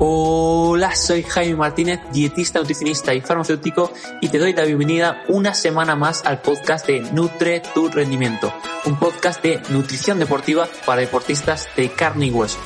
Hola, 0.00 0.94
soy 0.94 1.24
Jaime 1.24 1.56
Martínez, 1.56 1.98
dietista, 2.12 2.60
nutricionista 2.60 3.14
y 3.14 3.20
farmacéutico 3.20 3.92
y 4.20 4.28
te 4.28 4.38
doy 4.38 4.52
la 4.52 4.64
bienvenida 4.64 5.24
una 5.26 5.54
semana 5.54 5.96
más 5.96 6.24
al 6.24 6.40
podcast 6.40 6.86
de 6.86 7.00
Nutre 7.00 7.60
tu 7.74 7.88
Rendimiento, 7.88 8.52
un 8.84 8.96
podcast 8.96 9.42
de 9.42 9.60
nutrición 9.70 10.20
deportiva 10.20 10.68
para 10.86 11.00
deportistas 11.00 11.68
de 11.76 11.90
carne 11.90 12.26
y 12.26 12.30
hueso. 12.30 12.58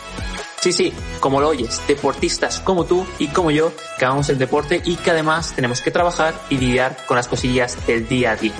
Sí, 0.61 0.73
sí, 0.73 0.93
como 1.21 1.41
lo 1.41 1.49
oyes, 1.49 1.81
deportistas 1.89 2.61
como 2.61 2.85
tú 2.85 3.07
y 3.19 3.29
como 3.29 3.51
yo 3.51 3.73
que 3.99 4.05
amamos 4.05 4.29
el 4.29 4.39
deporte 4.39 4.83
y 4.85 4.97
que 4.97 5.13
además 5.13 5.55
tenemos 5.55 5.81
que 5.81 5.91
trabajar 5.91 6.35
y 6.51 6.59
lidiar 6.59 6.99
con 7.07 7.17
las 7.17 7.29
cosillas 7.29 7.79
del 7.87 8.07
día 8.07 8.33
a 8.33 8.37
día. 8.37 8.53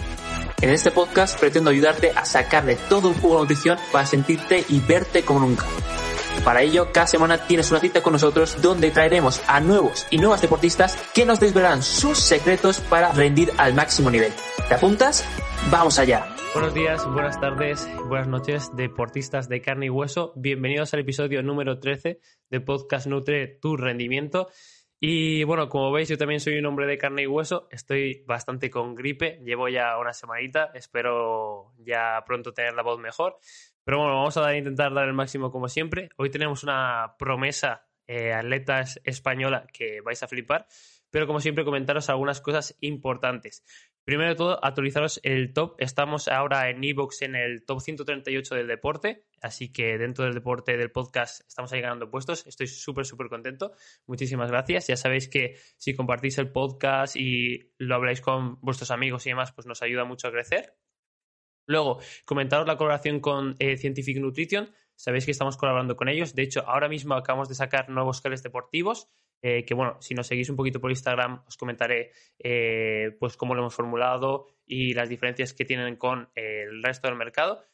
En 0.63 0.71
este 0.71 0.91
podcast 0.91 1.39
pretendo 1.39 1.69
ayudarte 1.69 2.13
a 2.13 2.25
sacarle 2.25 2.77
todo 2.89 3.09
un 3.09 3.15
jugo 3.15 3.35
de 3.35 3.41
nutrición 3.43 3.79
para 3.93 4.07
sentirte 4.07 4.65
y 4.67 4.81
verte 4.81 5.25
como 5.25 5.41
nunca. 5.41 5.67
Para 6.45 6.63
ello, 6.63 6.89
cada 6.93 7.07
semana 7.07 7.47
tienes 7.47 7.71
una 7.71 7.79
cita 7.79 8.03
con 8.03 8.15
nosotros 8.15 8.61
donde 8.61 8.91
traeremos 8.91 9.41
a 9.47 9.61
nuevos 9.61 10.09
y 10.11 10.19
nuevas 10.19 10.43
deportistas 10.43 10.97
que 11.15 11.25
nos 11.25 11.39
desvelarán 11.39 11.85
sus 11.85 12.19
secretos 12.19 12.81
para 12.81 13.13
rendir 13.13 13.51
al 13.59 13.75
máximo 13.75 14.11
nivel. 14.11 14.33
¿Te 14.69 14.75
apuntas? 14.75 15.25
¡Vamos 15.71 16.01
allá! 16.01 16.35
Buenos 16.53 16.75
días, 16.75 17.09
buenas 17.13 17.41
tardes, 17.41 17.89
buenas 18.09 18.27
noches, 18.27 18.75
deportistas 18.75 19.49
de 19.49 19.63
carne 19.63 19.87
y 19.87 19.91
hueso. 19.91 20.33
Bienvenidos 20.35 20.93
al 20.95 21.01
episodio 21.01 21.45
número 21.45 21.79
13 21.79 22.19
de 22.51 22.61
Podcast 22.61 23.07
Nutre 23.07 23.47
Tu 23.61 23.77
Rendimiento. 23.77 24.49
Y 24.99 25.45
bueno, 25.45 25.69
como 25.69 25.91
veis, 25.91 26.09
yo 26.09 26.19
también 26.19 26.41
soy 26.41 26.59
un 26.59 26.67
hombre 26.67 26.87
de 26.87 26.99
carne 26.99 27.23
y 27.23 27.27
hueso. 27.27 27.69
Estoy 27.71 28.23
bastante 28.25 28.69
con 28.69 28.95
gripe, 28.95 29.41
llevo 29.45 29.69
ya 29.69 29.99
una 29.99 30.13
semanita. 30.13 30.71
Espero 30.75 31.73
ya 31.79 32.23
pronto 32.27 32.53
tener 32.53 32.75
la 32.75 32.83
voz 32.83 33.01
mejor. 33.01 33.39
Pero 33.85 33.99
bueno, 33.99 34.15
vamos 34.15 34.37
a 34.37 34.57
intentar 34.57 34.95
dar 34.95 35.09
el 35.09 35.15
máximo 35.15 35.51
como 35.51 35.69
siempre. 35.69 36.11
Hoy 36.17 36.31
tenemos 36.31 36.63
una 36.63 37.17
promesa 37.19 37.87
eh, 38.07 38.33
atletas 38.33 39.01
española 39.05 39.67
que 39.73 40.01
vais 40.01 40.23
a 40.23 40.29
flipar. 40.29 40.67
Pero 41.11 41.27
como 41.27 41.41
siempre, 41.41 41.65
comentaros 41.65 42.09
algunas 42.09 42.41
cosas 42.41 42.77
importantes. 42.81 43.63
Primero 44.05 44.31
de 44.31 44.37
todo, 44.37 44.65
actualizaros 44.65 45.21
el 45.23 45.53
top. 45.53 45.77
Estamos 45.79 46.27
ahora 46.27 46.71
en 46.71 46.83
Evox 46.83 47.23
en 47.23 47.37
el 47.37 47.65
top 47.65 47.81
138 47.81 48.55
del 48.55 48.67
deporte. 48.67 49.27
Así 49.41 49.73
que 49.73 49.99
dentro 49.99 50.25
del 50.25 50.35
deporte 50.35 50.77
del 50.77 50.91
podcast 50.91 51.47
estamos 51.47 51.73
ahí 51.73 51.81
ganando 51.81 52.11
puestos. 52.11 52.47
Estoy 52.47 52.67
súper, 52.67 53.05
súper 53.05 53.29
contento. 53.29 53.73
Muchísimas 54.07 54.51
gracias. 54.51 54.89
Ya 54.89 54.97
sabéis 54.97 55.29
que 55.29 55.57
si 55.77 55.95
compartís 55.95 56.39
el 56.39 56.51
podcast 56.51 57.15
y 57.15 57.73
lo 57.79 57.95
habláis 57.95 58.21
con 58.21 58.59
vuestros 58.61 58.91
amigos 58.91 59.27
y 59.27 59.31
demás, 59.31 59.53
pues 59.53 59.67
nos 59.67 59.83
ayuda 59.83 60.05
mucho 60.05 60.29
a 60.29 60.33
crecer. 60.33 60.75
Luego, 61.73 61.99
comentaros 62.25 62.67
la 62.67 62.77
colaboración 62.77 63.21
con 63.21 63.57
eh, 63.59 63.77
Scientific 63.77 64.19
Nutrition. 64.19 64.71
Sabéis 64.95 65.25
que 65.25 65.33
estamos 65.33 65.57
colaborando 65.57 65.97
con 65.97 66.09
ellos. 66.09 66.35
De 66.35 66.43
hecho, 66.43 66.63
ahora 66.69 66.89
mismo 66.89 67.15
acabamos 67.15 67.49
de 67.49 67.55
sacar 67.55 67.89
nuevos 67.89 68.21
geles 68.21 68.43
deportivos. 68.43 69.09
Eh, 69.45 69.65
que 69.65 69.75
bueno, 69.75 69.97
si 70.01 70.15
nos 70.15 70.29
seguís 70.29 70.51
un 70.51 70.57
poquito 70.57 70.81
por 70.81 70.91
Instagram, 70.91 71.43
os 71.49 71.57
comentaré 71.57 72.13
eh, 72.39 73.17
pues 73.19 73.37
cómo 73.37 73.55
lo 73.55 73.63
hemos 73.63 73.75
formulado 73.75 74.47
y 74.65 74.95
las 74.95 75.09
diferencias 75.09 75.53
que 75.53 75.65
tienen 75.65 75.97
con 75.97 76.31
el 76.37 76.81
resto 76.83 77.09
del 77.09 77.17
mercado. 77.17 77.65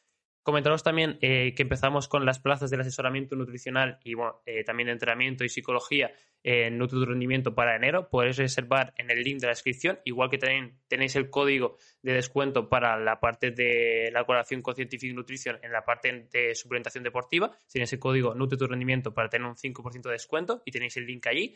Comentaros 0.49 0.81
también 0.81 1.19
eh, 1.21 1.53
que 1.55 1.61
empezamos 1.61 2.07
con 2.07 2.25
las 2.25 2.39
plazas 2.39 2.71
del 2.71 2.81
asesoramiento 2.81 3.35
nutricional 3.35 3.99
y 4.03 4.13
eh, 4.47 4.63
también 4.63 4.87
de 4.87 4.93
entrenamiento 4.93 5.43
y 5.43 5.49
psicología 5.49 6.11
en 6.41 6.79
Nutri 6.79 7.05
Rendimiento 7.05 7.53
para 7.53 7.75
enero. 7.75 8.09
Podéis 8.09 8.37
reservar 8.37 8.91
en 8.97 9.11
el 9.11 9.21
link 9.21 9.41
de 9.41 9.45
la 9.45 9.51
descripción, 9.51 9.99
igual 10.05 10.31
que 10.31 10.39
también 10.39 10.79
tenéis 10.87 11.15
el 11.17 11.29
código 11.29 11.77
de 12.01 12.13
descuento 12.13 12.67
para 12.67 12.97
la 12.97 13.19
parte 13.19 13.51
de 13.51 14.09
la 14.11 14.23
colaboración 14.23 14.63
con 14.63 14.73
Scientific 14.73 15.13
Nutrition 15.13 15.59
en 15.61 15.71
la 15.71 15.85
parte 15.85 16.27
de 16.31 16.55
suplementación 16.55 17.03
deportiva. 17.03 17.55
Tenéis 17.71 17.93
el 17.93 17.99
código 17.99 18.33
Nutri 18.33 18.57
Rendimiento 18.57 19.13
para 19.13 19.29
tener 19.29 19.47
un 19.47 19.55
5% 19.55 20.01
de 20.01 20.11
descuento 20.13 20.63
y 20.65 20.71
tenéis 20.71 20.97
el 20.97 21.05
link 21.05 21.27
allí. 21.27 21.55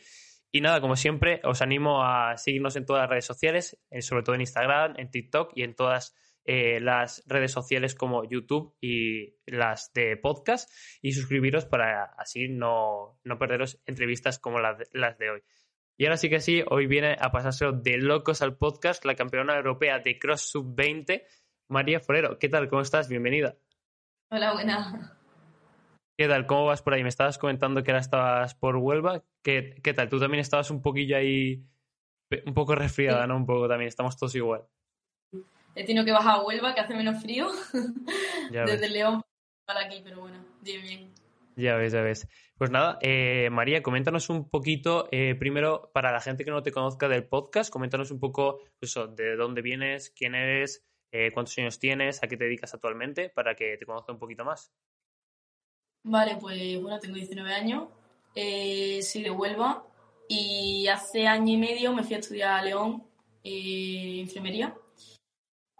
Y 0.52 0.60
nada, 0.60 0.80
como 0.80 0.94
siempre, 0.94 1.40
os 1.42 1.62
animo 1.62 2.04
a 2.04 2.36
seguirnos 2.36 2.76
en 2.76 2.86
todas 2.86 3.02
las 3.02 3.10
redes 3.10 3.24
sociales, 3.24 3.76
eh, 3.90 4.02
sobre 4.02 4.22
todo 4.22 4.36
en 4.36 4.42
Instagram, 4.42 4.94
en 4.98 5.10
TikTok 5.10 5.50
y 5.56 5.64
en 5.64 5.74
todas 5.74 6.14
eh, 6.46 6.78
las 6.80 7.24
redes 7.26 7.52
sociales 7.52 7.94
como 7.94 8.28
YouTube 8.28 8.76
y 8.80 9.34
las 9.46 9.92
de 9.94 10.18
podcast 10.18 10.70
y 11.00 11.12
suscribiros 11.12 11.64
para 11.64 12.04
así 12.18 12.48
no, 12.48 13.18
no 13.24 13.38
perderos 13.38 13.80
entrevistas 13.86 14.38
como 14.38 14.60
las 14.60 14.78
de, 14.78 14.86
las 14.92 15.16
de 15.18 15.30
hoy. 15.30 15.42
Y 15.96 16.04
ahora 16.04 16.16
sí 16.16 16.28
que 16.28 16.40
sí, 16.40 16.62
hoy 16.68 16.86
viene 16.86 17.16
a 17.18 17.30
pasárselo 17.30 17.72
de 17.72 17.96
locos 17.96 18.42
al 18.42 18.56
podcast 18.58 19.04
la 19.04 19.14
campeona 19.14 19.56
europea 19.56 20.00
de 20.00 20.18
Cross 20.18 20.50
Sub 20.50 20.74
20, 20.74 21.24
María 21.68 22.00
Forero. 22.00 22.38
¿Qué 22.38 22.48
tal? 22.48 22.68
¿Cómo 22.68 22.82
estás? 22.82 23.08
Bienvenida. 23.08 23.56
Hola, 24.30 24.52
buena. 24.52 25.18
¿Qué 26.18 26.28
tal? 26.28 26.46
¿Cómo 26.46 26.66
vas 26.66 26.82
por 26.82 26.94
ahí? 26.94 27.02
Me 27.02 27.08
estabas 27.08 27.38
comentando 27.38 27.82
que 27.82 27.90
ahora 27.90 28.00
estabas 28.00 28.54
por 28.54 28.76
Huelva. 28.76 29.24
¿Qué, 29.42 29.80
qué 29.82 29.94
tal? 29.94 30.08
Tú 30.08 30.20
también 30.20 30.40
estabas 30.40 30.70
un 30.70 30.82
poquillo 30.82 31.16
ahí, 31.16 31.64
un 32.44 32.54
poco 32.54 32.74
resfriada, 32.74 33.26
¿no? 33.26 33.36
Un 33.36 33.46
poco 33.46 33.66
también, 33.66 33.88
estamos 33.88 34.16
todos 34.16 34.34
igual. 34.34 34.66
He 35.74 35.84
tenido 35.84 36.04
que 36.04 36.12
bajar 36.12 36.36
a 36.36 36.42
Huelva, 36.42 36.74
que 36.74 36.80
hace 36.80 36.94
menos 36.94 37.20
frío. 37.20 37.48
Desde 38.50 38.88
León 38.88 39.22
para 39.64 39.80
aquí, 39.86 40.00
pero 40.04 40.20
bueno, 40.20 40.44
bien, 40.60 40.82
bien. 40.82 41.10
Ya 41.56 41.76
ves, 41.76 41.92
ya 41.92 42.02
ves. 42.02 42.28
Pues 42.56 42.70
nada, 42.70 42.98
eh, 43.00 43.48
María, 43.50 43.82
coméntanos 43.82 44.28
un 44.28 44.48
poquito, 44.48 45.08
eh, 45.10 45.34
primero, 45.34 45.90
para 45.92 46.12
la 46.12 46.20
gente 46.20 46.44
que 46.44 46.50
no 46.50 46.62
te 46.62 46.72
conozca 46.72 47.08
del 47.08 47.24
podcast, 47.24 47.72
coméntanos 47.72 48.10
un 48.10 48.20
poco 48.20 48.58
pues 48.78 48.90
eso, 48.90 49.08
de 49.08 49.36
dónde 49.36 49.62
vienes, 49.62 50.10
quién 50.10 50.34
eres, 50.34 50.84
eh, 51.10 51.30
cuántos 51.32 51.56
años 51.58 51.78
tienes, 51.78 52.22
a 52.22 52.28
qué 52.28 52.36
te 52.36 52.44
dedicas 52.44 52.74
actualmente, 52.74 53.28
para 53.30 53.54
que 53.54 53.76
te 53.76 53.86
conozca 53.86 54.12
un 54.12 54.18
poquito 54.18 54.44
más. 54.44 54.72
Vale, 56.04 56.36
pues 56.40 56.80
bueno, 56.80 56.98
tengo 57.00 57.16
19 57.16 57.52
años, 57.52 57.88
soy 58.34 59.22
de 59.22 59.30
Huelva 59.30 59.84
y 60.28 60.86
hace 60.88 61.26
año 61.26 61.54
y 61.54 61.56
medio 61.56 61.92
me 61.92 62.02
fui 62.02 62.14
a 62.14 62.18
estudiar 62.18 62.60
a 62.60 62.62
León, 62.62 63.04
enfermería 63.42 64.76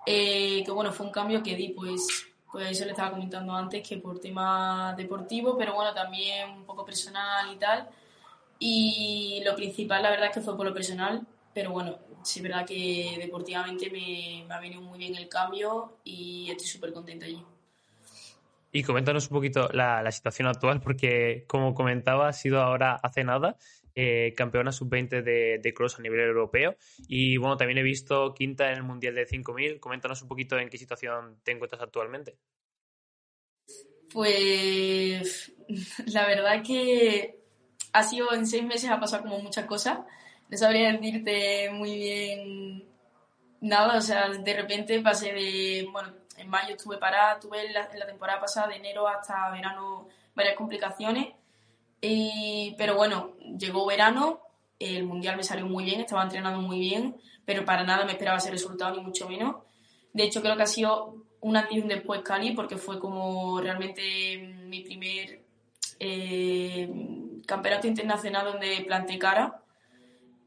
eh, 0.06 0.62
que 0.64 0.70
bueno, 0.70 0.92
fue 0.92 1.06
un 1.06 1.12
cambio 1.12 1.42
que 1.42 1.56
di, 1.56 1.68
pues, 1.70 2.26
pues 2.50 2.70
eso 2.70 2.84
le 2.84 2.90
estaba 2.90 3.12
comentando 3.12 3.52
antes, 3.54 3.86
que 3.86 3.98
por 3.98 4.20
tema 4.20 4.94
deportivo, 4.96 5.56
pero 5.56 5.74
bueno, 5.74 5.92
también 5.94 6.50
un 6.50 6.64
poco 6.64 6.84
personal 6.84 7.52
y 7.52 7.56
tal. 7.56 7.88
Y 8.58 9.42
lo 9.44 9.54
principal, 9.54 10.02
la 10.02 10.10
verdad, 10.10 10.28
es 10.28 10.34
que 10.34 10.40
fue 10.40 10.56
por 10.56 10.66
lo 10.66 10.74
personal, 10.74 11.26
pero 11.52 11.70
bueno, 11.70 11.98
sí 12.22 12.40
es 12.40 12.42
verdad 12.42 12.66
que 12.66 13.16
deportivamente 13.18 13.90
me, 13.90 14.44
me 14.46 14.54
ha 14.54 14.60
venido 14.60 14.80
muy 14.80 14.98
bien 14.98 15.14
el 15.16 15.28
cambio 15.28 15.98
y 16.04 16.50
estoy 16.50 16.66
súper 16.66 16.92
contenta 16.92 17.26
allí. 17.26 17.42
Y 18.72 18.82
coméntanos 18.82 19.30
un 19.30 19.36
poquito 19.36 19.68
la, 19.72 20.02
la, 20.02 20.10
situación 20.10 20.48
actual, 20.48 20.80
porque 20.80 21.44
como 21.46 21.74
comentaba, 21.74 22.28
ha 22.28 22.32
sido 22.32 22.60
ahora 22.60 22.96
hace 22.96 23.22
nada 23.22 23.56
eh, 23.94 24.34
campeona 24.36 24.72
sub-20 24.72 25.22
de, 25.22 25.60
de, 25.62 25.74
cross 25.74 25.98
a 25.98 26.02
nivel 26.02 26.20
europeo. 26.20 26.76
Y 27.08 27.36
bueno, 27.36 27.56
también 27.56 27.78
he 27.78 27.82
visto 27.82 28.34
quinta 28.34 28.70
en 28.70 28.78
el 28.78 28.82
Mundial 28.82 29.14
de 29.14 29.26
5000. 29.26 29.80
Coméntanos 29.80 30.22
un 30.22 30.28
poquito 30.28 30.58
en 30.58 30.68
qué 30.68 30.78
situación 30.78 31.38
te 31.42 31.52
encuentras 31.52 31.82
actualmente. 31.82 32.36
Pues 34.12 35.52
la 36.06 36.26
verdad 36.26 36.62
que 36.62 37.38
ha 37.92 38.02
sido 38.02 38.32
en 38.32 38.46
seis 38.46 38.64
meses, 38.64 38.90
ha 38.90 39.00
pasado 39.00 39.22
como 39.22 39.38
muchas 39.40 39.66
cosas. 39.66 40.00
No 40.48 40.58
sabría 40.58 40.92
decirte 40.92 41.70
muy 41.70 41.96
bien 41.96 42.84
nada, 43.60 43.96
o 43.96 44.00
sea, 44.00 44.28
de 44.28 44.54
repente 44.54 45.00
pasé 45.00 45.32
de, 45.32 45.88
bueno, 45.90 46.12
en 46.36 46.48
mayo 46.48 46.74
estuve 46.74 46.98
parada, 46.98 47.40
tuve 47.40 47.66
en 47.66 47.72
la, 47.72 48.06
temporada 48.06 48.40
pasada, 48.40 48.68
de 48.68 48.76
enero 48.76 49.08
hasta 49.08 49.50
verano, 49.50 50.08
varias 50.34 50.56
complicaciones 50.56 51.34
pero 52.76 52.96
bueno, 52.96 53.36
llegó 53.58 53.86
verano, 53.86 54.40
el 54.78 55.04
mundial 55.04 55.36
me 55.36 55.44
salió 55.44 55.66
muy 55.66 55.84
bien, 55.84 56.00
estaba 56.00 56.22
entrenando 56.22 56.60
muy 56.60 56.78
bien, 56.78 57.16
pero 57.44 57.64
para 57.64 57.84
nada 57.84 58.04
me 58.04 58.12
esperaba 58.12 58.38
ese 58.38 58.50
resultado, 58.50 58.96
ni 58.96 59.02
mucho 59.02 59.28
menos. 59.28 59.56
De 60.12 60.24
hecho, 60.24 60.42
creo 60.42 60.56
que 60.56 60.62
ha 60.62 60.66
sido 60.66 61.24
un 61.40 61.56
antes 61.56 61.76
y 61.76 61.80
un 61.80 61.88
después 61.88 62.22
Cali, 62.22 62.52
porque 62.52 62.76
fue 62.76 62.98
como 62.98 63.60
realmente 63.60 64.38
mi 64.38 64.80
primer 64.80 65.42
eh, 66.00 66.88
campeonato 67.46 67.86
internacional 67.86 68.46
donde 68.46 68.82
planté 68.86 69.18
cara. 69.18 69.60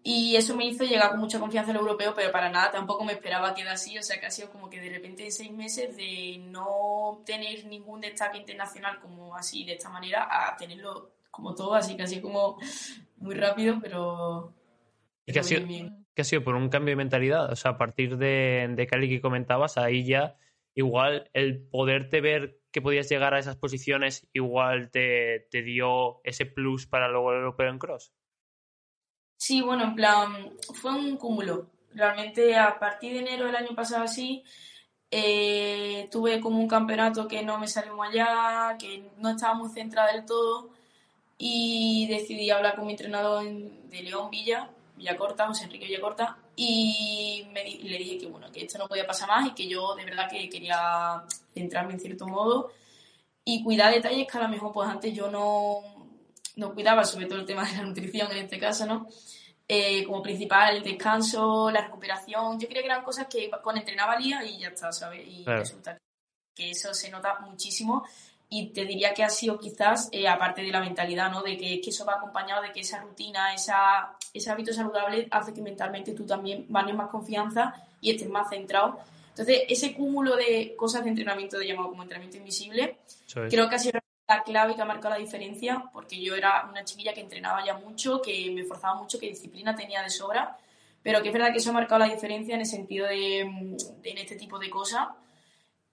Y 0.04 0.38
eso 0.38 0.56
me 0.56 0.66
hizo 0.66 0.86
llegar 0.86 1.12
con 1.12 1.20
mucha 1.20 1.40
confianza 1.40 1.72
al 1.72 1.78
europeo, 1.78 2.14
pero 2.16 2.32
para 2.32 2.50
nada 2.50 2.72
tampoco 2.72 3.04
me 3.04 3.12
esperaba 3.14 3.54
que 3.54 3.64
así. 3.64 3.98
O 3.98 4.04
sea, 4.04 4.20
que 4.20 4.26
ha 4.26 4.32
sido 4.32 4.50
como 4.50 4.70
que 4.70 4.80
de 4.80 4.90
repente 4.90 5.26
en 5.26 5.32
seis 5.32 5.52
meses 5.52 5.96
de 5.98 6.38
no 6.46 7.22
tener 7.26 7.66
ningún 7.66 8.00
destaque 8.00 8.38
internacional 8.38 9.00
como 9.02 9.36
así, 9.36 9.66
de 9.66 9.74
esta 9.74 9.90
manera, 9.90 10.28
a 10.32 10.56
tenerlo 10.56 11.17
como 11.38 11.54
todo, 11.54 11.76
así 11.76 11.96
casi 11.96 12.20
como 12.20 12.58
muy 13.18 13.36
rápido, 13.36 13.78
pero... 13.82 14.54
¿Y 15.26 15.32
qué 15.32 15.40
ha, 15.40 15.44
sido, 15.44 15.66
ha 16.18 16.24
sido 16.24 16.44
por 16.44 16.56
un 16.56 16.70
cambio 16.70 16.94
de 16.94 16.98
mentalidad? 16.98 17.52
O 17.52 17.56
sea, 17.56 17.72
a 17.72 17.78
partir 17.78 18.18
de, 18.18 18.74
de 18.76 18.88
Cali 18.88 19.08
que 19.08 19.22
comentabas, 19.22 19.78
ahí 19.78 20.06
ya 20.06 20.36
igual 20.74 21.30
el 21.34 21.62
poderte 21.68 22.22
ver 22.22 22.60
que 22.72 22.82
podías 22.82 23.10
llegar 23.10 23.34
a 23.34 23.40
esas 23.40 23.56
posiciones 23.56 24.28
igual 24.34 24.90
te, 24.92 25.48
te 25.52 25.62
dio 25.62 26.22
ese 26.24 26.46
plus 26.46 26.88
para 26.88 27.08
luego 27.08 27.32
el 27.32 27.40
europeo 27.40 27.70
en 27.70 27.80
cross. 27.80 28.14
Sí, 29.38 29.62
bueno, 29.62 29.84
en 29.84 29.96
plan, 29.96 30.58
fue 30.74 30.92
un 30.94 31.18
cúmulo. 31.18 31.70
Realmente 31.94 32.56
a 32.56 32.80
partir 32.80 33.14
de 33.14 33.20
enero 33.20 33.46
del 33.46 33.56
año 33.56 33.76
pasado 33.76 34.04
así, 34.04 34.44
eh, 35.12 36.08
tuve 36.12 36.40
como 36.40 36.60
un 36.60 36.68
campeonato 36.68 37.28
que 37.28 37.44
no 37.44 37.60
me 37.60 37.68
salió 37.68 37.96
muy 37.96 38.08
allá, 38.08 38.76
que 38.80 39.12
no 39.18 39.30
estaba 39.30 39.54
muy 39.54 39.70
centrada 39.70 40.14
del 40.14 40.26
todo 40.26 40.77
y 41.38 42.08
decidí 42.08 42.50
hablar 42.50 42.76
con 42.76 42.86
mi 42.86 42.94
entrenador 42.94 43.44
de 43.46 44.02
León 44.02 44.30
Villa, 44.30 44.70
Villacorta, 44.96 45.48
José 45.48 45.66
Enrique 45.66 45.86
Villacorta, 45.86 46.38
y 46.56 47.48
me, 47.52 47.64
le 47.64 47.98
dije 48.00 48.18
que 48.18 48.26
bueno, 48.26 48.52
que 48.52 48.64
esto 48.64 48.80
no 48.80 48.88
podía 48.88 49.06
pasar 49.06 49.28
más 49.28 49.48
y 49.48 49.54
que 49.54 49.68
yo 49.68 49.96
de 49.96 50.06
verdad 50.06 50.28
que 50.30 50.50
quería 50.50 51.24
centrarme 51.54 51.94
en 51.94 52.00
cierto 52.00 52.28
modo 52.28 52.72
y 53.46 53.64
cuidar 53.64 53.94
detalles 53.94 54.28
que 54.30 54.38
a 54.38 54.42
lo 54.42 54.50
mejor 54.50 54.74
pues 54.74 54.90
antes 54.90 55.14
yo 55.14 55.30
no, 55.30 55.82
no 56.56 56.74
cuidaba, 56.74 57.04
sobre 57.04 57.28
todo 57.28 57.40
el 57.40 57.46
tema 57.46 57.64
de 57.64 57.78
la 57.78 57.84
nutrición 57.84 58.32
en 58.32 58.40
este 58.40 58.60
caso, 58.60 58.86
¿no? 58.86 59.08
Eh, 59.70 60.04
como 60.06 60.24
principal 60.24 60.78
el 60.78 60.84
descanso, 60.84 61.70
la 61.70 61.82
recuperación. 61.82 62.60
Yo 62.60 62.68
creía 62.68 62.82
que 62.82 62.88
eran 62.88 63.04
cosas 63.04 63.28
que 63.28 63.52
con 63.62 63.78
entrenaba 63.78 64.18
día 64.18 64.44
y 64.44 64.60
ya 64.60 64.70
está, 64.70 64.92
¿sabes? 64.92 65.28
Y 65.28 65.44
resulta 65.46 65.98
que 66.56 66.72
eso 66.72 66.94
se 66.94 67.12
nota 67.12 67.40
muchísimo 67.42 68.04
y 68.50 68.68
te 68.68 68.86
diría 68.86 69.14
que 69.14 69.24
ha 69.24 69.30
sido 69.30 69.60
quizás, 69.60 70.10
eh, 70.12 70.28
aparte 70.28 70.62
de 70.62 70.72
la 70.72 70.80
mentalidad, 70.80 71.30
¿no? 71.30 71.42
De 71.42 71.58
que, 71.58 71.82
que, 71.82 71.90
eso 71.90 72.06
va 72.06 72.14
acompañado 72.14 72.62
de 72.62 72.72
que 72.72 72.80
esa 72.80 73.02
rutina, 73.02 73.54
esa, 73.54 74.16
ese 74.34 74.50
hábito 74.50 74.72
saludable 74.72 75.28
hace 75.32 75.54
que 75.54 75.62
mentalmente 75.62 76.14
tú 76.14 76.26
también 76.26 76.66
ganes 76.70 76.96
más 76.96 77.10
confianza 77.10 77.76
y 78.00 78.12
estés 78.12 78.30
más 78.30 78.50
centrado. 78.50 79.00
Entonces, 79.30 79.64
ese 79.68 79.94
cúmulo 79.94 80.36
de 80.36 80.76
cosas 80.78 81.04
de 81.04 81.10
entrenamiento 81.10 81.60
de 81.60 81.68
llamado 81.68 81.90
como 81.90 82.04
entrenamiento 82.04 82.38
invisible, 82.38 83.00
creo 83.50 83.68
que 83.70 83.76
ha 83.76 83.80
sido 83.80 84.00
la 84.28 84.44
clave 84.44 84.76
que 84.76 84.82
ha 84.82 84.86
marcado 84.86 85.14
la 85.14 85.20
diferencia, 85.20 85.84
porque 85.92 86.20
yo 86.20 86.36
era 86.36 86.68
una 86.70 86.84
chiquilla 86.86 87.14
que 87.14 87.22
entrenaba 87.22 87.64
ya 87.66 87.78
mucho, 87.78 88.22
que 88.22 88.50
me 88.52 88.62
esforzaba 88.62 88.96
mucho, 88.96 89.20
que 89.20 89.28
disciplina 89.28 89.76
tenía 89.76 90.02
de 90.02 90.10
sobra, 90.10 90.58
pero 91.04 91.22
que 91.22 91.30
es 91.30 91.34
verdad 91.34 91.52
que 91.52 91.58
eso 91.58 91.70
ha 91.70 91.74
marcado 91.74 92.00
la 92.00 92.12
diferencia 92.14 92.56
en 92.56 92.62
el 92.62 92.66
sentido 92.66 93.08
de, 93.08 93.78
de 94.02 94.10
en 94.10 94.18
este 94.18 94.36
tipo 94.38 94.58
de 94.58 94.70
cosas 94.70 95.08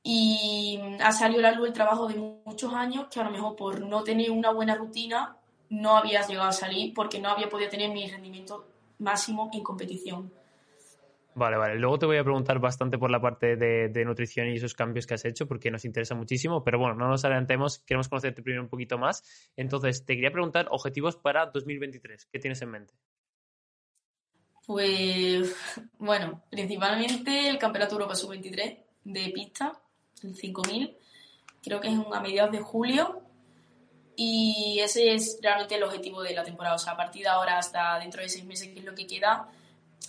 y 0.06 0.78
ha 1.00 1.12
salido 1.12 1.40
a 1.40 1.50
la 1.50 1.52
luz 1.52 1.68
el 1.68 1.72
trabajo 1.72 2.06
de 2.06 2.16
muchos 2.16 2.74
años 2.74 3.06
que 3.10 3.20
a 3.20 3.24
lo 3.24 3.30
mejor 3.30 3.56
por 3.56 3.80
no 3.80 4.04
tener 4.04 4.30
una 4.30 4.52
buena 4.52 4.74
rutina 4.74 5.38
no 5.70 5.96
habías 5.96 6.28
llegado 6.28 6.50
a 6.50 6.52
salir 6.52 6.92
porque 6.92 7.18
no 7.18 7.30
había 7.30 7.48
podido 7.48 7.70
tener 7.70 7.90
mi 7.90 8.06
rendimiento 8.06 8.66
máximo 8.98 9.50
en 9.54 9.62
competición. 9.62 10.30
Vale, 11.34 11.56
vale. 11.56 11.76
Luego 11.76 11.98
te 11.98 12.06
voy 12.06 12.18
a 12.18 12.22
preguntar 12.22 12.60
bastante 12.60 12.98
por 12.98 13.10
la 13.10 13.20
parte 13.20 13.56
de, 13.56 14.04
nutrición 14.04 14.46
y 14.48 14.56
esos 14.56 14.74
cambios 14.74 15.06
que 15.06 15.14
has 15.14 15.24
hecho 15.24 15.48
porque 15.48 15.70
nos 15.70 15.86
interesa 15.86 16.14
muchísimo, 16.14 16.62
pero 16.62 16.78
bueno, 16.78 16.94
no 16.94 17.08
nos 17.08 17.24
adelantemos, 17.24 17.78
queremos 17.78 18.08
conocerte 18.08 18.42
primero 18.42 18.62
un 18.62 18.68
poquito 18.68 18.98
más. 18.98 19.50
Entonces, 19.56 20.04
te 20.04 20.14
quería 20.14 20.30
preguntar 20.30 20.68
objetivos 20.70 21.16
para 21.16 21.46
2023. 21.46 22.26
¿Qué 22.26 22.38
tienes 22.38 22.60
en 22.60 22.70
mente? 22.70 22.94
Pues, 24.66 25.56
bueno, 25.98 26.44
principalmente 26.50 27.48
el 27.48 27.58
Campeonato 27.58 27.94
Europa 27.94 28.14
Sub-23 28.14 28.78
de 29.04 29.30
pista 29.30 29.80
el 30.22 30.36
5000, 30.36 30.96
creo 31.62 31.80
que 31.80 31.88
es 31.88 31.98
a 32.12 32.20
mediados 32.20 32.52
de 32.52 32.60
julio. 32.60 33.20
Y 34.16 34.78
ese 34.80 35.14
es 35.14 35.38
realmente 35.42 35.74
el 35.74 35.82
objetivo 35.82 36.22
de 36.22 36.34
la 36.34 36.44
temporada. 36.44 36.76
O 36.76 36.78
sea, 36.78 36.92
a 36.92 36.96
partir 36.96 37.22
de 37.22 37.28
ahora 37.28 37.58
hasta 37.58 37.98
dentro 37.98 38.22
de 38.22 38.28
seis 38.28 38.44
meses, 38.44 38.68
que 38.68 38.78
es 38.78 38.84
lo 38.84 38.94
que 38.94 39.06
queda, 39.06 39.48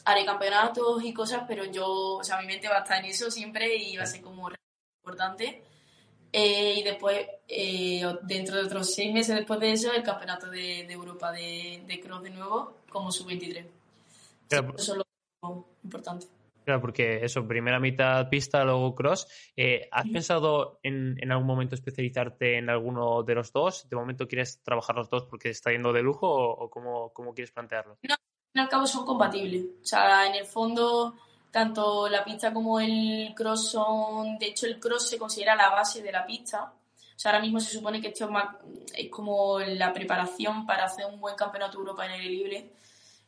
haré 0.05 0.25
campeonatos 0.25 1.03
y 1.03 1.13
cosas, 1.13 1.43
pero 1.47 1.65
yo, 1.65 2.17
o 2.17 2.23
sea, 2.23 2.39
mi 2.39 2.45
mente 2.45 2.67
va 2.67 2.77
a 2.77 2.81
estar 2.81 2.99
en 2.99 3.05
eso 3.05 3.31
siempre 3.31 3.75
y 3.75 3.97
va 3.97 4.03
a 4.03 4.07
ser 4.07 4.21
como 4.21 4.49
importante. 5.01 5.63
Eh, 6.31 6.75
y 6.77 6.83
después, 6.83 7.25
eh, 7.47 8.03
dentro 8.23 8.57
de 8.57 8.63
otros 8.63 8.93
seis 8.93 9.13
meses 9.13 9.35
después 9.35 9.59
de 9.59 9.71
eso, 9.71 9.91
el 9.93 10.03
campeonato 10.03 10.49
de, 10.49 10.81
Europa 10.91 11.31
de, 11.31 11.83
de 11.87 11.99
cross 12.01 12.23
de 12.23 12.29
nuevo, 12.29 12.77
como 12.89 13.11
sub-23. 13.11 13.65
eso 14.49 14.91
es 14.91 14.97
lo 15.41 15.65
importante. 15.83 16.27
Claro, 16.65 16.81
porque 16.81 17.23
eso, 17.23 17.47
primera 17.47 17.79
mitad 17.79 18.27
pista, 18.27 18.63
luego 18.63 18.95
cross. 18.95 19.27
Eh, 19.55 19.87
¿Has 19.91 20.09
pensado 20.09 20.79
en, 20.81 21.15
en, 21.21 21.31
algún 21.31 21.45
momento 21.45 21.75
especializarte 21.75 22.57
en 22.57 22.71
alguno 22.71 23.21
de 23.21 23.35
los 23.35 23.53
dos? 23.53 23.87
¿De 23.87 23.95
momento 23.95 24.27
quieres 24.27 24.63
trabajar 24.63 24.95
los 24.95 25.07
dos 25.07 25.25
porque 25.25 25.51
está 25.51 25.71
yendo 25.71 25.93
de 25.93 26.01
lujo 26.01 26.27
o, 26.27 26.67
cómo, 26.71 27.13
cómo, 27.13 27.35
quieres 27.35 27.51
plantearlo? 27.51 27.99
No, 28.01 28.15
al 28.63 28.67
cabo 28.67 28.87
son 28.87 29.05
compatibles. 29.05 29.63
O 29.83 29.85
sea, 29.85 30.25
en 30.25 30.33
el 30.33 30.45
fondo, 30.45 31.13
tanto 31.51 32.09
la 32.09 32.23
pista 32.23 32.51
como 32.51 32.79
el 32.79 33.33
cross 33.35 33.69
son. 33.69 34.39
De 34.39 34.47
hecho, 34.47 34.65
el 34.65 34.79
cross 34.79 35.07
se 35.07 35.19
considera 35.19 35.55
la 35.55 35.69
base 35.69 36.01
de 36.01 36.11
la 36.11 36.25
pista. 36.25 36.63
O 36.63 37.19
sea, 37.19 37.31
ahora 37.31 37.43
mismo 37.43 37.59
se 37.59 37.77
supone 37.77 38.01
que 38.01 38.07
esto 38.07 38.25
es, 38.25 38.31
más, 38.31 38.55
es 38.91 39.11
como 39.11 39.59
la 39.59 39.93
preparación 39.93 40.65
para 40.65 40.85
hacer 40.85 41.05
un 41.05 41.19
buen 41.19 41.35
campeonato 41.35 41.77
de 41.77 41.81
Europa 41.83 42.07
en 42.07 42.11
aire 42.13 42.29
libre. 42.29 42.71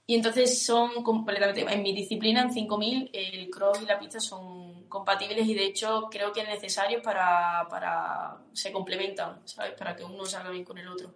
Y 0.10 0.16
entonces 0.16 0.66
son 0.66 1.04
completamente, 1.04 1.66
en 1.70 1.84
mi 1.84 1.94
disciplina, 1.94 2.42
en 2.42 2.54
5000, 2.54 3.10
el 3.12 3.50
cross 3.50 3.82
y 3.82 3.86
la 3.86 4.00
pista 4.00 4.22
son 4.22 4.88
compatibles 4.88 5.46
y 5.46 5.54
de 5.54 5.66
hecho 5.66 6.08
creo 6.10 6.32
que 6.32 6.42
es 6.42 6.48
necesario 6.48 7.02
para, 7.02 7.68
para 7.70 8.38
se 8.54 8.72
complementan, 8.72 9.46
¿sabes? 9.46 9.74
Para 9.74 9.98
que 9.98 10.06
uno 10.06 10.26
salga 10.26 10.50
bien 10.50 10.64
con 10.64 10.78
el 10.78 10.88
otro. 10.88 11.14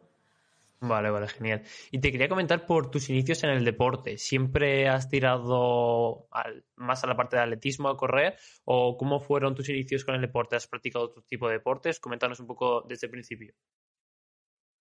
Vale, 0.82 1.10
vale, 1.10 1.28
genial. 1.28 1.62
Y 1.92 2.00
te 2.00 2.12
quería 2.12 2.28
comentar 2.28 2.66
por 2.66 2.92
tus 2.92 3.10
inicios 3.10 3.44
en 3.44 3.52
el 3.52 3.64
deporte. 3.64 4.18
¿Siempre 4.18 4.90
has 4.90 5.08
tirado 5.08 6.28
más 6.76 7.04
a 7.04 7.08
la 7.08 7.16
parte 7.16 7.38
de 7.38 7.44
atletismo, 7.44 7.88
a 7.88 7.96
correr? 7.96 8.36
¿O 8.66 8.98
cómo 8.98 9.20
fueron 9.20 9.56
tus 9.56 9.70
inicios 9.70 10.04
con 10.04 10.16
el 10.16 10.22
deporte? 10.22 10.56
¿Has 10.56 10.68
practicado 10.68 11.06
otro 11.06 11.22
tipo 11.22 11.48
de 11.48 11.54
deportes? 11.54 12.00
Coméntanos 12.00 12.40
un 12.40 12.48
poco 12.48 12.82
desde 12.82 13.08
el 13.08 13.12
principio. 13.12 13.54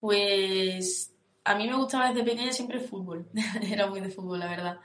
Pues 0.00 1.14
a 1.44 1.54
mí 1.54 1.68
me 1.68 1.76
gustaba 1.76 2.08
desde 2.08 2.24
pequeña 2.24 2.52
siempre 2.52 2.78
el 2.78 2.84
fútbol. 2.84 3.28
era 3.70 3.86
muy 3.86 4.00
de 4.00 4.10
fútbol, 4.10 4.40
la 4.40 4.48
verdad. 4.48 4.78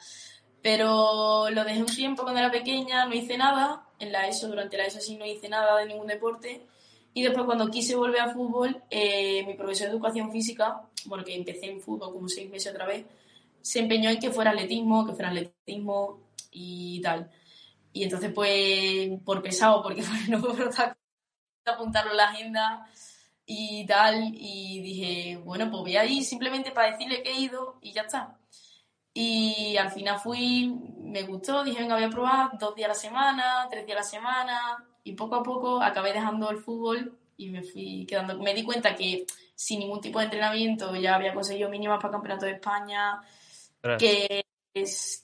Pero 0.62 1.50
lo 1.52 1.64
dejé 1.64 1.80
un 1.80 1.86
tiempo 1.86 2.24
cuando 2.24 2.40
era 2.40 2.52
pequeña, 2.52 3.06
no 3.06 3.14
hice 3.14 3.38
nada. 3.38 3.88
En 4.00 4.12
la 4.12 4.28
ESO, 4.28 4.48
durante 4.48 4.78
la 4.78 4.86
ESO 4.86 5.00
sí 5.00 5.16
no 5.16 5.26
hice 5.26 5.48
nada 5.48 5.78
de 5.78 5.86
ningún 5.86 6.08
deporte. 6.08 6.66
Y 7.14 7.24
después 7.24 7.46
cuando 7.46 7.70
quise 7.70 7.96
volver 7.96 8.22
a 8.22 8.34
fútbol, 8.34 8.84
eh, 8.90 9.46
mi 9.46 9.54
profesor 9.54 9.88
de 9.88 9.94
educación 9.94 10.32
física, 10.32 10.82
porque 11.08 11.36
empecé 11.36 11.68
en 11.68 11.82
fútbol 11.82 12.12
como 12.12 12.28
seis 12.28 12.50
meses 12.50 12.74
otra 12.74 12.86
vez, 12.86 13.06
se 13.62 13.80
empeñó 13.80 14.10
en 14.10 14.20
que 14.20 14.32
fuera 14.32 14.52
atletismo, 14.52 15.06
que 15.06 15.14
fuera 15.14 15.30
atletismo 15.30 16.20
y 16.52 17.02
tal. 17.02 17.32
Y 17.94 18.04
entonces 18.04 18.34
pues 18.34 19.12
por 19.24 19.42
pesado, 19.42 19.82
porque 19.82 20.04
no 20.30 20.42
puedo 20.42 20.70
apuntarlo 21.66 22.12
en 22.12 22.18
la 22.18 22.30
agenda, 22.30 22.90
y 23.46 23.86
tal, 23.86 24.32
y 24.34 24.82
dije, 24.82 25.38
bueno, 25.44 25.70
pues 25.70 25.82
voy 25.82 25.98
a 25.98 26.06
ir 26.06 26.24
simplemente 26.24 26.72
para 26.72 26.92
decirle 26.92 27.22
que 27.22 27.32
he 27.32 27.40
ido 27.40 27.78
y 27.82 27.92
ya 27.92 28.02
está. 28.02 28.38
Y 29.14 29.78
al 29.78 29.92
final 29.92 30.20
fui, 30.20 30.68
me 30.98 31.24
gustó, 31.24 31.64
dije, 31.64 31.80
venga, 31.80 31.96
voy 31.96 32.04
a 32.04 32.10
probar 32.10 32.58
dos 32.60 32.76
días 32.76 32.88
a 32.88 32.94
la 32.94 32.96
semana, 32.96 33.68
tres 33.70 33.86
días 33.86 33.98
a 33.98 34.02
la 34.02 34.04
semana, 34.04 34.86
y 35.04 35.14
poco 35.14 35.36
a 35.36 35.44
poco 35.44 35.82
acabé 35.82 36.12
dejando 36.12 36.50
el 36.50 36.58
fútbol 36.58 37.18
y 37.38 37.50
me 37.50 37.64
fui 37.64 38.06
quedando. 38.08 38.38
Me 38.40 38.54
di 38.54 38.64
cuenta 38.64 38.96
que 38.96 39.26
sin 39.54 39.80
ningún 39.80 40.02
tipo 40.02 40.20
de 40.20 40.26
entrenamiento 40.26 40.96
ya 40.96 41.16
había 41.16 41.34
conseguido 41.34 41.70
mínimas 41.70 41.98
para 41.98 42.10
el 42.10 42.14
Campeonato 42.14 42.46
de 42.46 42.54
España, 42.54 43.22
que 44.00 44.44
es, 44.74 45.24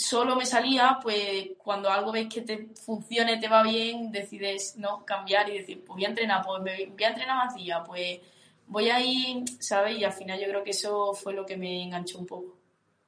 solo 0.00 0.34
me 0.36 0.46
salía, 0.46 0.98
pues 1.02 1.50
cuando 1.58 1.90
algo 1.90 2.12
ves 2.12 2.28
que 2.32 2.42
te 2.42 2.68
funcione, 2.74 3.38
te 3.38 3.48
va 3.48 3.62
bien, 3.62 4.10
decides 4.10 4.76
no 4.76 5.04
cambiar 5.04 5.48
y 5.50 5.58
decir, 5.58 5.84
pues 5.84 5.96
voy 5.96 6.04
a 6.04 6.08
entrenar, 6.08 6.44
pues 6.44 6.62
voy 6.62 7.04
a 7.04 7.08
entrenar 7.08 7.36
más 7.36 7.54
días, 7.54 7.80
pues 7.86 8.20
voy 8.66 8.88
a 8.88 9.00
ir, 9.00 9.44
¿sabes? 9.60 9.98
Y 9.98 10.04
al 10.04 10.12
final 10.12 10.40
yo 10.40 10.46
creo 10.46 10.64
que 10.64 10.70
eso 10.70 11.12
fue 11.14 11.34
lo 11.34 11.44
que 11.44 11.56
me 11.56 11.82
enganchó 11.82 12.18
un 12.18 12.26
poco. 12.26 12.56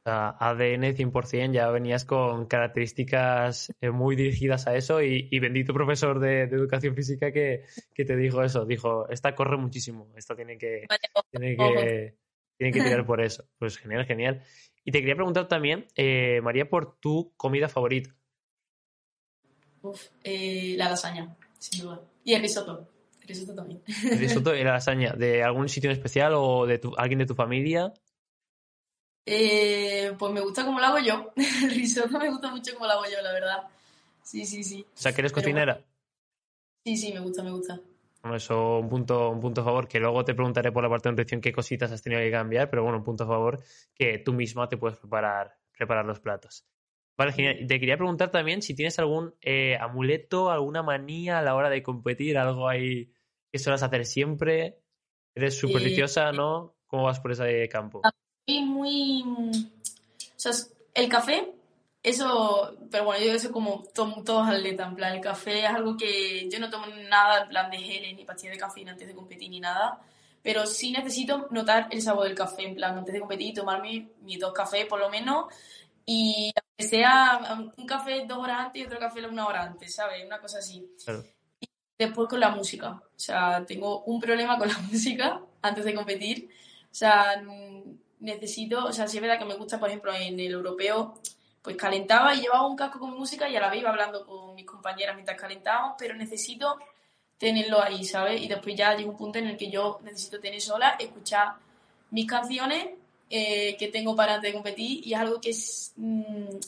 ADN 0.05 0.97
100%, 0.97 1.53
ya 1.53 1.71
venías 1.71 2.05
con 2.05 2.47
características 2.47 3.73
eh, 3.81 3.91
muy 3.91 4.17
dirigidas 4.17 4.67
a 4.67 4.75
eso 4.75 5.01
y, 5.01 5.39
bendito 5.39 5.73
profesor 5.73 6.19
de, 6.19 6.43
educación 6.43 6.97
física 6.97 7.31
que, 7.31 7.65
te 7.95 8.17
dijo 8.17 8.43
eso, 8.43 8.67
dijo, 8.67 9.09
esta 9.09 9.35
corre 9.37 9.57
muchísimo, 9.57 10.09
esta 10.17 10.35
tiene 10.35 10.59
que, 10.59 10.87
tiene 11.31 11.57
que, 11.57 12.15
tiene 12.57 12.73
que 12.73 12.83
tirar 12.83 13.07
por 13.07 13.21
eso. 13.21 13.45
Pues 13.59 13.79
genial, 13.79 14.05
genial. 14.05 14.43
Y 14.85 14.93
te 14.93 14.99
quería 14.99 15.15
preguntar 15.15 15.49
también, 15.49 15.87
eh, 15.97 16.41
María, 16.43 16.69
por 16.69 16.97
tu 16.99 17.33
comida 17.37 17.69
favorita. 17.69 18.15
Uf, 19.83 20.09
eh, 20.25 20.75
la 20.77 20.91
lasaña, 20.91 21.37
sin 21.59 21.83
duda. 21.83 22.01
Y 22.25 22.35
el 22.35 22.43
risotto. 22.43 22.89
El 23.21 23.29
risotto 23.29 23.55
también. 23.55 23.83
El 24.11 24.19
risotto 24.19 24.55
y 24.55 24.65
la 24.65 24.73
lasaña. 24.73 25.12
¿De 25.12 25.43
algún 25.43 25.69
sitio 25.69 25.91
en 25.91 25.97
especial 25.97 26.33
o 26.35 26.67
de 26.67 26.81
alguien 26.97 27.21
de 27.21 27.27
tu 27.27 27.35
familia? 27.35 27.93
Eh, 29.25 30.12
pues 30.19 30.33
me 30.33 30.41
gusta 30.41 30.65
como 30.65 30.81
lo 30.81 30.87
hago 30.87 30.99
yo. 30.99 31.33
El 31.62 31.71
risotto 31.71 32.19
me 32.19 32.29
gusta 32.29 32.51
mucho 32.51 32.75
como 32.75 32.87
lo 32.87 32.93
hago 32.93 33.05
yo, 33.05 33.23
la 33.23 33.33
verdad. 33.33 33.69
Sí, 34.23 34.45
sí, 34.45 34.65
sí. 34.65 34.85
O 34.95 34.99
sea, 34.99 35.12
que 35.12 35.21
eres 35.21 35.33
cocinera. 35.33 35.85
Sí, 36.85 36.97
sí, 36.97 37.12
me 37.12 37.21
gusta, 37.21 37.43
me 37.43 37.53
gusta. 37.53 37.81
Eso 38.35 38.79
un 38.79 38.88
punto, 38.88 39.31
un 39.31 39.41
punto 39.41 39.62
a 39.62 39.64
favor, 39.64 39.88
que 39.88 39.99
luego 39.99 40.25
te 40.25 40.35
preguntaré 40.35 40.71
por 40.71 40.83
la 40.83 40.88
parte 40.88 41.09
de 41.09 41.12
nutrición 41.12 41.41
qué 41.41 41.52
cositas 41.52 41.91
has 41.91 42.02
tenido 42.02 42.21
que 42.21 42.31
cambiar, 42.31 42.71
pero 42.71 42.83
bueno, 42.83 42.99
un 42.99 43.05
punto 43.05 43.25
a 43.25 43.26
favor 43.26 43.61
que 43.95 44.19
tú 44.19 44.33
misma 44.33 44.69
te 44.69 44.76
puedes 44.76 44.99
preparar, 44.99 45.57
preparar 45.76 46.05
los 46.05 46.21
platos. 46.21 46.64
Vale, 47.17 47.33
genial. 47.33 47.67
Te 47.67 47.81
quería 47.81 47.97
preguntar 47.97 48.31
también 48.31 48.62
si 48.62 48.75
tienes 48.75 48.99
algún 48.99 49.35
eh, 49.41 49.76
amuleto, 49.76 50.50
alguna 50.50 50.83
manía 50.83 51.38
a 51.38 51.43
la 51.43 51.55
hora 51.55 51.69
de 51.69 51.83
competir, 51.83 52.38
algo 52.38 52.69
ahí 52.69 53.12
que 53.50 53.59
suelas 53.59 53.83
hacer 53.83 54.07
siempre. 54.07 54.79
¿Eres 55.35 55.59
supersticiosa, 55.59 56.31
eh, 56.31 56.33
no? 56.33 56.76
¿Cómo 56.87 57.05
vas 57.05 57.21
por 57.21 57.33
ese 57.33 57.69
campo? 57.69 58.02
Soy 58.47 58.62
muy... 58.62 59.23
O 59.25 60.38
sea, 60.38 60.52
el 60.95 61.09
café 61.09 61.52
eso, 62.03 62.77
pero 62.91 63.05
bueno, 63.05 63.25
yo 63.25 63.33
eso 63.33 63.53
como 63.53 63.85
tomo 63.95 64.25
todos 64.25 64.49
atletas, 64.49 64.89
en 64.89 64.97
plan, 64.97 65.15
el 65.15 65.21
café 65.21 65.65
es 65.65 65.71
algo 65.71 65.97
que 65.97 66.49
yo 66.51 66.59
no 66.59 66.69
tomo 66.69 66.87
nada 67.09 67.43
en 67.43 67.49
plan 67.49 67.71
de 67.71 67.79
geles 67.79 68.17
ni 68.17 68.25
pastillas 68.25 68.55
de 68.55 68.61
cafeína 68.61 68.93
antes 68.93 69.07
de 69.07 69.15
competir 69.15 69.49
ni 69.51 69.61
nada, 69.61 70.01
pero 70.43 70.67
sí 70.67 70.91
necesito 70.91 71.47
notar 71.51 71.87
el 71.91 72.03
sabor 72.03 72.25
del 72.27 72.35
café, 72.35 72.65
en 72.65 72.75
plan, 72.75 72.99
antes 72.99 73.15
de 73.15 73.21
competir, 73.21 73.55
tomarme 73.55 74.09
mis 74.23 74.41
dos 74.41 74.53
cafés 74.53 74.87
por 74.87 74.99
lo 74.99 75.11
menos, 75.11 75.47
y 76.05 76.53
que 76.77 76.85
sea 76.85 77.71
un 77.77 77.87
café 77.87 78.25
dos 78.27 78.39
horas 78.39 78.67
antes 78.67 78.83
y 78.83 78.85
otro 78.85 78.99
café 78.99 79.25
una 79.27 79.47
hora 79.47 79.63
antes, 79.63 79.95
¿sabes? 79.95 80.25
Una 80.27 80.41
cosa 80.41 80.59
así. 80.59 80.85
Y 81.61 81.69
después 81.97 82.29
con 82.29 82.41
la 82.41 82.51
música, 82.51 82.91
o 82.91 83.19
sea, 83.19 83.65
tengo 83.65 84.03
un 84.05 84.21
problema 84.21 84.59
con 84.59 84.67
la 84.67 84.79
música 84.91 85.41
antes 85.61 85.85
de 85.85 85.95
competir, 85.95 86.51
o 86.91 86.95
sea, 86.95 87.41
necesito, 88.19 88.87
o 88.87 88.93
sea, 88.93 89.07
sí 89.07 89.19
es 89.19 89.23
verdad 89.23 89.39
que 89.39 89.45
me 89.45 89.55
gusta, 89.55 89.79
por 89.79 89.89
ejemplo, 89.89 90.13
en 90.13 90.41
el 90.41 90.53
europeo, 90.53 91.15
pues 91.62 91.76
calentaba 91.76 92.35
y 92.35 92.40
llevaba 92.40 92.66
un 92.66 92.76
casco 92.76 92.99
con 92.99 93.16
música 93.16 93.49
y 93.49 93.57
a 93.57 93.61
la 93.61 93.71
vez 93.71 93.81
iba 93.81 93.90
hablando 93.90 94.26
con 94.26 94.54
mis 94.54 94.66
compañeras 94.66 95.14
mientras 95.14 95.40
calentábamos, 95.40 95.95
pero 95.99 96.14
necesito 96.14 96.78
tenerlo 97.38 97.81
ahí, 97.81 98.04
¿sabes? 98.04 98.40
Y 98.40 98.49
después 98.49 98.75
ya 98.76 98.95
llega 98.95 99.11
un 99.11 99.16
punto 99.16 99.38
en 99.38 99.47
el 99.47 99.57
que 99.57 99.71
yo 99.71 100.00
necesito 100.02 100.40
tener 100.40 100.61
sola, 100.61 100.97
escuchar 100.99 101.54
mis 102.11 102.26
canciones 102.26 102.90
eh, 103.31 103.76
que 103.78 103.88
tengo 103.88 104.14
para 104.14 104.35
antes 104.35 104.50
de 104.50 104.54
competir 104.54 105.07
y 105.07 105.14
es 105.14 105.19
algo 105.19 105.40
que 105.40 105.50
es... 105.50 105.92
Mm, 105.97 106.59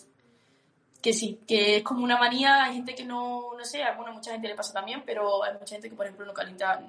que 1.04 1.12
sí, 1.12 1.38
que 1.46 1.76
es 1.76 1.82
como 1.82 2.02
una 2.02 2.16
manía, 2.16 2.64
hay 2.64 2.76
gente 2.76 2.94
que 2.94 3.04
no, 3.04 3.54
no 3.54 3.64
sé, 3.66 3.82
bueno, 3.94 4.14
mucha 4.14 4.32
gente 4.32 4.48
le 4.48 4.54
pasa 4.54 4.72
también, 4.72 5.02
pero 5.04 5.44
hay 5.44 5.52
mucha 5.52 5.74
gente 5.74 5.90
que, 5.90 5.94
por 5.94 6.06
ejemplo, 6.06 6.24
no 6.24 6.32
calienta 6.32 6.82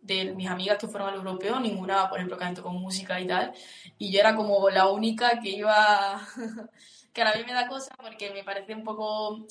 de 0.00 0.26
mis 0.26 0.48
amigas 0.48 0.78
que 0.78 0.86
fueron 0.86 1.08
al 1.08 1.16
europeo, 1.16 1.58
ninguna, 1.58 2.08
por 2.08 2.18
ejemplo, 2.18 2.38
calentó 2.38 2.62
con 2.62 2.76
música 2.76 3.20
y 3.20 3.26
tal, 3.26 3.52
y 3.98 4.12
yo 4.12 4.20
era 4.20 4.36
como 4.36 4.70
la 4.70 4.86
única 4.86 5.40
que 5.40 5.50
iba, 5.50 6.24
que 7.18 7.22
a 7.22 7.24
la 7.26 7.36
vez 7.36 7.46
me 7.46 7.52
da 7.52 7.66
cosa 7.66 7.90
porque 7.96 8.30
me 8.30 8.44
parece 8.44 8.74
un 8.74 8.84
poco, 8.84 9.46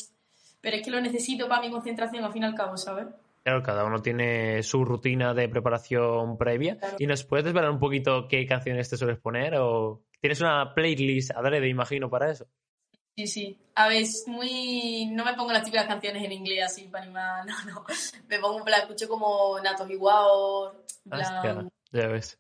pero 0.62 0.78
es 0.78 0.84
que 0.84 0.90
lo 0.90 1.02
necesito 1.02 1.48
para 1.48 1.62
mi 1.62 1.70
concentración 1.70 2.24
al 2.24 2.32
fin 2.32 2.44
y 2.44 2.46
al 2.46 2.56
cabo, 2.56 2.78
¿sabes? 2.78 3.08
Claro, 3.44 3.62
cada 3.62 3.86
uno 3.86 4.02
tiene 4.02 4.64
su 4.64 4.84
rutina 4.84 5.34
de 5.34 5.48
preparación 5.50 6.38
previa. 6.38 6.78
¿Y 7.00 7.08
nos 7.08 7.24
puedes 7.24 7.46
desvelar 7.46 7.72
un 7.72 7.80
poquito 7.80 8.28
qué 8.28 8.46
canciones 8.46 8.90
te 8.90 8.98
sueles 8.98 9.20
poner? 9.20 9.56
¿O 9.56 10.04
tienes 10.20 10.42
una 10.42 10.74
playlist 10.74 11.32
de 11.32 11.70
imagino, 11.70 12.10
para 12.10 12.32
eso? 12.32 12.48
Sí, 13.16 13.28
sí. 13.28 13.60
A 13.76 13.88
ver, 13.88 14.02
es 14.02 14.26
muy... 14.28 15.08
No 15.12 15.24
me 15.26 15.34
pongo 15.34 15.52
las 15.52 15.64
típicas 15.64 15.88
canciones 15.88 16.24
en 16.24 16.32
inglés 16.32 16.66
así 16.66 16.90
para 16.90 17.04
animar, 17.04 17.46
no, 17.66 17.72
no. 17.72 17.86
Me 18.28 18.40
pongo, 18.40 18.60
en 18.60 18.66
plan, 18.66 18.82
escucho 18.82 19.08
como 19.08 19.60
Natos 19.62 19.90
Igual, 19.90 20.74
plan... 21.10 21.70
ya 21.92 22.08
ves. 22.08 22.40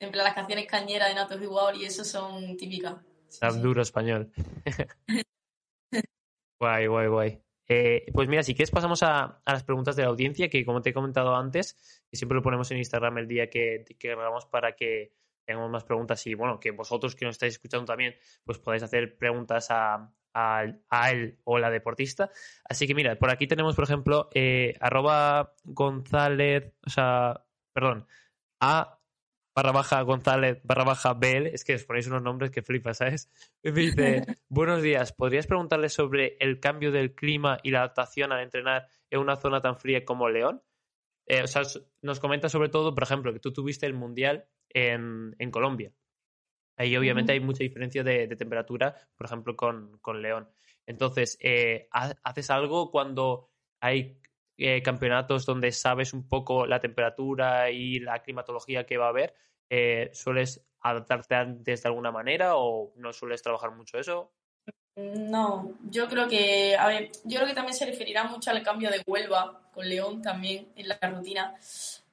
En 0.00 0.10
plan, 0.10 0.24
las 0.24 0.34
canciones 0.34 0.66
cañeras 0.66 1.08
de 1.08 1.14
Natos 1.14 1.40
Igual 1.40 1.76
y 1.76 1.84
eso 1.84 2.04
son 2.04 2.56
típicas. 2.56 2.96
Sí, 3.30 3.46
duro 3.60 3.82
español. 3.82 4.32
guay, 6.60 6.86
guay, 6.86 7.08
guay. 7.08 7.42
Eh, 7.68 8.06
pues 8.12 8.28
mira, 8.28 8.42
si 8.42 8.54
quieres 8.54 8.72
pasamos 8.72 9.02
a, 9.04 9.40
las 9.46 9.62
preguntas 9.62 9.94
de 9.94 10.02
la 10.02 10.08
audiencia, 10.08 10.50
que 10.50 10.64
como 10.64 10.82
te 10.82 10.90
he 10.90 10.92
comentado 10.92 11.36
antes, 11.36 12.02
y 12.10 12.16
siempre 12.16 12.34
lo 12.34 12.42
ponemos 12.42 12.70
en 12.72 12.78
Instagram 12.78 13.18
el 13.18 13.28
día 13.28 13.48
que, 13.48 13.84
que 13.96 14.08
grabamos 14.08 14.46
para 14.46 14.74
que 14.74 15.14
tengamos 15.44 15.70
más 15.70 15.84
preguntas 15.84 16.24
y 16.26 16.34
bueno, 16.34 16.60
que 16.60 16.70
vosotros 16.70 17.14
que 17.14 17.24
nos 17.24 17.34
estáis 17.34 17.54
escuchando 17.54 17.86
también, 17.86 18.14
pues 18.44 18.58
podáis 18.58 18.82
hacer 18.82 19.16
preguntas 19.16 19.68
a, 19.70 20.12
él 21.12 21.38
o 21.44 21.58
la 21.58 21.70
deportista. 21.70 22.30
Así 22.64 22.86
que 22.86 22.94
mira, 22.94 23.16
por 23.16 23.30
aquí 23.30 23.46
tenemos, 23.46 23.74
por 23.74 23.84
ejemplo, 23.84 24.28
eh, 24.32 24.74
arroba 24.80 25.54
González, 25.64 26.72
o 26.86 26.90
sea, 26.90 27.44
perdón, 27.72 28.06
a 28.60 28.99
barra 29.60 29.72
baja 29.72 30.00
González 30.00 30.58
barra 30.64 30.84
baja 30.84 31.12
Bel, 31.12 31.46
es 31.48 31.64
que 31.64 31.74
os 31.74 31.84
ponéis 31.84 32.06
unos 32.06 32.22
nombres 32.22 32.50
que 32.50 32.62
flipas, 32.62 32.96
¿sabes? 32.96 33.30
Me 33.62 33.72
dice, 33.72 34.24
buenos 34.48 34.80
días, 34.82 35.12
¿podrías 35.12 35.46
preguntarle 35.46 35.90
sobre 35.90 36.38
el 36.40 36.60
cambio 36.60 36.90
del 36.90 37.14
clima 37.14 37.58
y 37.62 37.70
la 37.70 37.80
adaptación 37.80 38.32
al 38.32 38.42
entrenar 38.42 38.88
en 39.10 39.20
una 39.20 39.36
zona 39.36 39.60
tan 39.60 39.76
fría 39.76 40.02
como 40.06 40.30
León? 40.30 40.62
Eh, 41.26 41.42
o 41.42 41.46
sea, 41.46 41.62
nos 42.00 42.20
comenta 42.20 42.48
sobre 42.48 42.70
todo, 42.70 42.94
por 42.94 43.02
ejemplo, 43.02 43.34
que 43.34 43.38
tú 43.38 43.52
tuviste 43.52 43.84
el 43.84 43.92
Mundial 43.92 44.46
en, 44.70 45.34
Colombia. 45.50 45.92
Ahí 46.78 46.96
obviamente 46.96 47.32
hay 47.32 47.40
mucha 47.40 47.62
diferencia 47.62 48.02
de, 48.02 48.28
temperatura, 48.28 48.96
por 49.14 49.26
ejemplo, 49.26 49.56
con, 49.56 49.98
con 49.98 50.22
León. 50.22 50.48
Entonces, 50.86 51.36
eh, 51.42 51.86
¿haces 51.92 52.48
algo 52.48 52.90
cuando 52.90 53.50
hay 53.80 54.20
eh, 54.62 54.82
campeonatos 54.82 55.46
donde 55.46 55.72
sabes 55.72 56.12
un 56.12 56.28
poco 56.28 56.66
la 56.66 56.80
temperatura 56.80 57.70
y 57.70 57.98
la 57.98 58.18
climatología 58.20 58.84
que 58.84 58.98
va 58.98 59.06
a 59.06 59.08
haber, 59.08 59.34
eh, 59.70 60.10
¿sueles 60.12 60.62
adaptarte 60.80 61.34
antes 61.34 61.82
de 61.82 61.88
alguna 61.88 62.10
manera 62.10 62.56
o 62.56 62.92
no 62.96 63.12
sueles 63.12 63.42
trabajar 63.42 63.70
mucho 63.70 63.98
eso? 63.98 64.32
No, 64.96 65.72
yo 65.88 66.08
creo 66.08 66.28
que, 66.28 66.76
a 66.76 66.86
ver, 66.88 67.10
yo 67.24 67.36
creo 67.36 67.48
que 67.48 67.54
también 67.54 67.74
se 67.74 67.86
referirá 67.86 68.24
mucho 68.24 68.50
al 68.50 68.62
cambio 68.62 68.90
de 68.90 69.02
Huelva 69.06 69.70
con 69.72 69.88
León 69.88 70.20
también 70.20 70.68
en 70.76 70.88
la 70.88 70.98
rutina. 71.02 71.54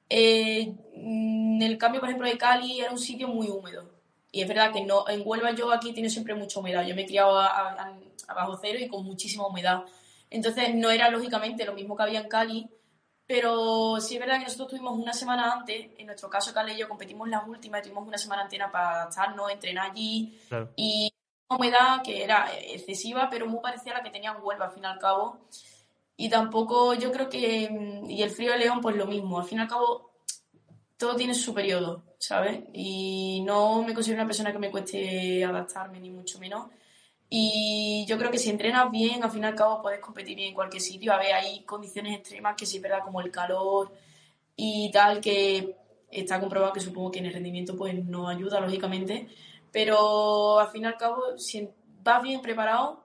Eh, 0.08 0.72
el 0.94 1.78
cambio, 1.78 2.00
por 2.00 2.08
ejemplo, 2.08 2.28
de 2.28 2.38
Cali 2.38 2.80
era 2.80 2.90
un 2.90 2.98
sitio 2.98 3.28
muy 3.28 3.48
húmedo. 3.48 3.90
Y 4.30 4.42
es 4.42 4.48
verdad 4.48 4.72
que 4.72 4.84
no, 4.84 5.08
en 5.08 5.22
Huelva 5.24 5.52
yo 5.52 5.72
aquí 5.72 5.92
tiene 5.92 6.08
siempre 6.08 6.34
mucha 6.34 6.60
humedad. 6.60 6.86
Yo 6.86 6.94
me 6.94 7.02
he 7.02 7.06
criado 7.06 7.38
a, 7.38 7.98
bajo 8.28 8.58
cero 8.60 8.78
y 8.80 8.88
con 8.88 9.04
muchísima 9.04 9.46
humedad. 9.46 9.82
Entonces 10.30 10.74
no 10.74 10.90
era 10.90 11.10
lógicamente 11.10 11.64
lo 11.64 11.74
mismo 11.74 11.96
que 11.96 12.02
había 12.02 12.20
en 12.20 12.28
Cali, 12.28 12.68
pero 13.28 14.00
sí 14.00 14.14
es 14.14 14.20
verdad 14.20 14.38
que 14.38 14.44
nosotros 14.44 14.70
tuvimos 14.70 14.98
una 14.98 15.12
semana 15.12 15.52
antes, 15.52 15.90
en 15.98 16.06
nuestro 16.06 16.30
caso 16.30 16.54
Cali 16.54 16.72
y 16.72 16.78
yo 16.78 16.88
competimos 16.88 17.28
las 17.28 17.46
últimas, 17.46 17.82
tuvimos 17.82 18.08
una 18.08 18.16
semana 18.16 18.44
entera 18.44 18.72
para 18.72 19.06
estarnos, 19.10 19.50
entrenar 19.50 19.90
allí 19.90 20.40
y 20.76 21.12
una 21.46 21.58
humedad 21.58 22.02
que 22.02 22.24
era 22.24 22.50
excesiva, 22.58 23.28
pero 23.30 23.46
muy 23.46 23.60
parecida 23.60 23.92
a 23.92 23.98
la 23.98 24.02
que 24.02 24.08
tenía 24.08 24.30
en 24.30 24.42
Huelva 24.42 24.64
al 24.64 24.72
fin 24.72 24.84
y 24.84 24.86
al 24.86 24.98
cabo. 24.98 25.40
Y 26.16 26.30
tampoco 26.30 26.94
yo 26.94 27.12
creo 27.12 27.28
que, 27.28 27.68
mm, 27.70 28.10
y 28.10 28.22
el 28.22 28.30
frío 28.30 28.52
de 28.52 28.60
León 28.60 28.80
pues 28.80 28.96
lo 28.96 29.06
mismo, 29.06 29.38
al 29.38 29.44
fin 29.44 29.58
y 29.58 29.60
al 29.60 29.68
cabo 29.68 30.10
todo 30.96 31.14
tiene 31.14 31.34
su 31.34 31.52
periodo, 31.52 32.04
¿sabes? 32.18 32.64
Y 32.72 33.42
no 33.44 33.82
me 33.82 33.92
considero 33.92 34.22
una 34.22 34.26
persona 34.26 34.52
que 34.52 34.58
me 34.58 34.70
cueste 34.70 35.44
adaptarme, 35.44 36.00
ni 36.00 36.10
mucho 36.10 36.38
menos. 36.38 36.68
Y 37.30 38.06
yo 38.08 38.16
creo 38.16 38.30
que 38.30 38.38
si 38.38 38.48
entrenas 38.50 38.90
bien, 38.90 39.22
al 39.22 39.30
fin 39.30 39.42
y 39.42 39.46
al 39.46 39.54
cabo 39.54 39.82
puedes 39.82 40.00
competir 40.00 40.36
bien 40.36 40.48
en 40.48 40.54
cualquier 40.54 40.82
sitio. 40.82 41.12
A 41.12 41.18
ver, 41.18 41.34
hay 41.34 41.62
condiciones 41.64 42.18
extremas 42.18 42.56
que 42.56 42.64
sí, 42.64 42.78
¿verdad? 42.78 43.00
Como 43.04 43.20
el 43.20 43.30
calor 43.30 43.92
y 44.56 44.90
tal, 44.90 45.20
que 45.20 45.76
está 46.10 46.40
comprobado 46.40 46.72
que 46.72 46.80
supongo 46.80 47.10
que 47.10 47.18
en 47.18 47.26
el 47.26 47.34
rendimiento 47.34 47.76
pues 47.76 47.94
no 48.04 48.28
ayuda, 48.28 48.60
lógicamente. 48.60 49.28
Pero 49.70 50.58
al 50.58 50.68
fin 50.68 50.84
y 50.84 50.86
al 50.86 50.96
cabo, 50.96 51.36
si 51.36 51.68
vas 52.02 52.22
bien 52.22 52.40
preparado, 52.40 53.04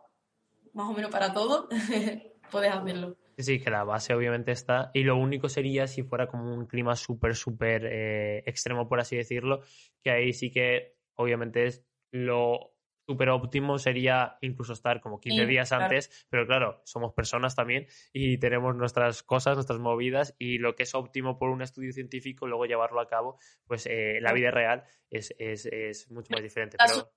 más 0.73 0.89
o 0.89 0.93
menos 0.93 1.11
para 1.11 1.33
todo, 1.33 1.67
puedes 2.51 2.71
hacerlo. 2.71 3.17
Sí, 3.37 3.59
que 3.59 3.71
la 3.71 3.83
base 3.83 4.13
obviamente 4.13 4.51
está. 4.51 4.91
Y 4.93 5.03
lo 5.03 5.17
único 5.17 5.49
sería 5.49 5.87
si 5.87 6.03
fuera 6.03 6.27
como 6.27 6.53
un 6.53 6.65
clima 6.67 6.95
súper, 6.95 7.35
súper 7.35 7.85
eh, 7.85 8.43
extremo, 8.45 8.87
por 8.87 8.99
así 8.99 9.17
decirlo, 9.17 9.61
que 10.01 10.11
ahí 10.11 10.33
sí 10.33 10.51
que 10.51 10.95
obviamente 11.15 11.65
es 11.65 11.83
lo 12.11 12.72
súper 13.05 13.29
óptimo 13.29 13.77
sería 13.77 14.37
incluso 14.41 14.73
estar 14.73 15.01
como 15.01 15.19
15 15.19 15.45
días 15.45 15.71
antes, 15.71 16.25
pero 16.29 16.45
claro, 16.45 16.81
somos 16.85 17.13
personas 17.13 17.55
también 17.55 17.87
y 18.11 18.37
tenemos 18.37 18.75
nuestras 18.75 19.23
cosas, 19.23 19.55
nuestras 19.55 19.79
movidas 19.79 20.35
y 20.39 20.57
lo 20.57 20.75
que 20.75 20.83
es 20.83 20.95
óptimo 20.95 21.37
por 21.37 21.49
un 21.49 21.61
estudio 21.61 21.91
científico, 21.91 22.47
luego 22.47 22.65
llevarlo 22.65 23.01
a 23.01 23.07
cabo, 23.07 23.37
pues 23.65 23.85
eh, 23.87 24.19
la 24.21 24.33
vida 24.33 24.51
real 24.51 24.83
es, 25.09 25.33
es, 25.37 25.65
es 25.65 26.09
mucho 26.11 26.29
más 26.31 26.41
diferente. 26.41 26.77
Pero... 26.77 27.11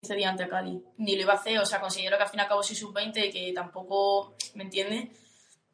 15 0.00 0.14
días 0.14 0.30
antes 0.30 0.46
a 0.46 0.48
Cali, 0.48 0.80
ni 0.98 1.16
lo 1.16 1.22
iba 1.22 1.32
a 1.32 1.36
hacer, 1.36 1.58
o 1.58 1.66
sea, 1.66 1.80
considero 1.80 2.16
que 2.16 2.22
al 2.22 2.28
fin 2.28 2.38
y 2.38 2.42
al 2.42 2.48
cabo 2.48 2.62
soy 2.62 2.76
sub-20, 2.76 3.32
que 3.32 3.52
tampoco, 3.52 4.36
¿me 4.54 4.62
entiendes? 4.62 5.08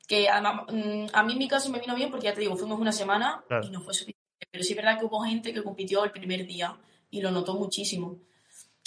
Que 0.09 0.31
además, 0.31 0.63
mm, 0.73 1.07
a 1.13 1.23
mí 1.23 1.33
en 1.35 1.39
mi 1.39 1.47
caso 1.47 1.71
me 1.71 1.79
vino 1.79 1.95
bien 1.95 2.11
porque 2.11 2.25
ya 2.25 2.33
te 2.33 2.41
digo, 2.41 2.57
fuimos 2.57 2.81
una 2.81 2.93
semana 2.93 3.45
y 3.63 3.71
no 3.71 3.83
fue 3.83 3.93
suficiente, 3.93 4.47
pero 4.51 4.65
sí 4.65 4.73
es 4.73 4.77
verdad 4.77 4.99
que 4.99 5.05
hubo 5.05 5.21
gente 5.21 5.53
que 5.53 5.63
compitió 5.63 6.05
el 6.05 6.11
primer 6.11 6.47
día 6.47 6.75
y 7.11 7.21
lo 7.21 7.31
notó 7.31 7.55
muchísimo. 7.55 8.19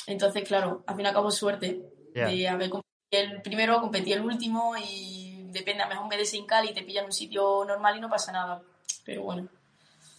Entonces, 0.05 0.43
claro, 0.47 0.83
al 0.85 0.95
fin 0.95 1.05
y 1.05 1.07
al 1.07 1.13
cabo 1.13 1.31
suerte 1.31 1.81
de 2.13 2.47
haber 2.47 2.69
competido 2.69 2.87
el 3.09 3.41
primero, 3.41 3.81
competí 3.81 4.13
el 4.13 4.21
último 4.21 4.73
y 4.77 5.49
depende, 5.51 5.83
a 5.83 5.87
lo 5.87 5.93
mejor 5.93 6.09
me 6.09 6.17
des 6.17 6.33
en 6.33 6.45
Cali 6.45 6.69
y 6.69 6.73
te 6.73 6.83
pillan 6.83 7.05
un 7.05 7.11
sitio 7.11 7.63
normal 7.65 7.97
y 7.97 8.01
no 8.01 8.09
pasa 8.09 8.31
nada. 8.31 8.61
Pero 9.05 9.23
bueno. 9.23 9.47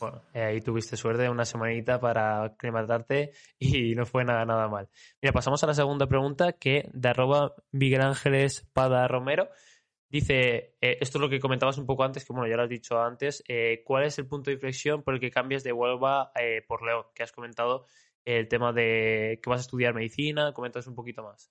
Bueno, 0.01 0.23
eh, 0.33 0.43
ahí 0.43 0.61
tuviste 0.61 0.97
suerte 0.97 1.29
una 1.29 1.45
semanita 1.45 2.01
para 2.01 2.45
aclimatarte 2.45 3.33
y 3.59 3.95
no 3.95 4.07
fue 4.07 4.25
nada, 4.25 4.45
nada 4.45 4.69
mal. 4.69 4.89
Mira, 5.21 5.33
pasamos 5.33 5.63
a 5.65 5.67
la 5.67 5.75
segunda 5.75 6.07
pregunta 6.07 6.53
que 6.53 6.89
de 6.93 7.09
arroba 7.09 7.55
Miguel 7.73 8.03
Ángeles 8.03 8.67
Pada 8.73 9.09
Romero 9.09 9.49
dice, 10.09 10.77
eh, 10.81 10.99
esto 11.01 11.19
es 11.19 11.23
lo 11.23 11.29
que 11.29 11.41
comentabas 11.41 11.79
un 11.79 11.87
poco 11.87 12.05
antes, 12.05 12.25
que 12.25 12.33
bueno, 12.33 12.49
ya 12.49 12.57
lo 12.57 12.63
has 12.63 12.69
dicho 12.69 13.01
antes, 13.01 13.43
eh, 13.49 13.83
¿cuál 13.85 14.05
es 14.05 14.19
el 14.19 14.27
punto 14.27 14.51
de 14.51 14.55
inflexión 14.55 15.03
por 15.03 15.15
el 15.15 15.21
que 15.21 15.31
cambias 15.31 15.65
de 15.65 15.73
Huelva 15.73 16.33
por 16.67 16.83
León? 16.83 17.05
Que 17.15 17.25
has 17.25 17.33
comentado 17.33 17.87
el 18.37 18.47
tema 18.47 18.75
de 18.75 19.41
que 19.43 19.49
vas 19.49 19.61
a 19.61 19.63
estudiar 19.63 19.95
medicina, 19.95 20.53
comentas 20.53 20.87
un 20.87 20.95
poquito 20.95 21.23
más. 21.23 21.51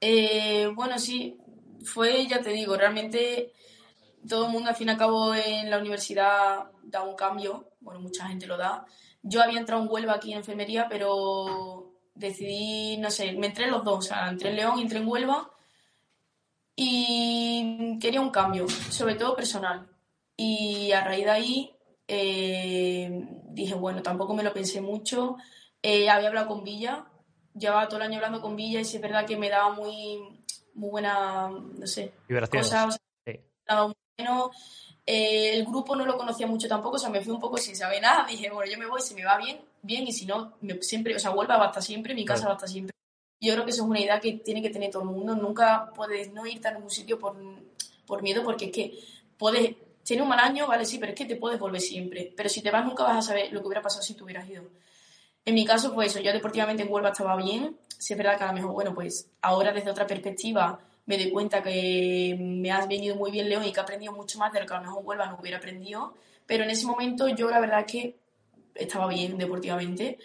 Eh, 0.00 0.66
bueno, 0.74 0.98
sí, 0.98 1.36
fue, 1.84 2.26
ya 2.26 2.40
te 2.40 2.50
digo, 2.50 2.74
realmente 2.74 3.52
todo 4.26 4.46
el 4.46 4.52
mundo 4.52 4.70
al 4.70 4.76
fin 4.76 4.88
y 4.88 4.92
al 4.92 4.96
cabo 4.96 5.34
en 5.34 5.68
la 5.68 5.78
universidad 5.78 6.70
da 6.82 7.02
un 7.02 7.14
cambio, 7.14 7.72
bueno, 7.80 8.00
mucha 8.00 8.26
gente 8.28 8.46
lo 8.46 8.56
da. 8.56 8.86
Yo 9.22 9.42
había 9.42 9.58
entrado 9.58 9.82
en 9.82 9.90
Huelva 9.90 10.14
aquí 10.14 10.32
en 10.32 10.38
enfermería, 10.38 10.86
pero 10.88 11.92
decidí, 12.14 12.96
no 12.96 13.10
sé, 13.10 13.32
me 13.32 13.48
entré 13.48 13.64
en 13.64 13.72
los 13.72 13.84
dos, 13.84 13.98
o 13.98 14.02
sea, 14.08 14.30
entré 14.30 14.48
en 14.48 14.56
León 14.56 14.78
y 14.78 14.82
entré 14.82 14.98
en 15.00 15.08
Huelva 15.08 15.50
y 16.74 17.98
quería 18.00 18.22
un 18.22 18.30
cambio, 18.30 18.66
sobre 18.68 19.16
todo 19.16 19.36
personal. 19.36 19.86
Y 20.34 20.92
a 20.92 21.04
raíz 21.04 21.24
de 21.24 21.30
ahí 21.30 21.75
eh, 22.08 23.28
dije, 23.48 23.74
bueno, 23.74 24.02
tampoco 24.02 24.34
me 24.34 24.42
lo 24.42 24.52
pensé 24.52 24.80
mucho. 24.80 25.36
Eh, 25.82 26.08
había 26.08 26.28
hablado 26.28 26.48
con 26.48 26.64
Villa, 26.64 27.06
llevaba 27.54 27.88
todo 27.88 27.98
el 27.98 28.06
año 28.06 28.16
hablando 28.16 28.40
con 28.40 28.56
Villa 28.56 28.80
y 28.80 28.84
sí 28.84 28.96
es 28.96 29.02
verdad 29.02 29.26
que 29.26 29.36
me 29.36 29.48
daba 29.48 29.70
muy, 29.70 30.18
muy 30.74 30.90
buena, 30.90 31.48
no 31.48 31.86
sé, 31.86 32.12
cosas. 32.50 32.98
Daba 33.66 33.86
muy 33.86 33.96
bueno. 34.16 34.50
Eh, 35.04 35.56
el 35.56 35.64
grupo 35.64 35.94
no 35.94 36.04
lo 36.04 36.16
conocía 36.16 36.48
mucho 36.48 36.66
tampoco, 36.66 36.96
o 36.96 36.98
sea, 36.98 37.10
me 37.10 37.20
fui 37.20 37.32
un 37.32 37.40
poco 37.40 37.56
sin 37.58 37.76
saber 37.76 38.02
nada. 38.02 38.26
Dije, 38.28 38.50
bueno, 38.50 38.70
yo 38.70 38.78
me 38.78 38.86
voy, 38.86 39.00
si 39.00 39.14
me 39.14 39.24
va 39.24 39.38
bien, 39.38 39.60
bien, 39.82 40.06
y 40.06 40.12
si 40.12 40.26
no, 40.26 40.58
siempre, 40.80 41.14
o 41.14 41.18
sea, 41.18 41.30
vuelva 41.30 41.56
hasta 41.64 41.80
siempre, 41.80 42.14
mi 42.14 42.24
casa 42.24 42.48
va 42.48 42.54
hasta 42.54 42.66
siempre. 42.66 42.94
Yo 43.40 43.52
creo 43.52 43.64
que 43.64 43.70
eso 43.70 43.82
es 43.82 43.88
una 43.88 44.00
idea 44.00 44.18
que 44.18 44.32
tiene 44.32 44.62
que 44.62 44.70
tener 44.70 44.90
todo 44.90 45.02
el 45.02 45.10
mundo. 45.10 45.36
Nunca 45.36 45.92
puedes 45.94 46.32
no 46.32 46.46
irte 46.46 46.68
a 46.68 46.72
ningún 46.72 46.90
sitio 46.90 47.18
por, 47.18 47.36
por 48.06 48.22
miedo, 48.22 48.42
porque 48.42 48.66
es 48.66 48.72
que 48.72 48.98
puedes 49.36 49.76
tiene 50.06 50.22
un 50.22 50.28
mal 50.28 50.38
año, 50.38 50.66
vale, 50.68 50.84
sí, 50.84 50.98
pero 50.98 51.12
es 51.12 51.18
que 51.18 51.24
te 51.24 51.36
puedes 51.36 51.58
volver 51.58 51.80
siempre. 51.80 52.32
Pero 52.36 52.48
si 52.48 52.62
te 52.62 52.70
vas 52.70 52.84
nunca 52.86 53.02
vas 53.02 53.18
a 53.18 53.22
saber 53.22 53.52
lo 53.52 53.60
que 53.60 53.66
hubiera 53.66 53.82
pasado 53.82 54.02
si 54.02 54.14
te 54.14 54.22
hubieras 54.22 54.48
ido. 54.48 54.62
En 55.44 55.54
mi 55.54 55.64
caso 55.64 55.92
fue 55.92 56.06
eso, 56.06 56.20
yo 56.20 56.32
deportivamente 56.32 56.84
en 56.84 56.92
Huelva 56.92 57.10
estaba 57.10 57.36
bien, 57.36 57.76
si 57.98 58.12
es 58.12 58.16
verdad 58.16 58.38
que 58.38 58.44
a 58.44 58.48
lo 58.48 58.52
mejor, 58.52 58.72
bueno, 58.72 58.94
pues 58.94 59.28
ahora 59.42 59.72
desde 59.72 59.90
otra 59.90 60.06
perspectiva 60.06 60.78
me 61.06 61.18
doy 61.18 61.30
cuenta 61.30 61.62
que 61.62 62.36
me 62.38 62.70
has 62.70 62.88
venido 62.88 63.14
muy 63.16 63.30
bien 63.30 63.48
León 63.48 63.64
y 63.64 63.72
que 63.72 63.78
he 63.78 63.82
aprendido 63.82 64.12
mucho 64.12 64.38
más 64.38 64.52
de 64.52 64.60
lo 64.60 64.66
que 64.66 64.74
a 64.74 64.78
lo 64.78 64.82
mejor 64.82 65.00
en 65.00 65.06
Huelva 65.06 65.26
no 65.26 65.38
hubiera 65.40 65.58
aprendido, 65.58 66.14
pero 66.46 66.64
en 66.64 66.70
ese 66.70 66.86
momento 66.86 67.28
yo 67.28 67.48
la 67.48 67.60
verdad 67.60 67.80
es 67.80 67.92
que 67.92 68.16
estaba 68.74 69.06
bien 69.08 69.38
deportivamente 69.38 70.18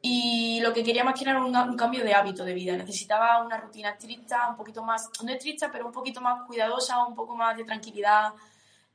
y 0.00 0.60
lo 0.60 0.72
que 0.72 0.84
quería 0.84 1.02
más 1.04 1.18
que 1.18 1.28
era 1.28 1.38
un, 1.38 1.54
un, 1.54 1.76
cambio 1.76 2.04
de 2.04 2.14
hábito 2.14 2.44
de 2.44 2.54
vida. 2.54 2.76
Necesitaba 2.76 3.42
una 3.44 3.58
rutina 3.58 3.90
estricta, 3.90 4.48
un 4.48 4.56
poquito 4.56 4.82
más, 4.82 5.10
no 5.24 5.32
estricta, 5.32 5.70
pero 5.72 5.86
un 5.86 5.92
poquito 5.92 6.20
más 6.20 6.46
cuidadosa, 6.46 7.04
un 7.04 7.14
poco 7.14 7.34
más 7.34 7.56
de 7.56 7.64
tranquilidad, 7.64 8.32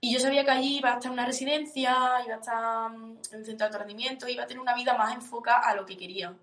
y 0.04 0.12
yo 0.12 0.20
sabía 0.20 0.44
que 0.44 0.52
allí 0.52 0.80
iba 0.80 0.90
a 0.90 0.94
estar 0.96 1.10
en 1.10 1.14
una 1.14 1.26
residencia, 1.26 1.96
iba 2.26 2.36
a 2.36 2.40
estar 2.40 2.92
mm, 2.92 3.20
en 3.32 3.40
un 3.40 3.46
centro 3.46 3.70
de 3.70 3.78
rendimiento, 3.78 4.28
iba 4.28 4.44
a 4.44 4.48
tener 4.48 4.60
una 4.60 4.76
vida 4.76 4.98
más 4.98 5.16
enfocada 5.16 5.60
a 5.60 5.76
lo 5.76 5.86
que 5.86 5.96
quería, 5.96 6.36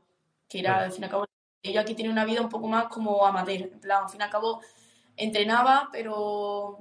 que 0.48 0.60
era, 0.60 0.84
al 0.84 0.92
fin 0.92 1.02
y 1.02 1.04
al 1.04 1.10
cabo, 1.10 1.26
yo 1.62 1.78
aquí 1.78 1.94
tenía 1.94 2.10
una 2.10 2.24
vida 2.24 2.40
un 2.40 2.48
poco 2.48 2.68
más 2.68 2.86
como 2.86 3.26
amateur, 3.26 3.68
en 3.70 3.78
plan, 3.78 4.04
al 4.04 4.08
fin 4.08 4.18
y 4.18 4.24
al 4.24 4.30
cabo 4.30 4.62
entrenaba, 5.14 5.90
pero... 5.92 6.78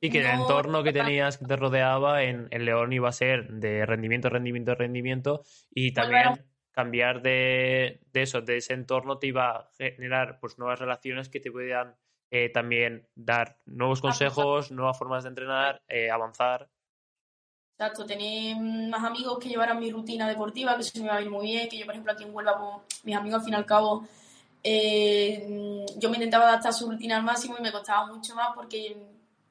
Y 0.00 0.10
que 0.10 0.20
el 0.20 0.26
entorno 0.26 0.84
que 0.84 0.92
tenías, 0.92 1.38
que 1.38 1.46
te 1.46 1.56
rodeaba 1.56 2.22
en, 2.22 2.46
en, 2.52 2.64
León 2.64 2.92
iba 2.92 3.08
a 3.08 3.12
ser 3.12 3.48
de 3.48 3.84
rendimiento, 3.84 4.28
rendimiento, 4.28 4.76
rendimiento, 4.76 5.42
y 5.74 5.92
también 5.92 6.44
cambiar 6.70 7.20
de, 7.20 8.00
de 8.12 8.22
eso, 8.22 8.42
de 8.42 8.58
ese 8.58 8.74
entorno 8.74 9.18
te 9.18 9.26
iba 9.26 9.50
a 9.50 9.70
generar 9.76 10.38
pues 10.38 10.56
nuevas 10.56 10.78
relaciones 10.78 11.28
que 11.28 11.40
te 11.40 11.50
puedan 11.50 11.96
eh, 12.34 12.48
también 12.48 13.06
dar 13.14 13.58
nuevos 13.66 14.00
consejos, 14.00 14.72
nuevas 14.72 14.98
formas 14.98 15.22
de 15.22 15.28
entrenar, 15.28 15.82
eh, 15.86 16.10
avanzar. 16.10 16.66
Exacto, 17.78 18.06
tener 18.06 18.56
más 18.56 19.04
amigos 19.04 19.38
que 19.38 19.50
llevaran 19.50 19.78
mi 19.78 19.90
rutina 19.90 20.26
deportiva, 20.26 20.74
que 20.74 20.80
eso 20.80 21.02
me 21.02 21.10
va 21.10 21.16
a 21.16 21.20
ir 21.20 21.28
muy 21.28 21.44
bien, 21.44 21.68
que 21.68 21.76
yo, 21.76 21.84
por 21.84 21.94
ejemplo, 21.94 22.10
aquí 22.10 22.24
en 22.24 22.34
Huelva, 22.34 22.58
pues, 22.58 23.04
mis 23.04 23.14
amigos, 23.14 23.40
al 23.40 23.44
fin 23.44 23.52
y 23.52 23.56
al 23.56 23.66
cabo, 23.66 24.08
eh, 24.64 25.84
yo 25.98 26.08
me 26.08 26.16
intentaba 26.16 26.48
adaptar 26.48 26.70
a 26.70 26.72
su 26.72 26.90
rutina 26.90 27.18
al 27.18 27.22
máximo 27.22 27.56
y 27.58 27.62
me 27.62 27.70
costaba 27.70 28.06
mucho 28.06 28.34
más 28.34 28.54
porque, 28.54 28.96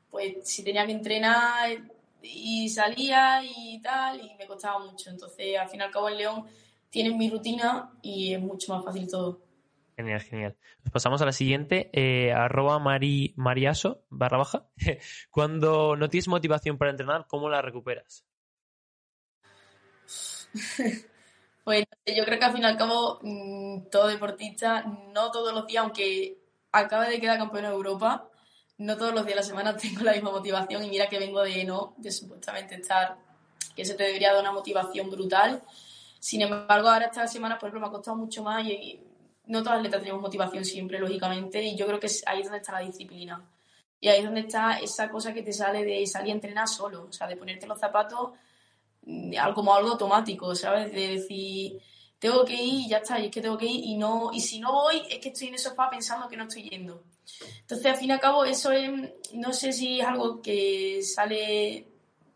pues, 0.09 0.37
si 0.49 0.63
tenía 0.63 0.83
que 0.83 0.93
entrenar 0.93 1.69
y 2.23 2.67
salía 2.67 3.43
y 3.43 3.79
tal, 3.79 4.21
y 4.21 4.33
me 4.39 4.47
costaba 4.47 4.79
mucho. 4.79 5.11
Entonces, 5.11 5.55
al 5.55 5.69
fin 5.69 5.81
y 5.81 5.83
al 5.83 5.91
cabo, 5.91 6.09
en 6.09 6.17
León 6.17 6.45
tienen 6.89 7.15
mi 7.15 7.29
rutina 7.29 7.91
y 8.01 8.33
es 8.33 8.41
mucho 8.41 8.73
más 8.73 8.83
fácil 8.83 9.07
todo. 9.07 9.50
Genial, 9.95 10.21
genial. 10.21 10.57
Nos 10.83 10.91
pasamos 10.91 11.21
a 11.21 11.25
la 11.25 11.31
siguiente, 11.31 11.89
eh, 11.93 12.31
arroba 12.31 12.79
mari, 12.79 13.33
mariaso, 13.35 14.03
barra 14.09 14.37
baja. 14.37 14.65
Cuando 15.31 15.95
no 15.95 16.09
tienes 16.09 16.27
motivación 16.27 16.77
para 16.77 16.91
entrenar, 16.91 17.27
¿cómo 17.27 17.49
la 17.49 17.61
recuperas? 17.61 18.25
pues 21.63 21.85
yo 22.05 22.25
creo 22.25 22.39
que 22.39 22.45
al 22.45 22.53
fin 22.53 22.63
y 22.63 22.65
al 22.65 22.77
cabo 22.77 23.19
mm, 23.21 23.89
todo 23.89 24.07
deportista, 24.07 24.83
no 25.13 25.31
todos 25.31 25.53
los 25.53 25.67
días, 25.67 25.83
aunque 25.83 26.37
acaba 26.71 27.07
de 27.07 27.19
quedar 27.19 27.37
campeón 27.37 27.63
de 27.63 27.69
Europa, 27.69 28.29
no 28.77 28.97
todos 28.97 29.13
los 29.13 29.25
días 29.25 29.35
de 29.35 29.41
la 29.41 29.43
semana 29.43 29.77
tengo 29.77 30.03
la 30.03 30.13
misma 30.13 30.31
motivación 30.31 30.83
y 30.83 30.89
mira 30.89 31.07
que 31.07 31.19
vengo 31.19 31.41
de 31.41 31.63
no, 31.63 31.95
de 31.97 32.11
supuestamente 32.11 32.75
estar, 32.75 33.17
que 33.75 33.85
se 33.85 33.95
te 33.95 34.03
debería 34.03 34.31
dar 34.31 34.41
una 34.41 34.51
motivación 34.51 35.09
brutal. 35.09 35.63
Sin 36.19 36.41
embargo, 36.41 36.87
ahora 36.87 37.05
esta 37.05 37.27
semana, 37.27 37.57
por 37.57 37.69
ejemplo, 37.69 37.81
me 37.81 37.87
ha 37.87 37.91
costado 37.91 38.17
mucho 38.17 38.43
más 38.43 38.65
y 38.65 38.99
no 39.51 39.61
todas 39.61 39.77
las 39.77 39.79
atletas 39.79 39.99
tenemos 40.01 40.21
motivación 40.21 40.63
siempre, 40.63 40.97
lógicamente, 40.97 41.61
y 41.61 41.75
yo 41.75 41.85
creo 41.85 41.99
que 41.99 42.07
ahí 42.25 42.39
es 42.39 42.45
donde 42.45 42.59
está 42.59 42.71
la 42.71 42.79
disciplina. 42.79 43.45
Y 43.99 44.07
ahí 44.07 44.19
es 44.19 44.25
donde 44.25 44.41
está 44.41 44.79
esa 44.79 45.09
cosa 45.09 45.33
que 45.33 45.43
te 45.43 45.51
sale 45.51 45.83
de 45.83 46.07
salir 46.07 46.31
a 46.31 46.35
entrenar 46.35 46.67
solo, 46.69 47.07
o 47.09 47.11
sea, 47.11 47.27
de 47.27 47.35
ponerte 47.35 47.67
los 47.67 47.77
zapatos 47.77 48.31
mm, 49.03 49.33
como 49.53 49.75
algo 49.75 49.91
automático, 49.91 50.55
¿sabes? 50.55 50.91
De 50.93 51.19
decir, 51.19 51.81
tengo 52.17 52.45
que 52.45 52.53
ir 52.55 52.85
y 52.85 52.89
ya 52.89 52.99
está, 52.99 53.19
y 53.19 53.25
es 53.25 53.31
que 53.31 53.41
tengo 53.41 53.57
que 53.57 53.65
ir 53.65 53.83
y 53.83 53.97
no, 53.97 54.31
y 54.33 54.39
si 54.39 54.59
no 54.59 54.71
voy, 54.71 55.03
es 55.09 55.19
que 55.19 55.29
estoy 55.29 55.49
en 55.49 55.55
el 55.55 55.59
sofá 55.59 55.89
pensando 55.89 56.29
que 56.29 56.37
no 56.37 56.45
estoy 56.45 56.69
yendo. 56.69 57.03
Entonces, 57.59 57.85
al 57.87 57.97
fin 57.97 58.09
y 58.09 58.13
al 58.13 58.19
cabo, 58.21 58.45
eso 58.45 58.71
es, 58.71 58.89
no 59.33 59.51
sé 59.51 59.73
si 59.73 59.99
es 59.99 60.07
algo 60.07 60.41
que 60.41 61.01
sale 61.03 61.87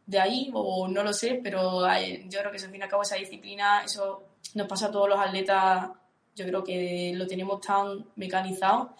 de 0.05 0.19
ahí 0.19 0.51
o 0.53 0.87
no 0.89 1.01
lo 1.01 1.13
sé, 1.13 1.39
pero 1.41 1.81
yo 2.27 2.39
creo 2.39 2.51
que 2.51 2.57
al 2.57 2.71
fin 2.71 2.81
y 2.81 2.83
al 2.83 2.89
cabo, 2.89 3.03
esa 3.03 3.15
disciplina, 3.15 3.83
eso 3.85 4.23
nos 4.53 4.67
pasa 4.67 4.87
a 4.87 4.91
todos 4.91 5.07
los 5.07 5.19
atletas 5.19 5.89
yo 6.35 6.45
creo 6.45 6.63
que 6.63 7.13
lo 7.15 7.25
tenemos 7.27 7.61
tan 7.61 8.05
mecanizado 8.15 8.95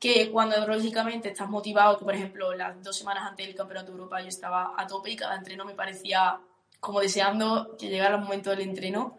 que 0.00 0.30
cuando 0.30 0.66
lógicamente 0.66 1.28
estás 1.28 1.50
motivado, 1.50 1.98
que 1.98 2.04
por 2.06 2.14
ejemplo 2.14 2.54
las 2.54 2.82
dos 2.82 2.96
semanas 2.96 3.24
antes 3.28 3.46
del 3.46 3.54
Campeonato 3.54 3.92
de 3.92 3.98
Europa 3.98 4.22
yo 4.22 4.28
estaba 4.28 4.72
a 4.76 4.86
tope 4.86 5.10
y 5.10 5.16
cada 5.16 5.36
entreno 5.36 5.66
me 5.66 5.74
parecía 5.74 6.40
como 6.80 7.00
deseando 7.00 7.76
que 7.78 7.90
llegara 7.90 8.16
el 8.16 8.22
momento 8.22 8.48
del 8.50 8.60
entreno. 8.60 9.18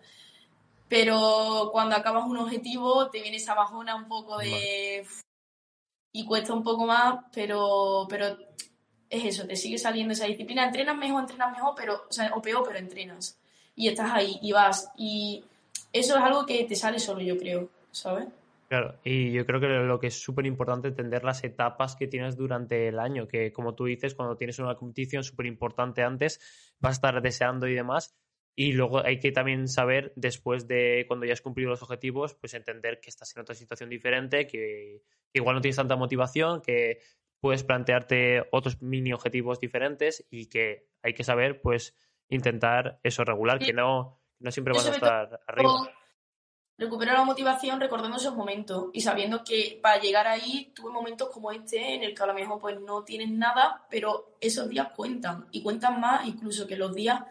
Pero 0.89 1.69
cuando 1.71 1.95
acabas 1.95 2.25
un 2.25 2.38
objetivo 2.38 3.10
te 3.12 3.21
viene 3.21 3.38
esa 3.38 3.53
bajona 3.53 3.95
un 3.95 4.07
poco 4.07 4.39
de... 4.39 5.05
y 6.12 6.25
cuesta 6.25 6.53
un 6.53 6.63
poco 6.63 6.86
más, 6.88 7.25
pero, 7.31 8.07
pero 8.10 8.36
es 9.10 9.25
eso, 9.25 9.45
te 9.47 9.55
sigue 9.55 9.77
saliendo 9.77 10.13
esa 10.13 10.25
disciplina. 10.25 10.65
Entrenas 10.65 10.97
mejor, 10.97 11.21
entrenas 11.21 11.51
mejor, 11.51 11.75
pero, 11.77 12.05
o, 12.10 12.12
sea, 12.12 12.31
o 12.34 12.41
peor, 12.41 12.63
pero 12.65 12.79
entrenas. 12.79 13.38
Y 13.75 13.88
estás 13.88 14.12
ahí 14.12 14.39
y 14.41 14.51
vas. 14.51 14.89
Y 14.97 15.45
eso 15.93 16.17
es 16.17 16.23
algo 16.23 16.45
que 16.45 16.63
te 16.65 16.75
sale 16.75 16.99
solo, 16.99 17.21
yo 17.21 17.38
creo, 17.38 17.69
¿sabes? 17.91 18.27
Claro, 18.67 18.97
y 19.04 19.34
yo 19.34 19.45
creo 19.45 19.60
que 19.60 19.67
lo 19.67 19.99
que 19.99 20.08
es 20.08 20.21
súper 20.21 20.45
importante 20.45 20.88
es 20.88 20.91
entender 20.93 21.25
las 21.25 21.43
etapas 21.43 21.97
que 21.97 22.08
tienes 22.08 22.38
durante 22.38 22.88
el 22.88 22.99
año, 22.99 23.27
que 23.27 23.51
como 23.51 23.75
tú 23.75 23.84
dices, 23.84 24.15
cuando 24.15 24.38
tienes 24.38 24.60
una 24.60 24.75
competición 24.75 25.25
súper 25.25 25.45
importante 25.45 26.04
antes, 26.04 26.39
vas 26.80 26.91
a 26.91 26.93
estar 26.93 27.21
deseando 27.21 27.67
y 27.67 27.73
demás, 27.73 28.15
y 28.56 28.71
luego 28.71 29.04
hay 29.04 29.19
que 29.19 29.34
también 29.34 29.67
saber, 29.67 30.13
después 30.15 30.67
de 30.67 31.06
cuando 31.08 31.25
ya 31.25 31.34
has 31.34 31.41
cumplido 31.41 31.69
los 31.69 31.82
objetivos, 31.82 32.36
pues 32.36 32.54
entender 32.54 33.01
que 33.01 33.10
estás 33.10 33.36
en 33.36 33.41
otra 33.41 33.56
situación 33.56 33.89
diferente, 33.89 34.47
que, 34.47 35.04
igual 35.34 35.56
no 35.56 35.62
tienes 35.62 35.77
tanta 35.77 35.97
motivación, 35.97 36.62
que 36.62 36.99
puedes 37.41 37.63
plantearte 37.63 38.47
otros 38.51 38.82
mini 38.82 39.12
objetivos 39.12 39.60
diferentes 39.60 40.25
y 40.30 40.47
que 40.47 40.88
hay 41.01 41.13
que 41.13 41.25
saber, 41.25 41.62
pues, 41.62 41.93
intentar 42.30 42.99
eso 43.04 43.25
regular, 43.25 43.60
que 43.60 43.73
no 43.73 44.20
no 44.41 44.51
siempre 44.51 44.73
vas 44.73 44.88
a 44.88 44.91
estar 44.91 45.41
arriba. 45.47 45.91
Recuperar 46.77 47.15
la 47.15 47.23
motivación 47.23 47.80
recordando 47.80 48.17
esos 48.17 48.36
momentos 48.36 48.86
y 48.93 49.01
sabiendo 49.01 49.43
que 49.43 49.80
para 49.84 50.01
llegar 50.01 50.25
ahí 50.27 50.71
tuve 50.73 50.91
momentos 50.91 51.30
como 51.30 51.51
este 51.51 51.93
en 51.93 52.01
el 52.01 52.15
que 52.15 52.23
a 52.23 52.25
lo 52.25 52.34
mejor 52.34 52.60
pues 52.60 52.80
no 52.80 53.04
tienes 53.04 53.30
nada, 53.30 53.86
pero 53.88 54.36
esos 54.41 54.67
días 54.67 54.88
cuentan 54.95 55.45
y 55.51 55.62
cuentan 55.62 55.99
más 55.99 56.25
incluso 56.25 56.65
que 56.65 56.75
los 56.75 56.95
días 56.95 57.21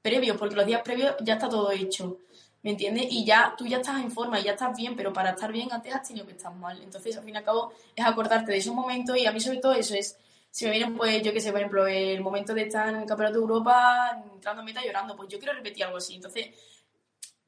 previos, 0.00 0.36
porque 0.36 0.54
los 0.54 0.64
días 0.64 0.82
previos 0.82 1.16
ya 1.22 1.34
está 1.34 1.48
todo 1.48 1.72
hecho, 1.72 2.18
¿me 2.62 2.70
entiendes? 2.70 3.06
Y 3.10 3.24
ya 3.24 3.54
tú 3.58 3.66
ya 3.66 3.78
estás 3.78 4.00
en 4.00 4.12
forma 4.12 4.38
y 4.38 4.44
ya 4.44 4.52
estás 4.52 4.76
bien, 4.76 4.94
pero 4.94 5.12
para 5.12 5.30
estar 5.30 5.50
bien 5.50 5.72
antes 5.72 5.92
has 5.92 6.06
tenido 6.06 6.24
que 6.24 6.32
estar 6.32 6.54
mal. 6.54 6.80
Entonces, 6.80 7.16
al 7.16 7.24
fin 7.24 7.34
y 7.34 7.38
al 7.38 7.44
cabo, 7.44 7.72
es 7.96 8.04
acordarte 8.04 8.52
de 8.52 8.58
esos 8.58 8.74
momentos 8.74 9.16
y 9.16 9.26
a 9.26 9.32
mí 9.32 9.40
sobre 9.40 9.58
todo 9.58 9.72
eso 9.72 9.94
es 9.94 10.18
si 10.50 10.64
me 10.64 10.72
vienen, 10.72 10.96
pues, 10.96 11.22
yo 11.22 11.32
qué 11.32 11.40
sé, 11.40 11.52
por 11.52 11.60
ejemplo, 11.60 11.86
el 11.86 12.20
momento 12.20 12.52
de 12.54 12.62
estar 12.62 12.88
en 12.88 12.96
el 12.96 13.06
Campeonato 13.06 13.38
de 13.38 13.42
Europa, 13.42 14.22
entrando 14.32 14.62
en 14.62 14.66
meta 14.66 14.84
llorando, 14.84 15.16
pues 15.16 15.28
yo 15.28 15.38
quiero 15.38 15.54
repetir 15.54 15.84
algo 15.84 15.98
así. 15.98 16.16
Entonces, 16.16 16.48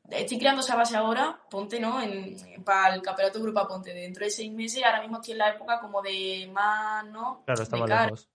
estoy 0.09 0.39
creando 0.39 0.61
esa 0.61 0.77
base 0.77 0.97
ahora, 0.97 1.41
ponte, 1.51 1.81
¿no? 1.81 2.01
En, 2.01 2.37
para 2.65 2.95
el 2.95 3.03
Campeonato 3.03 3.39
de 3.39 3.45
Europa, 3.45 3.67
ponte, 3.67 3.93
dentro 3.93 4.25
de 4.25 4.31
seis 4.31 4.53
meses, 4.53 4.85
ahora 4.85 5.01
mismo 5.01 5.17
estoy 5.17 5.33
en 5.33 5.39
la 5.39 5.51
época 5.51 5.81
como 5.81 6.01
de 6.01 6.49
más, 6.53 7.05
¿no? 7.07 7.43
Claro, 7.45 7.63
estamos 7.63 7.89
lejos. 7.89 8.29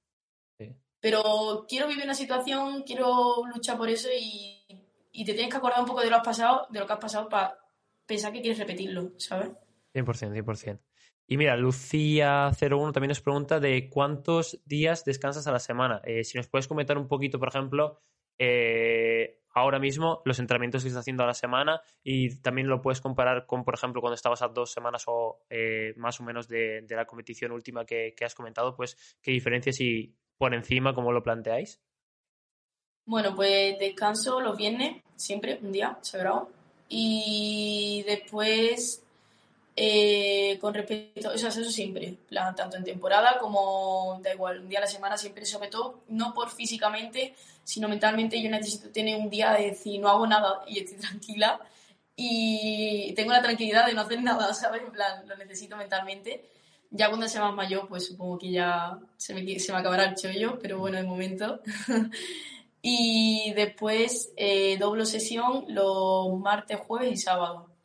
Pero 0.99 1.65
quiero 1.69 1.87
vivir 1.87 2.03
una 2.03 2.15
situación, 2.15 2.83
quiero 2.83 3.45
luchar 3.45 3.77
por 3.77 3.87
eso 3.87 4.09
y, 4.11 4.65
y 5.11 5.23
te 5.23 5.33
tienes 5.33 5.51
que 5.51 5.57
acordar 5.57 5.79
un 5.79 5.85
poco 5.85 6.01
de 6.01 6.09
lo, 6.09 6.17
has 6.17 6.23
pasado, 6.23 6.67
de 6.69 6.79
lo 6.79 6.87
que 6.87 6.93
has 6.93 6.99
pasado 6.99 7.29
para 7.29 7.57
pensar 8.05 8.33
que 8.33 8.41
quieres 8.41 8.57
repetirlo, 8.57 9.11
¿sabes? 9.17 9.49
100%, 9.93 10.33
100%. 10.43 10.79
Y 11.27 11.35
mira, 11.35 11.57
Lucía01 11.57 12.93
también 12.93 13.09
nos 13.09 13.21
pregunta 13.21 13.59
de 13.59 13.89
cuántos 13.89 14.61
días 14.65 15.03
descansas 15.03 15.45
a 15.45 15.51
la 15.51 15.59
semana. 15.59 16.01
Eh, 16.05 16.23
si 16.23 16.37
nos 16.37 16.47
puedes 16.47 16.67
comentar 16.69 16.97
un 16.97 17.09
poquito, 17.09 17.37
por 17.37 17.49
ejemplo, 17.49 17.99
eh, 18.39 19.41
ahora 19.53 19.79
mismo 19.79 20.21
los 20.23 20.39
entrenamientos 20.39 20.83
que 20.83 20.89
estás 20.89 21.01
haciendo 21.01 21.23
a 21.23 21.27
la 21.27 21.33
semana 21.33 21.81
y 22.03 22.39
también 22.39 22.67
lo 22.67 22.81
puedes 22.81 23.01
comparar 23.01 23.45
con, 23.45 23.65
por 23.65 23.73
ejemplo, 23.73 23.99
cuando 23.99 24.15
estabas 24.15 24.41
a 24.41 24.47
dos 24.47 24.71
semanas 24.71 25.03
o 25.07 25.43
eh, 25.49 25.93
más 25.97 26.19
o 26.21 26.23
menos 26.23 26.47
de, 26.47 26.85
la 26.89 27.05
competición 27.05 27.51
última 27.51 27.85
que, 27.85 28.13
has 28.23 28.35
comentado, 28.35 28.75
pues 28.75 29.17
qué 29.21 29.31
diferencias 29.31 29.81
y 29.81 30.15
por 30.37 30.53
encima, 30.53 30.93
cómo 30.93 31.11
lo 31.11 31.23
planteáis. 31.23 31.81
Bueno, 33.05 33.35
pues 33.35 33.79
descanso 33.79 34.39
los 34.39 34.57
viernes, 34.57 35.01
siempre, 35.15 35.59
un 35.61 35.71
día 35.71 35.97
sagrado. 36.01 36.49
Y 36.89 38.03
después, 38.05 39.06
eh, 39.79 40.57
con 40.59 40.73
respecto, 40.73 41.31
eso, 41.31 41.49
eso 41.49 41.63
siempre, 41.65 42.17
plan, 42.27 42.55
tanto 42.55 42.77
en 42.77 42.83
temporada 42.83 43.37
como, 43.39 44.19
da 44.23 44.33
igual, 44.33 44.61
un 44.61 44.69
día 44.69 44.79
a 44.79 44.81
la 44.81 44.87
semana, 44.87 45.17
siempre, 45.17 45.45
sobre 45.45 45.69
todo, 45.69 46.01
no 46.07 46.33
por 46.33 46.49
físicamente, 46.49 47.35
sino 47.63 47.87
mentalmente, 47.87 48.41
yo 48.41 48.49
necesito 48.49 48.89
tener 48.89 49.19
un 49.19 49.29
día 49.29 49.51
de 49.51 49.67
decir, 49.67 50.01
no 50.01 50.09
hago 50.09 50.25
nada 50.25 50.63
y 50.67 50.79
estoy 50.79 50.97
tranquila. 51.07 51.59
Y 52.15 53.13
tengo 53.13 53.31
la 53.31 53.43
tranquilidad 53.43 53.85
de 53.85 53.93
no 53.93 54.01
hacer 54.01 54.23
nada, 54.23 54.51
¿sabes? 54.55 54.81
En 54.81 54.91
plan, 54.91 55.27
lo 55.27 55.37
necesito 55.37 55.77
mentalmente. 55.77 56.49
Ya 56.89 57.09
cuando 57.09 57.27
sea 57.27 57.41
más 57.43 57.53
mayor, 57.53 57.87
pues 57.87 58.07
supongo 58.07 58.39
que 58.39 58.49
ya 58.49 58.97
se 59.15 59.35
me, 59.35 59.59
se 59.59 59.71
me 59.73 59.77
acabará 59.77 60.05
el 60.05 60.15
chollo, 60.15 60.57
pero 60.59 60.79
bueno, 60.79 60.97
de 60.97 61.03
momento. 61.03 61.61
Y 62.81 63.51
después 63.53 64.31
eh, 64.37 64.77
doblo 64.77 65.05
sesión 65.05 65.65
los 65.67 66.39
martes, 66.39 66.79
jueves 66.87 67.11
y 67.11 67.17
sábado. 67.17 67.76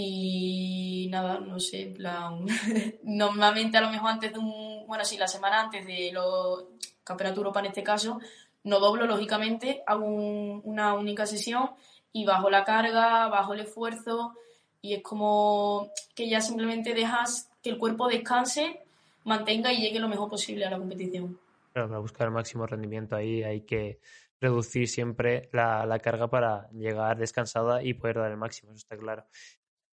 Y 0.00 1.08
nada, 1.10 1.40
no 1.40 1.58
sé, 1.58 1.82
en 1.82 1.94
plan. 1.94 2.46
Normalmente 3.02 3.78
a 3.78 3.80
lo 3.80 3.90
mejor 3.90 4.10
antes 4.10 4.32
de 4.32 4.38
un. 4.38 4.86
Bueno, 4.86 5.04
sí, 5.04 5.18
la 5.18 5.26
semana 5.26 5.60
antes 5.60 5.84
de 5.84 6.12
los 6.12 6.66
Campeonato 7.02 7.40
Europa 7.40 7.60
en 7.60 7.66
este 7.66 7.82
caso, 7.82 8.20
no 8.62 8.78
doblo, 8.78 9.06
lógicamente, 9.06 9.82
hago 9.86 10.04
una 10.04 10.94
única 10.94 11.26
sesión 11.26 11.70
y 12.12 12.24
bajo 12.24 12.48
la 12.48 12.64
carga, 12.64 13.28
bajo 13.28 13.54
el 13.54 13.60
esfuerzo 13.60 14.34
y 14.80 14.94
es 14.94 15.02
como 15.02 15.90
que 16.14 16.28
ya 16.28 16.40
simplemente 16.40 16.94
dejas 16.94 17.50
que 17.62 17.70
el 17.70 17.78
cuerpo 17.78 18.06
descanse, 18.08 18.82
mantenga 19.24 19.72
y 19.72 19.80
llegue 19.80 19.98
lo 19.98 20.08
mejor 20.08 20.28
posible 20.28 20.64
a 20.64 20.70
la 20.70 20.78
competición 20.78 21.38
para 21.86 21.98
buscar 21.98 22.26
el 22.26 22.34
máximo 22.34 22.66
rendimiento 22.66 23.14
ahí 23.14 23.42
hay 23.42 23.60
que 23.60 24.00
reducir 24.40 24.88
siempre 24.88 25.48
la, 25.52 25.98
carga 26.02 26.28
para 26.28 26.68
llegar 26.70 27.18
descansada 27.18 27.82
y 27.82 27.94
poder 27.94 28.16
dar 28.16 28.30
el 28.30 28.36
máximo, 28.36 28.70
eso 28.70 28.78
está 28.78 28.96
claro. 28.96 29.24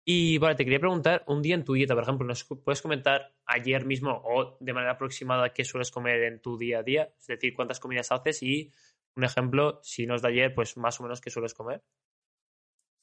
Y 0.06 0.36
vale, 0.36 0.54
te 0.54 0.64
quería 0.64 0.80
preguntar, 0.80 1.24
un 1.28 1.40
día 1.40 1.54
en 1.54 1.64
tu 1.64 1.72
dieta, 1.72 1.94
por 1.94 2.02
ejemplo, 2.02 2.26
¿nos 2.26 2.44
puedes 2.44 2.82
comentar 2.82 3.32
ayer 3.46 3.86
mismo 3.86 4.20
o 4.24 4.58
de 4.60 4.72
manera 4.74 4.92
aproximada 4.92 5.54
qué 5.54 5.64
sueles 5.64 5.90
comer 5.90 6.24
en 6.24 6.40
tu 6.40 6.58
día 6.58 6.80
a 6.80 6.82
día? 6.82 7.14
Es 7.18 7.26
decir, 7.26 7.54
cuántas 7.54 7.80
comidas 7.80 8.12
haces 8.12 8.42
y, 8.42 8.70
un 9.16 9.24
ejemplo, 9.24 9.80
si 9.82 10.06
no 10.06 10.14
es 10.14 10.22
de 10.22 10.28
ayer, 10.28 10.54
pues 10.54 10.76
más 10.76 11.00
o 11.00 11.04
menos 11.04 11.22
qué 11.22 11.30
sueles 11.30 11.54
comer. 11.54 11.82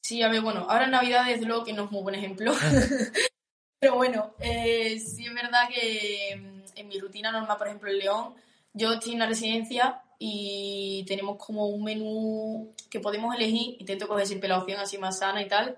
Sí, 0.03 0.21
a 0.21 0.29
ver, 0.29 0.41
bueno, 0.41 0.67
ahora 0.69 0.85
en 0.85 0.91
Navidad 0.91 1.29
es 1.31 1.41
lo 1.41 1.63
que 1.63 1.73
no 1.73 1.85
es 1.85 1.91
muy 1.91 2.03
buen 2.03 2.15
ejemplo. 2.15 2.53
Pero 3.79 3.95
bueno, 3.95 4.35
eh, 4.39 4.99
sí 4.99 5.25
es 5.25 5.33
verdad 5.33 5.69
que 5.73 6.35
mm, 6.35 6.61
en 6.75 6.87
mi 6.87 6.99
rutina 6.99 7.31
normal, 7.31 7.57
por 7.57 7.67
ejemplo, 7.67 7.89
en 7.89 7.97
León, 7.97 8.35
yo 8.73 8.93
estoy 8.93 9.13
en 9.13 9.19
la 9.19 9.25
residencia 9.25 10.03
y 10.19 11.03
tenemos 11.07 11.37
como 11.37 11.65
un 11.65 11.83
menú 11.83 12.71
que 12.91 12.99
podemos 12.99 13.35
elegir. 13.35 13.77
Intento 13.79 14.07
coger 14.07 14.27
siempre 14.27 14.49
la 14.49 14.59
opción 14.59 14.79
así 14.79 14.99
más 14.99 15.17
sana 15.17 15.41
y 15.41 15.47
tal. 15.47 15.77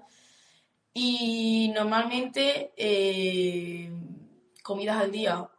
Y 0.93 1.71
normalmente 1.73 2.73
eh, 2.77 3.91
comidas 4.62 4.97
al 4.97 5.12
día, 5.12 5.49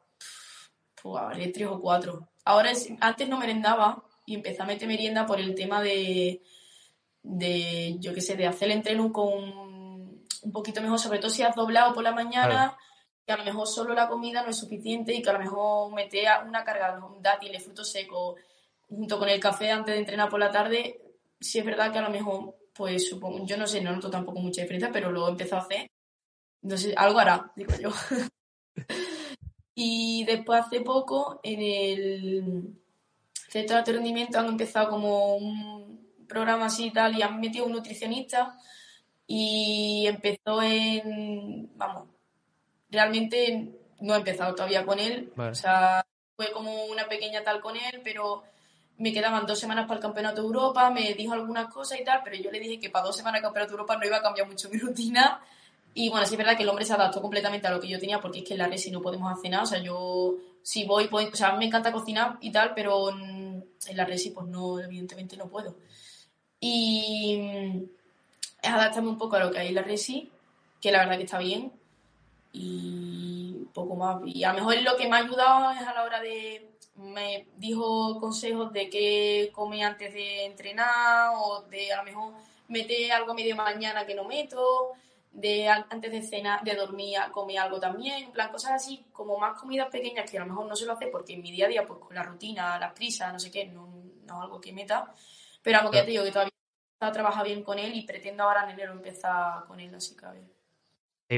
pues 1.02 1.52
tres 1.52 1.68
o 1.68 1.80
cuatro. 1.80 2.28
Ahora 2.44 2.72
antes 3.00 3.28
no 3.28 3.38
merendaba 3.38 4.04
y 4.26 4.34
empecé 4.34 4.62
a 4.62 4.66
meter 4.66 4.86
merienda 4.86 5.26
por 5.26 5.40
el 5.40 5.54
tema 5.54 5.82
de, 5.82 6.42
de 7.22 7.96
yo 7.98 8.14
qué 8.14 8.20
sé, 8.20 8.36
de 8.36 8.46
hacer 8.46 8.70
el 8.70 8.76
entreno 8.78 9.12
con 9.12 9.34
un 10.44 10.52
poquito 10.52 10.80
mejor, 10.80 10.98
sobre 10.98 11.18
todo 11.18 11.30
si 11.30 11.42
has 11.42 11.56
doblado 11.56 11.94
por 11.94 12.04
la 12.04 12.12
mañana 12.12 12.76
que 13.26 13.32
a 13.32 13.36
lo 13.36 13.44
mejor 13.44 13.66
solo 13.66 13.94
la 13.94 14.08
comida 14.08 14.42
no 14.42 14.50
es 14.50 14.58
suficiente 14.58 15.14
y 15.14 15.22
que 15.22 15.30
a 15.30 15.34
lo 15.34 15.38
mejor 15.38 15.92
meter 15.92 16.28
una 16.46 16.62
carga 16.62 16.96
de 16.96 17.00
dátiles, 17.20 17.64
frutos 17.64 17.90
secos, 17.90 18.38
junto 18.88 19.18
con 19.18 19.28
el 19.28 19.40
café 19.40 19.70
antes 19.70 19.94
de 19.94 20.00
entrenar 20.00 20.28
por 20.28 20.40
la 20.40 20.50
tarde, 20.50 21.00
sí 21.40 21.58
es 21.58 21.64
verdad 21.64 21.90
que 21.90 21.98
a 21.98 22.02
lo 22.02 22.10
mejor, 22.10 22.54
pues 22.74 23.08
supongo, 23.08 23.46
yo 23.46 23.56
no 23.56 23.66
sé, 23.66 23.80
no 23.80 23.92
noto 23.92 24.10
tampoco 24.10 24.40
mucha 24.40 24.62
diferencia, 24.62 24.90
pero 24.92 25.10
lo 25.10 25.28
he 25.28 25.30
empezado 25.30 25.62
a 25.62 25.64
hacer. 25.64 25.90
Entonces, 26.62 26.94
algo 26.96 27.18
hará, 27.18 27.52
digo 27.54 27.74
yo. 27.80 27.90
y 29.74 30.24
después 30.24 30.60
hace 30.60 30.80
poco, 30.80 31.40
en 31.42 31.62
el 31.62 32.74
centro 33.48 33.82
de 33.82 33.92
rendimiento 33.92 34.38
han 34.38 34.46
empezado 34.46 34.90
como 34.90 35.36
un 35.36 36.26
programa 36.26 36.66
así 36.66 36.86
y 36.86 36.92
tal, 36.92 37.16
y 37.16 37.22
han 37.22 37.40
metido 37.40 37.66
un 37.66 37.72
nutricionista 37.72 38.58
y 39.26 40.06
empezó 40.06 40.62
en, 40.62 41.70
vamos, 41.76 42.08
realmente 42.90 43.70
no 44.00 44.14
he 44.14 44.18
empezado 44.18 44.54
todavía 44.54 44.84
con 44.84 44.98
él. 44.98 45.32
O 45.36 45.54
sea, 45.54 46.04
fue 46.36 46.50
como 46.52 46.86
una 46.86 47.08
pequeña 47.08 47.42
tal 47.44 47.60
con 47.60 47.76
él, 47.76 48.00
pero 48.02 48.42
me 48.98 49.12
quedaban 49.12 49.46
dos 49.46 49.58
semanas 49.58 49.86
para 49.86 49.96
el 49.96 50.02
Campeonato 50.02 50.40
de 50.40 50.46
Europa, 50.46 50.90
me 50.90 51.14
dijo 51.14 51.32
algunas 51.32 51.72
cosas 51.72 52.00
y 52.00 52.04
tal, 52.04 52.20
pero 52.22 52.36
yo 52.36 52.50
le 52.50 52.60
dije 52.60 52.78
que 52.78 52.90
para 52.90 53.06
dos 53.06 53.16
semanas 53.16 53.40
del 53.40 53.44
Campeonato 53.44 53.70
de 53.70 53.74
Europa 53.74 53.96
no 53.96 54.06
iba 54.06 54.16
a 54.18 54.22
cambiar 54.22 54.46
mucho 54.48 54.68
mi 54.68 54.78
rutina. 54.80 55.40
Y 55.94 56.08
bueno, 56.10 56.26
sí 56.26 56.34
es 56.34 56.38
verdad 56.38 56.56
que 56.56 56.64
el 56.64 56.68
hombre 56.68 56.84
se 56.84 56.92
adaptó 56.92 57.20
completamente 57.20 57.66
a 57.66 57.70
lo 57.70 57.80
que 57.80 57.88
yo 57.88 57.98
tenía, 57.98 58.20
porque 58.20 58.40
es 58.40 58.44
que 58.44 58.54
en 58.54 58.58
la 58.58 58.66
Resi 58.66 58.90
no 58.90 59.00
podemos 59.00 59.32
hacer 59.32 59.50
nada. 59.50 59.62
O 59.62 59.66
sea, 59.66 59.78
yo 59.80 60.36
si 60.62 60.84
voy, 60.84 61.08
voy, 61.08 61.26
o 61.26 61.36
sea, 61.36 61.52
me 61.56 61.66
encanta 61.66 61.92
cocinar 61.92 62.38
y 62.40 62.50
tal, 62.50 62.72
pero 62.74 63.10
en 63.10 63.64
la 63.92 64.04
Resi 64.04 64.30
pues 64.30 64.46
no, 64.46 64.80
evidentemente 64.80 65.36
no 65.36 65.48
puedo. 65.48 65.76
Y 66.58 67.86
es 68.62 68.70
adaptarme 68.70 69.10
un 69.10 69.18
poco 69.18 69.36
a 69.36 69.40
lo 69.40 69.50
que 69.50 69.58
hay 69.58 69.68
en 69.68 69.74
la 69.74 69.82
Resi, 69.82 70.30
que 70.80 70.90
la 70.90 71.00
verdad 71.00 71.18
que 71.18 71.24
está 71.24 71.38
bien, 71.38 71.72
y 72.52 73.66
poco 73.74 73.96
más. 73.96 74.22
Y 74.24 74.44
a 74.44 74.52
lo 74.52 74.60
mejor 74.60 74.82
lo 74.82 74.96
que 74.96 75.08
me 75.08 75.16
ha 75.16 75.20
ayudado 75.20 75.70
es 75.72 75.86
a 75.86 75.92
la 75.92 76.04
hora 76.04 76.20
de. 76.20 76.70
Me 76.96 77.48
dijo 77.56 78.20
consejos 78.20 78.72
de 78.72 78.88
qué 78.88 79.50
come 79.52 79.84
antes 79.84 80.14
de 80.14 80.44
entrenar 80.44 81.32
o 81.36 81.62
de 81.62 81.92
a 81.92 81.96
lo 81.98 82.04
mejor 82.04 82.34
meter 82.68 83.12
algo 83.12 83.32
a 83.32 83.34
medio 83.34 83.56
mañana 83.56 84.06
que 84.06 84.14
no 84.14 84.24
meto, 84.24 84.92
de 85.32 85.68
antes 85.68 86.12
de 86.12 86.22
cenar, 86.22 86.62
de 86.62 86.74
dormir, 86.74 87.18
comer 87.32 87.58
algo 87.58 87.80
también, 87.80 88.24
en 88.24 88.32
plan 88.32 88.52
cosas 88.52 88.72
así, 88.72 89.04
como 89.12 89.38
más 89.38 89.58
comidas 89.58 89.88
pequeñas 89.90 90.30
que 90.30 90.38
a 90.38 90.40
lo 90.40 90.46
mejor 90.46 90.66
no 90.66 90.76
se 90.76 90.86
lo 90.86 90.92
hace 90.92 91.08
porque 91.08 91.34
en 91.34 91.42
mi 91.42 91.50
día 91.50 91.66
a 91.66 91.68
día, 91.68 91.86
pues 91.86 91.98
con 91.98 92.14
la 92.14 92.22
rutina, 92.22 92.78
las 92.78 92.92
prisas, 92.92 93.32
no 93.32 93.40
sé 93.40 93.50
qué, 93.50 93.66
no, 93.66 93.88
no 94.26 94.42
algo 94.42 94.60
que 94.60 94.72
meta. 94.72 95.12
Pero 95.62 95.78
algo 95.78 95.90
que 95.90 95.98
ya 95.98 96.04
te 96.04 96.12
digo 96.12 96.24
que 96.24 96.30
todavía 96.30 96.52
trabaja 97.12 97.42
bien 97.42 97.64
con 97.64 97.78
él 97.78 97.94
y 97.94 98.02
pretendo 98.06 98.44
ahora 98.44 98.64
en 98.64 98.70
enero 98.70 98.92
empezar 98.92 99.64
con 99.66 99.80
él, 99.80 99.94
así 99.94 100.16
que 100.16 100.26
a 100.26 100.30
ver. 100.30 100.53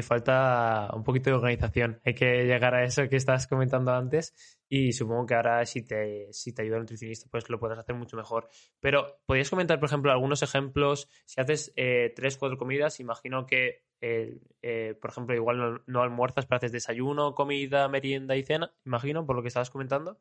Falta 0.03 0.91
un 0.95 1.05
poquito 1.05 1.31
de 1.31 1.37
organización. 1.37 2.01
Hay 2.05 2.15
que 2.15 2.45
llegar 2.45 2.75
a 2.75 2.85
eso 2.85 3.09
que 3.09 3.17
estás 3.17 3.47
comentando 3.47 3.93
antes 3.93 4.35
y 4.69 4.93
supongo 4.93 5.27
que 5.27 5.35
ahora 5.35 5.65
si 5.65 5.83
te, 5.83 6.33
si 6.33 6.53
te 6.53 6.63
ayuda 6.63 6.77
el 6.77 6.83
nutricionista 6.83 7.29
pues 7.31 7.49
lo 7.49 7.59
puedes 7.59 7.79
hacer 7.79 7.95
mucho 7.95 8.17
mejor. 8.17 8.49
Pero 8.81 9.21
podrías 9.27 9.51
comentar, 9.51 9.79
por 9.79 9.89
ejemplo, 9.89 10.11
algunos 10.13 10.43
ejemplos. 10.43 11.09
Si 11.25 11.41
haces 11.41 11.73
eh, 11.77 12.13
tres, 12.15 12.37
cuatro 12.37 12.59
comidas, 12.59 13.01
imagino 13.01 13.47
que, 13.47 13.85
eh, 14.01 14.95
por 15.01 15.11
ejemplo, 15.11 15.35
igual 15.35 15.83
no, 15.87 16.03
almuerzas, 16.03 16.47
pero 16.47 16.57
haces 16.57 16.73
desayuno, 16.73 17.35
comida, 17.35 17.89
merienda 17.89 18.37
y 18.37 18.43
cena, 18.43 18.73
imagino, 18.85 19.27
por 19.27 19.37
lo 19.37 19.43
que 19.43 19.49
estabas 19.49 19.71
comentando. 19.71 20.21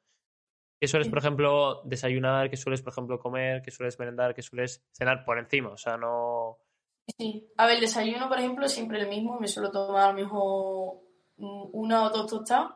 ¿Qué 0.79 0.87
sueles, 0.87 1.07
por 1.07 1.19
ejemplo, 1.19 1.81
desayunar? 1.85 2.49
¿Qué 2.49 2.57
sueles, 2.57 2.81
por 2.81 2.91
ejemplo, 2.91 3.17
comer? 3.17 3.61
¿Qué 3.61 3.71
sueles 3.71 3.97
merendar? 3.97 4.35
¿Qué 4.35 4.41
sueles 4.41 4.85
cenar 4.91 5.23
por 5.23 5.39
encima? 5.39 5.69
O 5.69 5.77
sea, 5.77 5.97
no 5.97 6.59
Sí, 7.07 7.47
a 7.57 7.65
ver, 7.65 7.75
el 7.75 7.81
desayuno, 7.81 8.27
por 8.27 8.39
ejemplo, 8.39 8.65
es 8.65 8.73
siempre 8.73 8.99
el 8.99 9.07
mismo. 9.07 9.39
Me 9.39 9.47
suelo 9.47 9.71
tomar 9.71 10.03
a 10.03 10.07
lo 10.11 10.13
mejor 10.13 10.97
una 11.37 12.05
o 12.05 12.09
dos 12.09 12.27
tostadas 12.27 12.73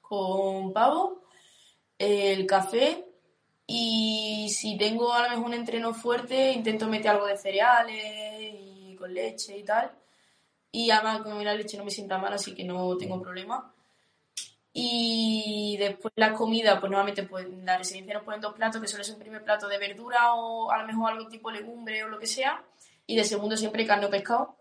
con 0.00 0.72
pavo, 0.72 1.22
el 1.98 2.46
café 2.46 3.06
y 3.66 4.48
si 4.50 4.76
tengo 4.76 5.12
a 5.12 5.22
lo 5.22 5.30
mejor 5.30 5.46
un 5.46 5.54
entreno 5.54 5.94
fuerte, 5.94 6.52
intento 6.52 6.88
meter 6.88 7.12
algo 7.12 7.26
de 7.26 7.36
cereales 7.36 8.54
y 8.58 8.96
con 8.96 9.14
leche 9.14 9.58
y 9.58 9.62
tal. 9.64 9.92
Y 10.72 10.90
además 10.90 11.22
con 11.22 11.44
la 11.44 11.54
leche 11.54 11.76
no 11.76 11.84
me 11.84 11.90
sienta 11.90 12.18
mal, 12.18 12.32
así 12.32 12.54
que 12.54 12.64
no 12.64 12.96
tengo 12.96 13.20
problema. 13.20 13.72
Y 14.72 15.76
después 15.78 16.12
la 16.16 16.32
comida, 16.32 16.80
pues 16.80 16.90
nuevamente 16.90 17.24
pues, 17.24 17.46
en 17.46 17.64
la 17.66 17.78
residencia 17.78 18.14
nos 18.14 18.24
ponen 18.24 18.40
dos 18.40 18.54
platos, 18.54 18.80
que 18.80 18.88
suele 18.88 19.04
ser 19.04 19.14
un 19.14 19.20
primer 19.20 19.44
plato 19.44 19.68
de 19.68 19.78
verdura 19.78 20.34
o 20.34 20.70
a 20.70 20.78
lo 20.78 20.86
mejor 20.86 21.12
algo 21.12 21.28
tipo 21.28 21.50
legumbre 21.50 22.02
o 22.04 22.08
lo 22.08 22.18
que 22.18 22.26
sea 22.26 22.64
y 23.10 23.16
de 23.16 23.24
segundo 23.24 23.56
siempre 23.56 23.84
carne 23.84 24.06
o 24.06 24.10
pescado, 24.10 24.56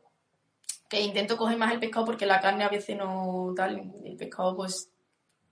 que 0.89 0.99
intento 0.99 1.37
coger 1.37 1.55
más 1.55 1.71
el 1.71 1.79
pescado 1.79 2.03
porque 2.03 2.25
la 2.25 2.41
carne 2.41 2.63
a 2.63 2.69
veces 2.69 2.97
no 2.97 3.53
tal, 3.55 3.93
el 4.03 4.17
pescado 4.17 4.55
pues 4.55 4.89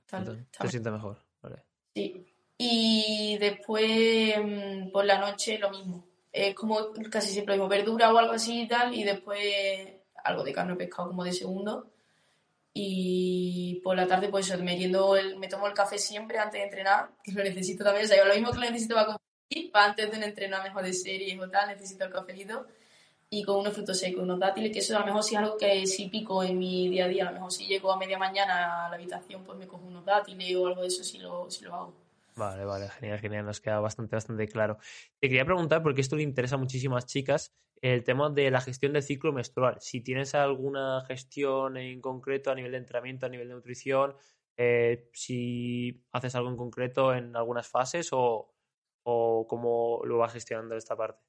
tal. 0.07 0.47
Te 0.49 0.67
siente 0.67 0.89
mejor, 0.89 1.21
vale. 1.39 1.61
Sí. 1.93 2.25
Y 2.57 3.37
después 3.39 4.35
mm, 4.43 4.89
por 4.89 5.05
la 5.05 5.19
noche 5.19 5.59
lo 5.59 5.69
mismo. 5.69 6.07
Es 6.31 6.55
como 6.55 6.91
casi 7.11 7.29
siempre 7.29 7.55
lo 7.55 7.61
mismo, 7.61 7.69
verdura 7.69 8.11
o 8.11 8.17
algo 8.17 8.33
así 8.33 8.61
y 8.61 8.67
tal, 8.67 8.91
y 8.95 9.03
después 9.03 9.39
algo 10.23 10.43
de 10.43 10.53
carne 10.53 10.73
o 10.73 10.77
pescado 10.77 11.09
como 11.09 11.23
de 11.23 11.33
segundo. 11.33 11.91
Y 12.73 13.79
por 13.83 13.95
la 13.95 14.07
tarde, 14.07 14.29
pues 14.29 14.59
me, 14.59 14.75
yendo 14.75 15.15
el, 15.15 15.37
me 15.37 15.47
tomo 15.47 15.67
el 15.67 15.73
café 15.75 15.99
siempre 15.99 16.39
antes 16.39 16.59
de 16.59 16.65
entrenar, 16.65 17.11
que 17.23 17.31
lo 17.31 17.43
necesito 17.43 17.83
también. 17.83 18.05
O 18.05 18.07
sea, 18.07 18.17
yo 18.17 18.25
lo 18.25 18.33
mismo 18.33 18.49
que 18.49 18.57
lo 18.57 18.65
necesito 18.65 18.95
para 18.95 19.05
comer, 19.05 19.71
para 19.71 19.85
antes 19.85 20.09
de 20.09 20.17
un 20.17 20.23
entreno 20.23 20.63
mejor 20.63 20.83
de 20.83 20.93
serie 20.93 21.39
o 21.39 21.47
tal, 21.47 21.67
necesito 21.67 22.03
el 22.05 22.11
cafecito 22.11 22.65
y 23.29 23.43
con 23.43 23.57
unos 23.57 23.73
frutos 23.73 23.99
secos, 23.99 24.23
unos 24.23 24.39
dátiles, 24.39 24.71
que 24.71 24.79
eso 24.79 24.95
a 24.95 25.01
lo 25.01 25.05
mejor 25.07 25.23
sí 25.23 25.35
es 25.35 25.41
algo 25.41 25.57
que 25.57 25.85
sí 25.85 26.07
pico 26.07 26.43
en 26.43 26.57
mi 26.57 26.87
día 26.89 27.05
a 27.05 27.07
día. 27.07 27.23
A 27.23 27.31
lo 27.31 27.33
mejor 27.33 27.51
si 27.51 27.67
llego 27.67 27.91
a 27.91 27.97
media 27.97 28.17
mañana 28.17 28.85
a 28.85 28.89
la 28.89 28.95
habitación, 28.95 29.43
pues 29.43 29.57
me 29.57 29.67
cojo 29.67 29.85
unos 29.85 30.05
dátiles 30.05 30.55
o 30.55 30.67
algo 30.67 30.81
de 30.81 30.87
eso 30.87 31.03
si 31.03 31.19
lo, 31.19 31.49
si 31.49 31.65
lo 31.65 31.75
hago. 31.75 31.93
Vale, 32.35 32.65
vale, 32.65 32.87
genial, 32.89 33.19
genial, 33.19 33.45
nos 33.45 33.59
queda 33.59 33.79
bastante, 33.79 34.15
bastante 34.15 34.47
claro. 34.47 34.77
Te 35.19 35.27
quería 35.27 35.43
preguntar, 35.43 35.81
porque 35.81 36.01
esto 36.01 36.15
le 36.15 36.23
interesa 36.23 36.55
a 36.55 36.59
muchísimas 36.59 37.07
chicas, 37.07 37.51
el 37.81 38.03
tema 38.03 38.29
de 38.29 38.51
la 38.51 38.61
gestión 38.61 38.93
del 38.93 39.01
ciclo 39.03 39.33
menstrual. 39.33 39.77
Si 39.79 40.01
tienes 40.01 40.35
alguna 40.35 41.03
gestión 41.07 41.77
en 41.77 41.99
concreto 41.99 42.51
a 42.51 42.55
nivel 42.55 42.71
de 42.71 42.77
entrenamiento, 42.77 43.25
a 43.25 43.29
nivel 43.29 43.47
de 43.47 43.55
nutrición, 43.55 44.15
eh, 44.55 45.09
si 45.13 46.05
haces 46.11 46.35
algo 46.35 46.49
en 46.49 46.57
concreto 46.57 47.13
en 47.13 47.35
algunas 47.35 47.67
fases 47.67 48.09
o, 48.11 48.53
o 49.03 49.47
cómo 49.47 50.01
lo 50.05 50.17
vas 50.19 50.33
gestionando 50.33 50.75
esta 50.75 50.95
parte. 50.95 51.23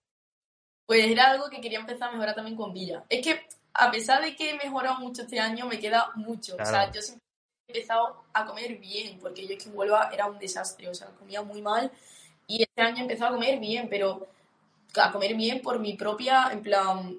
Pues 0.89 1.05
era 1.05 1.33
algo 1.33 1.51
que 1.51 1.61
quería 1.61 1.81
empezar 1.81 2.09
a 2.09 2.13
mejorar 2.13 2.35
también 2.35 2.57
con 2.57 2.73
Villa. 2.73 3.05
Es 3.11 3.23
que 3.23 3.47
a 3.75 3.91
pesar 3.91 4.25
de 4.25 4.35
que 4.35 4.49
he 4.49 4.55
mejorado 4.55 4.99
mucho 5.01 5.21
este 5.21 5.39
año, 5.39 5.67
me 5.67 5.79
queda 5.79 6.11
mucho. 6.15 6.57
O 6.59 6.65
sea, 6.65 6.91
yo 6.91 7.03
siempre 7.03 7.23
he 7.67 7.73
empezado 7.77 8.25
a 8.33 8.47
comer 8.47 8.79
bien, 8.79 9.19
porque 9.19 9.47
yo 9.47 9.53
es 9.53 9.63
que 9.63 9.69
en 9.69 9.77
Huelva 9.77 10.09
era 10.11 10.25
un 10.25 10.39
desastre, 10.39 10.89
o 10.89 10.95
sea, 10.95 11.09
comía 11.09 11.43
muy 11.43 11.61
mal. 11.61 11.93
Y 12.47 12.63
este 12.63 12.81
año 12.81 12.97
he 12.97 13.03
empezado 13.03 13.33
a 13.33 13.35
comer 13.35 13.61
bien, 13.61 13.91
pero 13.91 14.29
a 14.97 15.13
comer 15.13 15.35
bien 15.35 15.61
por 15.61 15.79
mi 15.79 15.93
propia, 15.93 16.49
en 16.53 16.63
plan... 16.63 17.19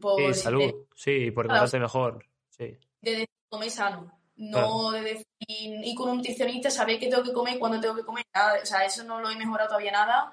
Por, 0.00 0.34
sí, 0.34 0.40
salud, 0.40 0.74
sí, 0.96 1.30
por 1.30 1.44
encontrarte 1.44 1.78
mejor, 1.78 2.26
sí. 2.48 2.76
De 3.00 3.28
comer 3.48 3.70
sano, 3.70 4.10
no 4.36 4.90
de 4.90 5.02
decir, 5.02 5.26
y 5.38 5.94
con 5.94 6.10
un 6.10 6.16
nutricionista 6.16 6.68
saber 6.68 6.98
qué 6.98 7.06
tengo 7.06 7.22
que 7.22 7.32
comer 7.32 7.60
cuándo 7.60 7.80
tengo 7.80 7.94
que 7.94 8.04
comer, 8.04 8.24
nada, 8.34 8.58
o 8.60 8.66
sea, 8.66 8.84
eso 8.84 9.04
no 9.04 9.20
lo 9.20 9.30
he 9.30 9.36
mejorado 9.36 9.68
todavía 9.68 9.92
nada 9.92 10.32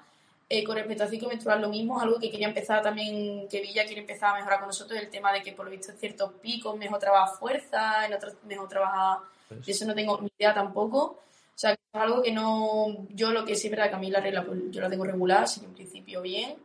eh, 0.50 0.64
con 0.64 0.76
respecto 0.76 1.02
al 1.02 1.10
ciclo 1.10 1.28
menstrual 1.28 1.60
lo 1.60 1.68
mismo, 1.68 2.00
algo 2.00 2.18
que 2.18 2.30
quería 2.30 2.48
empezar 2.48 2.82
también, 2.82 3.46
que 3.48 3.60
Villa 3.60 3.84
quiere 3.84 4.00
empezar 4.00 4.30
a 4.30 4.38
mejorar 4.38 4.60
con 4.60 4.68
nosotros, 4.68 4.98
el 4.98 5.10
tema 5.10 5.30
de 5.30 5.42
que 5.42 5.52
por 5.52 5.66
lo 5.66 5.70
visto 5.70 5.92
en 5.92 5.98
ciertos 5.98 6.32
picos 6.40 6.74
mejor 6.76 6.98
trabaja 6.98 7.36
fuerza, 7.36 8.06
en 8.06 8.14
otros 8.14 8.34
mejor 8.44 8.68
trabaja... 8.68 9.22
Pues 9.46 9.66
de 9.66 9.72
eso 9.72 9.86
no 9.86 9.94
tengo 9.94 10.18
ni 10.20 10.30
idea 10.38 10.54
tampoco. 10.54 10.98
O 11.02 11.20
sea, 11.54 11.72
es 11.72 11.78
algo 11.92 12.22
que 12.22 12.32
no... 12.32 13.06
Yo 13.10 13.30
lo 13.30 13.44
que 13.44 13.56
sí 13.56 13.66
es 13.66 13.70
verdad 13.70 13.90
que 13.90 13.96
a 13.96 13.98
mí 13.98 14.10
la 14.10 14.20
regla 14.20 14.44
pues, 14.44 14.58
yo 14.70 14.80
la 14.80 14.88
tengo 14.88 15.04
regular, 15.04 15.46
sí, 15.46 15.60
en 15.62 15.74
principio 15.74 16.22
bien. 16.22 16.56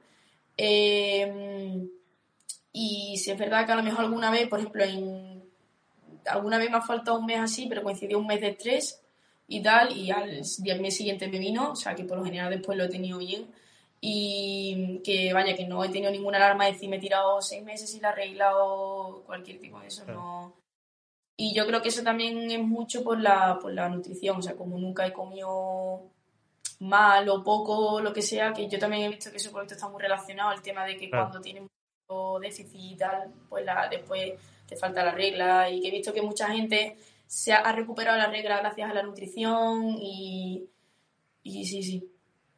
Eh, 0.56 1.86
y 2.72 3.18
si 3.18 3.32
es 3.32 3.38
verdad 3.38 3.66
que 3.66 3.74
a 3.74 3.76
lo 3.76 3.84
mejor 3.84 4.06
alguna 4.06 4.32
vez, 4.32 4.48
por 4.48 4.60
ejemplo, 4.60 4.84
en 4.84 5.44
alguna 6.26 6.58
vez 6.58 6.70
me 6.70 6.78
ha 6.78 6.82
faltado 6.82 7.20
un 7.20 7.26
mes 7.26 7.40
así, 7.40 7.66
pero 7.68 7.84
coincidió 7.84 8.18
un 8.18 8.28
mes 8.28 8.40
de 8.40 8.50
estrés 8.50 9.02
y 9.50 9.62
tal, 9.62 9.92
y 9.98 10.10
al 10.10 10.40
mes 10.80 10.96
siguiente 10.96 11.28
me 11.28 11.38
vino, 11.38 11.72
o 11.72 11.76
sea 11.76 11.96
que 11.96 12.06
por 12.06 12.18
lo 12.18 12.24
general 12.24 12.50
después 12.50 12.78
lo 12.78 12.86
he 12.86 12.90
tenido 12.90 13.18
bien 13.18 13.46
y 14.06 15.00
que 15.02 15.32
vaya, 15.32 15.56
que 15.56 15.66
no 15.66 15.82
he 15.82 15.88
tenido 15.88 16.12
ninguna 16.12 16.36
alarma 16.36 16.66
de 16.66 16.74
decir 16.74 16.90
me 16.90 16.98
he 16.98 17.00
tirado 17.00 17.42
seis 17.42 17.64
meses 17.64 17.96
y 17.96 18.02
la 18.02 18.10
he 18.10 18.12
arreglado 18.12 19.24
cualquier 19.26 19.60
tipo 19.60 19.80
de 19.80 19.88
eso, 19.88 20.04
no. 20.04 20.54
Y 21.38 21.56
yo 21.56 21.66
creo 21.66 21.82
que 21.82 21.88
eso 21.88 22.04
también 22.04 22.52
es 22.52 22.60
mucho 22.60 23.02
por 23.02 23.22
la, 23.22 23.58
por 23.62 23.72
la 23.72 23.88
nutrición, 23.88 24.40
o 24.40 24.42
sea, 24.42 24.58
como 24.58 24.78
nunca 24.78 25.08
he 25.08 25.14
comido 25.14 26.02
mal 26.82 27.30
o 27.30 27.42
poco, 27.46 28.02
lo 28.02 28.12
que 28.12 28.22
sea, 28.22 28.52
que 28.52 28.68
yo 28.68 28.78
también 28.78 29.04
he 29.04 29.10
visto 29.10 29.32
que 29.32 29.38
eso 29.38 29.54
por 29.54 29.64
está 29.64 29.88
muy 29.88 30.02
relacionado 30.02 30.50
al 30.50 30.62
tema 30.62 30.84
de 30.84 30.98
que 30.98 31.10
cuando 31.10 31.40
tienes 31.40 31.64
mucho 31.64 32.40
déficit 32.42 32.82
y 32.82 32.98
tal, 32.98 33.32
pues 33.48 33.64
la, 33.64 33.88
después 33.88 34.34
te 34.68 34.76
falta 34.76 35.06
la 35.06 35.12
regla 35.12 35.70
y 35.70 35.80
que 35.80 35.88
he 35.88 35.92
visto 35.92 36.14
que 36.14 36.22
mucha 36.22 36.50
gente 36.50 36.98
se 37.26 37.54
ha, 37.54 37.72
recuperado 37.72 38.18
la 38.18 38.28
regla 38.28 38.60
gracias 38.60 38.92
a 38.92 38.94
la 38.94 39.04
nutrición 39.04 39.96
y, 39.98 40.68
y 41.42 41.66
sí, 41.66 41.82
sí. 41.82 42.13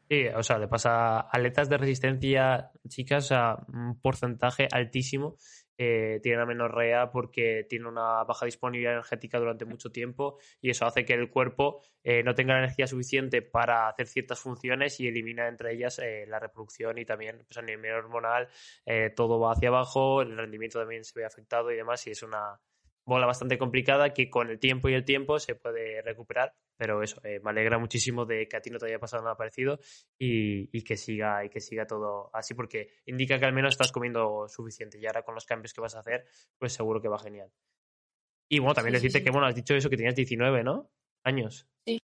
Sí, 0.08 0.28
o 0.28 0.44
sea, 0.44 0.60
le 0.60 0.68
pasa 0.68 1.20
a 1.20 1.30
atletas 1.32 1.68
de 1.68 1.78
resistencia, 1.78 2.72
chicas, 2.88 3.32
a 3.32 3.66
un 3.68 4.00
porcentaje 4.00 4.68
altísimo 4.72 5.38
eh, 5.78 6.20
tienen 6.24 6.42
amenorrea 6.42 7.12
porque 7.12 7.66
tiene 7.70 7.88
una 7.88 8.24
baja 8.24 8.46
disponibilidad 8.46 8.94
energética 8.94 9.40
durante 9.40 9.66
mucho 9.66 9.92
tiempo 9.92 10.38
y 10.62 10.70
eso 10.70 10.86
hace 10.86 11.06
que 11.06 11.14
el 11.14 11.30
cuerpo 11.30 11.82
eh, 12.04 12.24
no 12.24 12.34
tenga 12.34 12.54
la 12.54 12.60
energía 12.60 12.88
suficiente 12.88 13.42
para 13.42 13.90
hacer 13.90 14.08
ciertas 14.08 14.40
funciones 14.40 15.00
y 15.00 15.08
elimina 15.08 15.48
entre 15.48 15.74
ellas 15.74 16.00
eh, 16.00 16.26
la 16.28 16.40
reproducción 16.40 16.98
y 16.98 17.06
también 17.06 17.44
pues, 17.46 17.58
a 17.58 17.62
nivel 17.62 17.94
hormonal 17.94 18.48
eh, 18.86 19.12
todo 19.16 19.40
va 19.40 19.52
hacia 19.52 19.70
abajo, 19.70 20.22
el 20.22 20.38
rendimiento 20.38 20.80
también 20.80 21.04
se 21.04 21.20
ve 21.20 21.26
afectado 21.26 21.72
y 21.72 21.76
demás 21.76 22.06
y 22.08 22.12
es 22.12 22.24
una, 22.24 22.60
bola 23.06 23.28
bastante 23.28 23.58
complicada 23.58 24.14
que 24.14 24.30
con 24.30 24.50
el 24.50 24.60
tiempo 24.60 24.90
y 24.90 24.94
el 24.94 25.06
tiempo 25.06 25.40
se 25.40 25.56
puede 25.56 26.02
recuperar. 26.02 26.54
Pero 26.76 27.02
eso, 27.04 27.22
eh, 27.24 27.40
me 27.44 27.52
alegra 27.52 27.78
muchísimo 27.78 28.26
de 28.26 28.48
que 28.48 28.58
a 28.58 28.62
ti 28.62 28.70
no 28.70 28.80
te 28.80 28.88
haya 28.88 29.00
pasado 29.00 29.24
nada 29.24 29.38
parecido 29.38 29.80
y, 30.18 30.84
que 30.84 30.98
siga 30.98 31.46
y 31.46 31.50
que 31.50 31.62
siga 31.62 31.86
todo 31.88 32.30
así 32.34 32.54
porque 32.54 32.90
indica 33.06 33.40
que 33.40 33.46
al 33.46 33.54
menos 33.54 33.74
estás 33.74 33.92
comiendo 33.92 34.48
suficiente 34.48 35.00
y 35.00 35.06
ahora 35.06 35.24
con 35.24 35.36
los 35.36 35.46
cambios 35.46 35.74
que 35.74 35.82
vas 35.82 35.96
a 35.96 36.00
hacer, 36.00 36.26
pues 36.58 36.74
seguro 36.74 37.02
que 37.02 37.08
va 37.08 37.20
genial. 37.20 37.52
Y 38.50 38.60
bueno, 38.60 38.76
también 38.76 38.94
decirte 38.94 39.24
que, 39.24 39.32
bueno, 39.32 39.48
has 39.48 39.56
dicho 39.56 39.74
eso 39.74 39.90
que 39.90 39.98
tenías 39.98 40.16
19, 40.16 40.64
¿no? 40.64 40.92
Años. 41.24 41.68
Sí. 41.86 42.00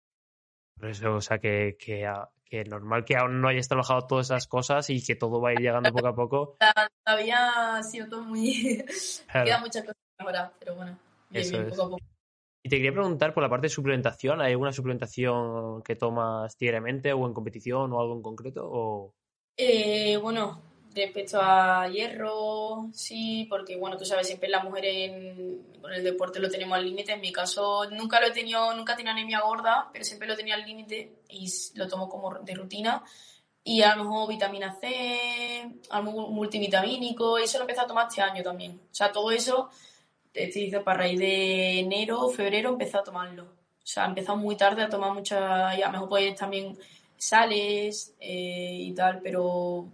Por 0.78 0.90
eso, 0.90 1.14
o 1.14 1.20
sea, 1.20 1.38
que, 1.38 1.76
que, 1.76 2.08
que 2.44 2.62
normal 2.64 3.04
que 3.04 3.16
aún 3.16 3.40
no 3.40 3.48
hayas 3.48 3.66
trabajado 3.66 4.06
todas 4.06 4.26
esas 4.26 4.46
cosas 4.46 4.88
y 4.90 5.04
que 5.04 5.16
todo 5.16 5.40
va 5.40 5.50
a 5.50 5.52
ir 5.54 5.60
llegando 5.60 5.90
poco 5.90 6.06
a 6.06 6.14
poco. 6.14 6.56
Todavía 7.04 7.76
ha 7.76 7.82
sido 7.82 8.08
todo 8.08 8.22
muy... 8.22 8.84
Queda 9.32 9.58
muchas 9.58 9.82
cosas 9.82 10.07
ahora, 10.18 10.52
pero 10.58 10.74
bueno, 10.74 10.98
Y 11.30 12.68
te 12.68 12.76
quería 12.76 12.92
preguntar 12.92 13.32
por 13.32 13.42
la 13.42 13.48
parte 13.48 13.66
de 13.66 13.70
suplementación, 13.70 14.40
¿hay 14.40 14.52
alguna 14.52 14.72
suplementación 14.72 15.82
que 15.82 15.96
tomas 15.96 16.56
diariamente 16.58 17.12
o 17.12 17.26
en 17.26 17.32
competición 17.32 17.92
o 17.92 18.00
algo 18.00 18.14
en 18.14 18.22
concreto? 18.22 18.68
O... 18.70 19.14
Eh, 19.56 20.16
bueno, 20.16 20.60
respecto 20.94 21.38
a 21.40 21.88
hierro, 21.88 22.88
sí, 22.92 23.46
porque 23.48 23.76
bueno, 23.76 23.96
tú 23.96 24.04
sabes, 24.04 24.26
siempre 24.26 24.48
las 24.48 24.64
mujeres 24.64 25.36
con 25.80 25.92
el 25.92 26.02
deporte 26.02 26.40
lo 26.40 26.50
tenemos 26.50 26.76
al 26.76 26.84
límite. 26.84 27.12
En 27.12 27.20
mi 27.20 27.32
caso, 27.32 27.88
nunca 27.90 28.20
lo 28.20 28.26
he 28.26 28.32
tenido, 28.32 28.74
nunca 28.74 28.96
tenido 28.96 29.12
anemia 29.12 29.40
gorda, 29.40 29.88
pero 29.92 30.04
siempre 30.04 30.28
lo 30.28 30.36
tenía 30.36 30.54
al 30.54 30.64
límite 30.64 31.20
y 31.28 31.48
lo 31.74 31.88
tomo 31.88 32.08
como 32.08 32.34
de 32.34 32.54
rutina. 32.54 33.04
Y 33.62 33.82
a 33.82 33.94
lo 33.94 34.04
mejor 34.04 34.28
vitamina 34.28 34.76
C, 34.80 35.80
algo 35.90 36.28
multivitamínico, 36.28 37.38
eso 37.38 37.58
lo 37.58 37.64
empecé 37.64 37.82
a 37.82 37.86
tomar 37.86 38.08
este 38.08 38.22
año 38.22 38.42
también. 38.42 38.80
O 38.90 38.94
sea, 38.94 39.12
todo 39.12 39.30
eso 39.30 39.68
este 40.44 40.60
dice 40.60 40.80
para 40.80 40.98
raíz 40.98 41.18
de 41.18 41.80
enero, 41.80 42.28
febrero 42.28 42.70
empezó 42.70 42.98
a 42.98 43.04
tomarlo. 43.04 43.44
O 43.44 43.90
sea, 43.90 44.04
empezó 44.06 44.36
muy 44.36 44.56
tarde 44.56 44.82
a 44.82 44.88
tomar 44.88 45.12
mucha, 45.14 45.76
y 45.76 45.82
a 45.82 45.86
lo 45.86 45.92
mejor 45.92 46.08
pues 46.08 46.36
también 46.36 46.78
sales 47.16 48.14
eh, 48.20 48.76
y 48.80 48.94
tal, 48.94 49.20
pero 49.22 49.88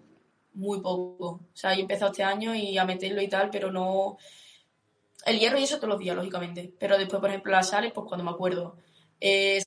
muy 0.54 0.80
poco. 0.80 1.26
O 1.26 1.40
sea, 1.52 1.74
he 1.74 1.80
empezado 1.80 2.11
este 2.11 2.24
año 2.24 2.54
y 2.54 2.76
a 2.78 2.85
meterlo 2.85 3.22
y 3.22 3.28
tal, 3.28 3.50
pero 3.50 3.70
no... 3.70 4.18
El 5.26 5.38
hierro 5.38 5.59
y 5.59 5.64
eso 5.64 5.76
todos 5.76 5.88
los 5.88 5.98
días, 5.98 6.16
lógicamente. 6.16 6.72
Pero 6.78 6.98
después, 6.98 7.20
por 7.20 7.30
ejemplo, 7.30 7.52
las 7.52 7.70
sales, 7.70 7.92
pues 7.92 8.07
cuando 8.07 8.24
me 8.24 8.30
acuerdo. 8.30 8.76
Eh, 9.20 9.62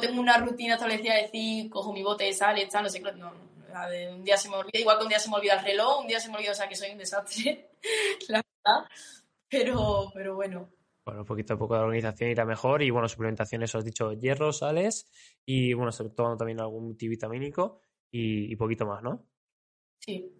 tengo 0.00 0.20
una 0.20 0.38
rutina 0.38 0.74
establecida 0.74 1.14
de 1.14 1.22
decir, 1.22 1.70
cojo 1.70 1.92
mi 1.92 2.02
bote 2.02 2.24
de 2.24 2.32
sales, 2.32 2.68
tal, 2.68 2.84
no 2.84 2.88
sé 2.88 3.02
qué. 3.02 3.12
No, 3.12 3.32
un 4.12 4.24
día 4.24 4.36
se 4.36 4.48
me 4.48 4.56
olvida, 4.56 4.80
igual 4.80 4.98
que 4.98 5.04
un 5.04 5.08
día 5.08 5.18
se 5.18 5.28
me 5.28 5.36
olvida 5.36 5.54
el 5.54 5.64
reloj, 5.64 6.00
un 6.00 6.06
día 6.08 6.18
se 6.18 6.28
me 6.28 6.36
olvida, 6.36 6.52
o 6.52 6.54
sea, 6.54 6.68
que 6.68 6.76
soy 6.76 6.90
un 6.90 6.98
desastre. 6.98 7.70
la 8.28 8.42
verdad. 8.64 8.88
Pero, 9.48 10.10
pero 10.14 10.34
bueno. 10.34 10.70
Bueno, 11.04 11.24
poquito 11.24 11.54
a 11.54 11.58
poco 11.58 11.74
de 11.74 11.82
organización 11.82 12.30
irá 12.30 12.44
mejor 12.44 12.82
y 12.82 12.90
bueno, 12.90 13.08
suplementación, 13.08 13.62
eso 13.62 13.78
has 13.78 13.84
dicho, 13.84 14.12
hierro, 14.12 14.52
sales 14.52 15.10
y 15.44 15.72
bueno, 15.72 15.92
sobre 15.92 16.10
todo 16.10 16.36
también 16.36 16.60
algún 16.60 16.84
multivitamínico 16.86 17.80
y, 18.10 18.52
y 18.52 18.56
poquito 18.56 18.86
más, 18.86 19.02
¿no? 19.02 19.28
Sí. 20.00 20.32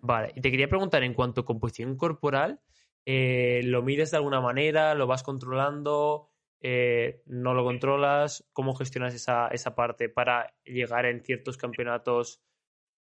Vale, 0.00 0.32
y 0.34 0.40
te 0.40 0.50
quería 0.50 0.68
preguntar 0.68 1.04
en 1.04 1.14
cuanto 1.14 1.42
a 1.42 1.44
composición 1.44 1.96
corporal, 1.96 2.60
eh, 3.06 3.60
¿lo 3.64 3.82
mides 3.82 4.10
de 4.10 4.16
alguna 4.16 4.40
manera? 4.40 4.94
¿Lo 4.94 5.06
vas 5.06 5.22
controlando? 5.22 6.30
Eh, 6.60 7.22
¿No 7.26 7.54
lo 7.54 7.64
controlas? 7.64 8.48
¿Cómo 8.52 8.74
gestionas 8.74 9.14
esa, 9.14 9.48
esa 9.48 9.74
parte 9.76 10.08
para 10.08 10.54
llegar 10.64 11.06
en 11.06 11.22
ciertos 11.24 11.56
campeonatos? 11.56 12.42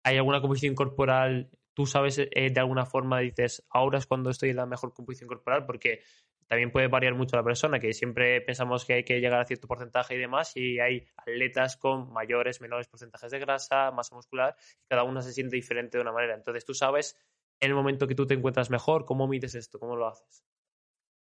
¿Hay 0.04 0.18
alguna 0.18 0.42
composición 0.42 0.76
corporal 0.76 1.52
tú 1.78 1.86
sabes 1.86 2.18
eh, 2.18 2.50
de 2.50 2.60
alguna 2.60 2.88
forma, 2.88 3.20
dices, 3.20 3.64
ahora 3.70 4.00
es 4.00 4.08
cuando 4.08 4.32
estoy 4.32 4.50
en 4.50 4.56
la 4.56 4.66
mejor 4.66 4.96
composición 4.96 5.28
corporal, 5.28 5.64
porque 5.68 6.02
también 6.48 6.72
puede 6.72 6.88
variar 6.88 7.14
mucho 7.14 7.36
la 7.36 7.44
persona, 7.44 7.78
que 7.78 7.94
siempre 7.94 8.42
pensamos 8.42 8.84
que 8.84 8.94
hay 8.94 9.04
que 9.04 9.20
llegar 9.20 9.40
a 9.40 9.46
cierto 9.46 9.68
porcentaje 9.68 10.16
y 10.16 10.18
demás, 10.18 10.58
y 10.58 10.80
hay 10.80 11.06
atletas 11.18 11.78
con 11.78 12.12
mayores, 12.12 12.62
menores 12.62 12.88
porcentajes 12.88 13.30
de 13.30 13.38
grasa, 13.38 13.92
masa 13.92 14.16
muscular, 14.16 14.56
y 14.84 14.88
cada 14.88 15.04
uno 15.04 15.22
se 15.22 15.32
siente 15.32 15.56
diferente 15.56 16.00
de 16.00 16.02
una 16.02 16.12
manera. 16.12 16.34
Entonces 16.34 16.66
tú 16.66 16.74
sabes 16.74 17.16
en 17.60 17.70
el 17.70 17.76
momento 17.76 18.08
que 18.08 18.16
tú 18.16 18.26
te 18.26 18.34
encuentras 18.34 18.72
mejor, 18.72 19.06
cómo 19.06 19.28
mides 19.28 19.54
esto, 19.54 19.78
cómo 19.78 19.96
lo 19.96 20.08
haces. 20.08 20.44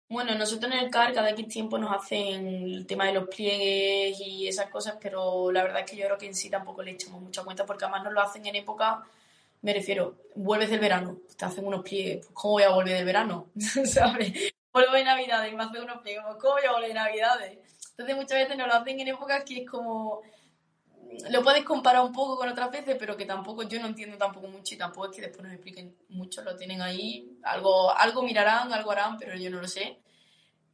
Bueno, 0.09 0.35
nosotros 0.35 0.73
en 0.73 0.81
el 0.81 0.91
CAR 0.91 1.13
cada 1.13 1.31
X 1.31 1.47
tiempo 1.47 1.79
nos 1.79 1.93
hacen 1.93 2.49
el 2.49 2.87
tema 2.89 3.07
de 3.07 3.13
los 3.13 3.29
pliegues 3.29 4.21
y 4.21 4.49
esas 4.49 4.69
cosas, 4.69 4.99
pero 5.01 5.53
la 5.53 5.63
verdad 5.63 5.83
es 5.85 5.91
que 5.93 5.97
yo 5.97 6.07
creo 6.07 6.19
que 6.19 6.27
en 6.27 6.35
sí 6.35 6.51
tampoco 6.51 6.83
le 6.83 6.91
echamos 6.91 7.23
mucha 7.23 7.45
cuenta 7.45 7.65
porque 7.65 7.85
además 7.85 8.03
nos 8.03 8.15
lo 8.15 8.21
hacen 8.21 8.45
en 8.45 8.57
época 8.57 9.05
me 9.62 9.75
refiero, 9.75 10.16
vuelves 10.35 10.70
del 10.70 10.81
verano, 10.81 11.18
te 11.37 11.44
hacen 11.44 11.66
unos 11.66 11.83
pliegues, 11.83 12.27
pues, 12.27 12.31
¿cómo 12.33 12.55
voy 12.55 12.62
a 12.62 12.70
volver 12.70 12.94
del 12.94 13.05
verano? 13.05 13.51
Vuelvo 14.73 14.92
de 14.92 15.03
Navidades 15.03 15.53
me 15.53 15.64
hacen 15.64 15.83
unos 15.83 16.01
pliegues, 16.01 16.23
pues, 16.25 16.37
¿cómo 16.40 16.55
voy 16.55 16.64
a 16.64 16.73
volver 16.73 16.88
de 16.88 16.94
Navidades? 16.94 17.59
Entonces 17.90 18.16
muchas 18.16 18.38
veces 18.38 18.57
nos 18.57 18.68
lo 18.68 18.75
hacen 18.75 19.01
en 19.01 19.09
épocas 19.09 19.44
que 19.44 19.62
es 19.62 19.68
como... 19.68 20.23
Lo 21.31 21.42
puedes 21.42 21.64
comparar 21.64 22.05
un 22.05 22.12
poco 22.12 22.37
con 22.37 22.49
otras 22.49 22.70
veces, 22.70 22.96
pero 22.96 23.16
que 23.16 23.27
tampoco, 23.27 23.64
yo 23.64 23.81
no 23.81 23.88
entiendo 23.88 24.16
tampoco 24.16 24.46
mucho 24.46 24.75
y 24.77 24.79
tampoco 24.79 25.11
es 25.11 25.16
que 25.16 25.23
después 25.23 25.42
nos 25.42 25.53
expliquen 25.53 25.96
mucho, 26.09 26.40
lo 26.42 26.55
tienen 26.55 26.81
ahí, 26.81 27.37
algo, 27.42 27.90
algo 27.90 28.23
mirarán, 28.23 28.73
algo 28.73 28.92
harán, 28.92 29.18
pero 29.18 29.35
yo 29.35 29.51
no 29.51 29.61
lo 29.61 29.66
sé. 29.66 29.99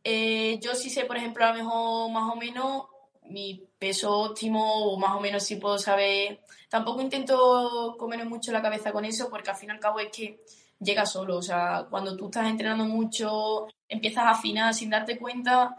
Eh, 0.04 0.60
yo 0.60 0.74
sí 0.74 0.90
sé, 0.90 1.06
por 1.06 1.16
ejemplo, 1.16 1.42
a 1.42 1.48
lo 1.48 1.54
mejor 1.54 2.10
más 2.10 2.30
o 2.30 2.36
menos 2.36 2.84
mi 3.28 3.62
peso 3.78 4.18
óptimo 4.18 4.92
o 4.92 4.98
más 4.98 5.16
o 5.16 5.20
menos 5.20 5.42
si 5.42 5.56
puedo 5.56 5.78
saber. 5.78 6.40
Tampoco 6.68 7.00
intento 7.00 7.96
comerme 7.98 8.24
mucho 8.24 8.52
la 8.52 8.62
cabeza 8.62 8.92
con 8.92 9.04
eso 9.04 9.28
porque 9.30 9.50
al 9.50 9.56
fin 9.56 9.70
y 9.70 9.72
al 9.72 9.80
cabo 9.80 10.00
es 10.00 10.10
que 10.10 10.40
llega 10.80 11.06
solo. 11.06 11.36
O 11.38 11.42
sea, 11.42 11.86
cuando 11.90 12.16
tú 12.16 12.26
estás 12.26 12.48
entrenando 12.48 12.84
mucho, 12.84 13.68
empiezas 13.88 14.24
a 14.24 14.30
afinar 14.30 14.74
sin 14.74 14.90
darte 14.90 15.18
cuenta 15.18 15.76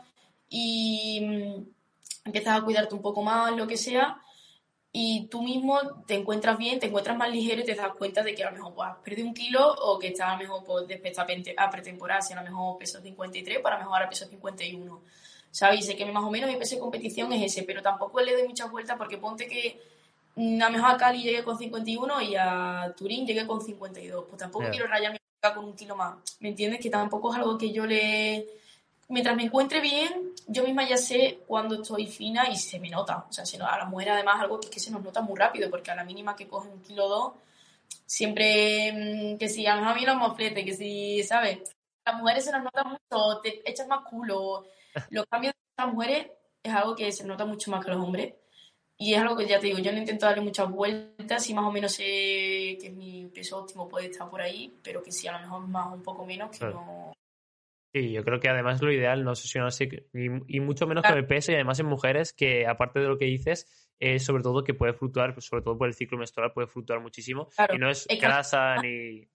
y 0.50 1.20
mm, 1.22 2.26
empiezas 2.26 2.58
a 2.58 2.64
cuidarte 2.64 2.96
un 2.96 3.02
poco 3.02 3.22
más, 3.22 3.56
lo 3.56 3.68
que 3.68 3.78
sea, 3.78 4.22
y 4.92 5.28
tú 5.28 5.44
mismo 5.44 5.80
te 6.06 6.16
encuentras 6.16 6.58
bien, 6.58 6.80
te 6.80 6.88
encuentras 6.88 7.18
más 7.18 7.30
ligero 7.30 7.62
y 7.62 7.66
te 7.66 7.76
das 7.76 7.94
cuenta 7.94 8.24
de 8.24 8.34
que 8.34 8.44
a 8.44 8.52
lo 8.52 8.58
mejor 8.58 8.88
has 8.88 8.98
perdido 8.98 9.28
un 9.28 9.34
kilo 9.34 9.74
o 9.74 10.00
que 10.00 10.08
estás 10.08 10.30
a 10.30 10.32
lo 10.34 10.40
mejor 10.40 10.64
pues, 10.64 10.88
después 10.88 11.20
a 11.20 11.70
pretemporada, 11.70 12.22
si 12.22 12.34
a 12.34 12.38
lo 12.38 12.44
mejor 12.44 12.78
peso 12.78 13.00
53, 13.02 13.60
para 13.60 13.78
mejorar 13.78 14.04
a 14.04 14.10
peso 14.10 14.26
51. 14.26 15.02
¿Sabes? 15.52 15.86
sé 15.86 15.96
que 15.96 16.06
más 16.06 16.24
o 16.24 16.30
menos 16.30 16.50
mi 16.50 16.58
peso 16.58 16.76
de 16.76 16.82
competición 16.82 17.34
es 17.34 17.52
ese, 17.52 17.64
pero 17.64 17.82
tampoco 17.82 18.22
le 18.22 18.34
doy 18.34 18.48
muchas 18.48 18.70
vueltas 18.70 18.98
porque 18.98 19.18
ponte 19.18 19.48
que 19.48 19.82
a 20.38 20.66
lo 20.66 20.70
mejor 20.70 20.92
a 20.92 20.98
Cali 20.98 21.24
llegué 21.24 21.44
con 21.44 21.58
51 21.58 22.22
y 22.22 22.36
a 22.36 22.94
Turín 22.96 23.26
llegué 23.26 23.48
con 23.48 23.62
52. 23.62 24.26
Pues 24.26 24.40
tampoco 24.40 24.70
quiero 24.70 24.88
rayarme 24.88 25.20
con 25.54 25.66
un 25.66 25.76
kilo 25.76 25.96
más. 25.96 26.16
¿Me 26.40 26.50
entiendes? 26.50 26.80
Que 26.80 26.90
tampoco 26.90 27.32
es 27.32 27.40
algo 27.40 27.58
que 27.58 27.72
yo 27.72 27.86
le 27.86 28.48
mientras 29.10 29.36
me 29.36 29.44
encuentre 29.44 29.80
bien, 29.80 30.34
yo 30.48 30.64
misma 30.64 30.88
ya 30.88 30.98
sé 30.98 31.40
cuándo 31.48 31.76
estoy 31.76 32.08
fina 32.08 32.50
y 32.50 32.56
se 32.56 32.80
me 32.80 32.90
nota. 32.90 33.26
O 33.30 33.34
sea, 33.34 33.46
se, 33.46 33.58
a 33.58 33.78
la 33.78 33.86
mujer 33.86 34.10
además 34.10 34.42
algo 34.42 34.60
que, 34.60 34.70
que, 34.70 34.80
se 34.80 34.92
nos 34.92 35.02
nota 35.02 35.22
muy 35.22 35.38
rápido, 35.38 35.70
porque 35.70 35.92
a 35.92 35.96
la 35.96 36.04
mínima 36.04 36.36
que 36.36 36.48
coge 36.48 36.70
un 36.70 36.82
kilo 36.82 37.06
o 37.06 37.10
dos, 37.10 37.34
siempre 38.06 39.34
mm, 39.34 39.38
que 39.38 39.50
si 39.50 39.66
a 39.66 39.76
lo 39.76 39.82
mejor 39.82 39.96
a 39.96 40.00
mí 40.00 40.06
los 40.06 40.18
mofletes, 40.18 40.66
que 40.66 40.74
si, 40.74 41.24
¿sabes? 41.24 41.60
Las 42.06 42.16
mujeres 42.16 42.46
se 42.46 42.52
nos 42.52 42.64
nota 42.64 42.84
mucho, 42.84 43.40
te 43.42 43.70
echas 43.70 43.88
más 43.88 44.06
culo. 44.06 44.66
Los 45.10 45.26
cambios 45.26 45.54
de 45.54 45.84
las 45.84 45.93
mujeres 45.93 46.28
es 46.63 46.73
algo 46.73 46.95
que 46.95 47.12
se 47.12 47.26
nota 47.26 47.45
mucho 47.45 47.71
más 47.71 47.84
que 47.84 47.91
los 47.91 48.04
hombres. 48.04 48.34
Y 49.00 49.13
es 49.13 49.19
algo 49.19 49.38
que 49.38 49.45
ya 49.45 49.60
te 49.60 49.67
digo, 49.67 49.78
yo 49.80 49.91
no 49.91 50.00
intento 50.00 50.26
darle 50.26 50.41
muchas 50.41 50.69
vueltas. 50.69 51.50
Y 51.50 51.54
más 51.54 51.65
o 51.65 51.71
menos 51.71 51.91
sé 51.93 52.78
que 52.82 52.89
mi 52.91 53.28
peso 53.28 53.60
óptimo 53.60 53.88
puede 53.88 54.08
estar 54.08 54.30
por 54.30 54.41
ahí, 54.41 54.73
pero 54.84 55.04
que 55.04 55.12
si 55.12 55.28
a 55.28 55.34
lo 55.34 55.39
mejor 55.39 55.67
más 55.67 55.93
un 55.93 56.02
poco 56.02 56.26
menos, 56.26 56.58
que 56.58 56.65
no, 56.65 57.13
Sí, 57.93 58.12
yo 58.12 58.23
creo 58.23 58.39
que 58.39 58.50
además 58.50 58.82
lo 58.82 58.91
ideal 58.91 59.23
no 59.23 59.32
obsesionarse 59.32 59.86
y, 60.13 60.58
y 60.58 60.60
mucho 60.60 60.86
menos 60.88 61.04
con 61.04 61.17
el 61.17 61.26
peso 61.26 61.52
y 61.52 61.56
además 61.56 61.80
en 61.80 61.86
mujeres 61.86 62.34
que 62.34 62.67
aparte 62.67 63.00
de 63.00 63.08
lo 63.08 63.17
que 63.17 63.26
dices, 63.26 63.89
es 64.00 64.26
sobre 64.26 64.44
todo 64.44 64.64
que 64.64 64.74
puede 64.74 64.94
fluctuar, 64.94 65.34
pues, 65.34 65.46
sobre 65.46 65.64
todo 65.64 65.78
por 65.78 65.88
el 65.88 65.94
ciclo 65.94 66.18
menstrual 66.18 66.54
puede 66.54 66.68
fluctuar 66.68 67.00
muchísimo 67.00 67.50
y 67.74 67.78
no 67.78 67.90
es 67.90 68.08
grasa 68.20 68.76
ni 68.82 69.28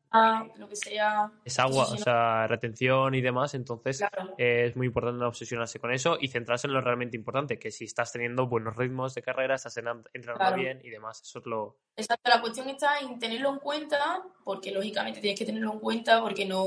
lo 0.58 0.68
que 0.68 0.76
sea. 0.76 1.32
Es 1.44 1.58
agua, 1.58 1.84
o 1.84 1.96
sea, 1.96 2.46
retención 2.46 3.14
y 3.14 3.20
demás. 3.20 3.54
Entonces 3.54 4.04
es 4.36 4.76
muy 4.76 4.86
importante 4.86 5.18
no 5.18 5.28
obsesionarse 5.28 5.78
con 5.78 5.92
eso 5.92 6.16
y 6.20 6.28
centrarse 6.28 6.66
en 6.66 6.74
lo 6.74 6.80
realmente 6.80 7.16
importante, 7.16 7.58
que 7.58 7.70
si 7.70 7.84
estás 7.84 8.12
teniendo 8.12 8.46
buenos 8.46 8.76
ritmos 8.76 9.14
de 9.14 9.22
carrera, 9.22 9.54
estás 9.54 9.76
entrenando 9.76 10.56
bien 10.56 10.80
y 10.84 10.90
demás. 10.90 11.22
Eso 11.22 11.38
es 11.38 11.46
lo. 11.46 11.78
Exacto, 11.96 12.30
la 12.30 12.40
cuestión 12.40 12.68
está 12.68 13.00
en 13.00 13.18
tenerlo 13.18 13.50
en 13.50 13.58
cuenta, 13.58 14.22
porque 14.44 14.70
lógicamente 14.70 15.20
tienes 15.20 15.38
que 15.38 15.46
tenerlo 15.46 15.72
en 15.72 15.80
cuenta, 15.80 16.20
porque 16.20 16.44
no. 16.44 16.66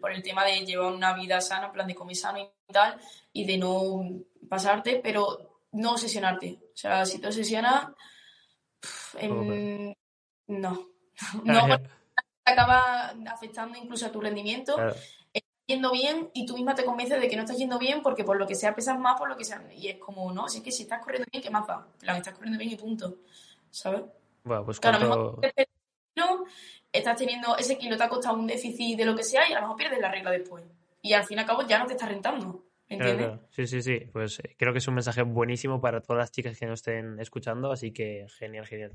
por 0.00 0.12
el 0.12 0.22
tema 0.22 0.44
de 0.44 0.64
llevar 0.64 0.92
una 0.92 1.14
vida 1.14 1.40
sana, 1.40 1.66
en 1.66 1.72
plan 1.72 1.86
de 1.86 1.94
comer 1.94 2.16
sano 2.16 2.38
y 2.38 2.72
tal, 2.72 2.98
y 3.32 3.44
de 3.46 3.58
no 3.58 4.04
pasarte, 4.48 5.00
pero 5.02 5.48
no 5.72 5.92
obsesionarte. 5.92 6.58
O 6.78 6.80
sea, 6.80 7.04
si 7.04 7.18
te 7.18 7.26
obsesionas. 7.26 7.88
no. 10.46 10.86
no 11.44 11.78
acaba 12.44 13.14
afectando 13.26 13.76
incluso 13.76 14.06
a 14.06 14.12
tu 14.12 14.20
rendimiento. 14.20 14.76
Estás 15.32 15.50
yendo 15.66 15.90
bien 15.90 16.30
y 16.34 16.46
tú 16.46 16.54
misma 16.54 16.76
te 16.76 16.84
convences 16.84 17.20
de 17.20 17.28
que 17.28 17.34
no 17.34 17.42
estás 17.42 17.58
yendo 17.58 17.80
bien 17.80 18.00
porque 18.00 18.22
por 18.22 18.38
lo 18.38 18.46
que 18.46 18.54
sea 18.54 18.76
pesas 18.76 18.96
más, 18.96 19.18
por 19.18 19.28
lo 19.28 19.36
que 19.36 19.44
sea. 19.44 19.60
Y 19.74 19.88
es 19.88 19.98
como, 19.98 20.32
no, 20.32 20.48
si 20.48 20.58
es 20.58 20.62
que 20.62 20.70
si 20.70 20.84
estás 20.84 21.02
corriendo 21.02 21.26
bien, 21.32 21.42
¿qué 21.42 21.50
más 21.50 21.66
da? 21.66 21.84
La 22.02 22.16
estás 22.16 22.34
corriendo 22.34 22.60
bien 22.60 22.70
y 22.70 22.76
punto. 22.76 23.16
¿Sabes? 23.72 24.02
Bueno, 24.44 24.64
pues 24.64 24.78
claro, 24.78 24.98
a 24.98 25.00
lo 25.00 25.08
mejor 25.08 25.50
estás 26.92 27.16
teniendo 27.16 27.56
ese 27.56 27.76
kilo, 27.76 27.96
te 27.96 28.04
ha 28.04 28.08
costado 28.08 28.36
un 28.36 28.46
déficit 28.46 28.96
de 28.96 29.04
lo 29.04 29.16
que 29.16 29.24
sea 29.24 29.48
y 29.48 29.52
a 29.52 29.56
lo 29.56 29.62
mejor 29.62 29.76
pierdes 29.78 29.98
la 29.98 30.12
regla 30.12 30.30
después. 30.30 30.62
Y 31.02 31.12
al 31.12 31.24
fin 31.24 31.38
y 31.38 31.40
al 31.40 31.46
cabo 31.46 31.62
ya 31.66 31.80
no 31.80 31.86
te 31.86 31.94
está 31.94 32.06
rentando. 32.06 32.67
¿Entiendes? 32.88 33.40
Sí, 33.50 33.66
sí, 33.66 33.82
sí. 33.82 34.00
Pues 34.12 34.38
eh, 34.40 34.56
creo 34.58 34.72
que 34.72 34.78
es 34.78 34.88
un 34.88 34.94
mensaje 34.94 35.22
buenísimo 35.22 35.80
para 35.80 36.00
todas 36.00 36.20
las 36.20 36.32
chicas 36.32 36.58
que 36.58 36.66
nos 36.66 36.80
estén 36.80 37.20
escuchando, 37.20 37.70
así 37.70 37.92
que 37.92 38.26
genial, 38.38 38.66
genial. 38.66 38.92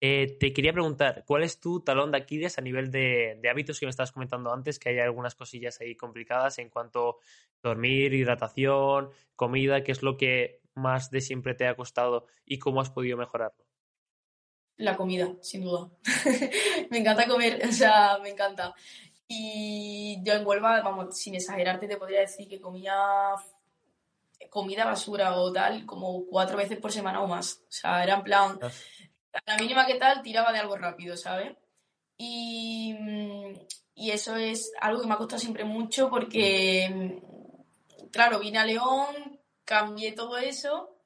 Eh, 0.00 0.36
te 0.38 0.52
quería 0.52 0.72
preguntar, 0.72 1.24
¿cuál 1.26 1.42
es 1.42 1.58
tu 1.58 1.80
talón 1.80 2.12
de 2.12 2.18
Aquiles 2.18 2.56
a 2.56 2.62
nivel 2.62 2.90
de, 2.90 3.40
hábitos 3.50 3.80
que 3.80 3.86
me 3.86 3.90
estabas 3.90 4.12
comentando 4.12 4.52
antes? 4.52 4.78
Que 4.78 4.90
hay 4.90 4.98
algunas 5.00 5.34
cosillas 5.34 5.80
ahí 5.80 5.96
complicadas 5.96 6.58
en 6.58 6.70
cuanto 6.70 7.18
a 7.64 7.68
dormir, 7.68 8.14
hidratación, 8.14 9.10
comida, 9.34 9.82
¿qué 9.82 9.92
es 9.92 10.02
lo 10.02 10.16
que 10.16 10.60
más 10.74 11.10
de 11.10 11.20
siempre 11.20 11.54
te 11.54 11.66
ha 11.66 11.74
costado 11.74 12.26
y 12.44 12.58
cómo 12.58 12.80
has 12.80 12.90
podido 12.90 13.16
mejorarlo? 13.16 13.64
La 14.76 14.96
comida, 14.96 15.34
sin 15.40 15.62
duda. 15.62 15.90
me 16.90 16.98
encanta 16.98 17.26
comer, 17.26 17.60
o 17.68 17.72
sea, 17.72 18.18
me 18.22 18.28
encanta. 18.28 18.72
Y 19.28 20.22
yo 20.24 20.32
en 20.32 20.46
Huelva, 20.46 20.80
vamos, 20.80 21.18
sin 21.18 21.34
exagerarte, 21.34 21.86
te 21.86 21.98
podría 21.98 22.20
decir 22.20 22.48
que 22.48 22.60
comía 22.60 22.94
comida 24.50 24.86
basura 24.86 25.36
o 25.36 25.52
tal 25.52 25.84
como 25.84 26.24
cuatro 26.26 26.56
veces 26.56 26.78
por 26.78 26.90
semana 26.90 27.20
o 27.20 27.26
más. 27.26 27.60
O 27.68 27.70
sea, 27.70 28.02
era 28.02 28.14
en 28.14 28.22
plan, 28.22 28.58
ah 28.62 28.70
la 29.46 29.56
mínima 29.56 29.86
que 29.86 29.96
tal, 29.96 30.22
tiraba 30.22 30.52
de 30.52 30.58
algo 30.58 30.76
rápido, 30.76 31.16
¿sabes? 31.16 31.56
Y, 32.16 32.96
y, 33.94 34.10
eso 34.10 34.36
es 34.36 34.72
algo 34.80 35.00
que 35.00 35.06
me 35.06 35.14
ha 35.14 35.18
costado 35.18 35.38
siempre 35.38 35.64
mucho 35.64 36.10
porque, 36.10 37.20
claro, 38.10 38.40
vine 38.40 38.58
a 38.58 38.64
León, 38.64 39.40
cambié 39.64 40.12
todo 40.12 40.36
eso 40.36 40.96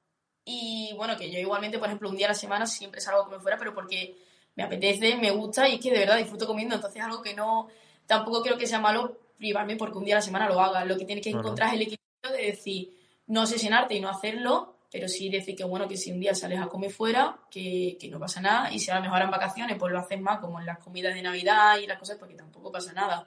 y 0.45 0.95
bueno, 0.97 1.17
que 1.17 1.31
yo 1.31 1.39
igualmente, 1.39 1.79
por 1.79 1.89
ejemplo, 1.89 2.09
un 2.09 2.17
día 2.17 2.27
a 2.27 2.31
la 2.31 2.35
semana 2.35 2.67
siempre 2.67 3.01
es 3.01 3.09
algo 3.09 3.29
que 3.29 3.37
me 3.37 3.43
fuera, 3.43 3.59
pero 3.59 3.75
porque 3.75 4.17
me 4.55 4.63
apetece, 4.63 5.17
me 5.17 5.31
gusta 5.31 5.69
y 5.69 5.75
es 5.75 5.81
que 5.81 5.91
de 5.91 5.99
verdad 5.99 6.17
disfruto 6.17 6.47
comiendo, 6.47 6.75
entonces 6.75 7.01
es 7.01 7.07
algo 7.07 7.23
que 7.23 7.35
no, 7.35 7.69
tampoco 8.07 8.43
creo 8.43 8.59
que 8.59 8.67
sea 8.67 8.81
malo 8.81 9.19
privarme 9.39 9.77
porque 9.77 9.99
un 9.99 10.05
día 10.05 10.17
a 10.17 10.19
la 10.19 10.23
semana 10.23 10.49
lo 10.49 10.61
haga, 10.61 10.85
lo 10.85 10.97
que 10.97 11.05
tienes 11.05 11.25
que 11.25 11.31
encontrar 11.31 11.69
es 11.71 11.75
el 11.75 11.83
equilibrio 11.83 12.37
de 12.37 12.47
decir, 12.51 12.99
no 13.27 13.43
obsesionarte 13.43 13.95
y 13.95 14.01
no 14.01 14.09
hacerlo, 14.09 14.77
pero 14.91 15.09
sí 15.09 15.29
decir 15.31 15.57
que 15.57 15.65
bueno, 15.65 15.89
que 15.89 15.97
si 15.97 16.13
un 16.13 16.21
día 16.21 16.35
sales 16.35 16.61
a 16.61 16.67
comer 16.67 16.91
fuera, 16.91 17.39
que, 17.51 17.97
que 17.99 18.09
no 18.09 18.21
pasa 18.21 18.41
nada, 18.41 18.73
y 18.73 18.79
si 18.79 18.91
a 18.91 18.97
lo 18.97 19.03
mejor 19.03 19.23
en 19.23 19.31
vacaciones, 19.31 19.77
pues 19.79 19.93
lo 19.93 19.99
haces 19.99 20.21
más 20.21 20.39
como 20.39 20.61
en 20.61 20.67
las 20.67 20.79
comidas 20.79 21.15
de 21.15 21.23
Navidad 21.23 21.79
y 21.79 21.87
las 21.87 21.99
cosas, 21.99 22.19
porque 22.19 22.35
tampoco 22.35 22.71
pasa 22.71 22.93
nada. 22.93 23.27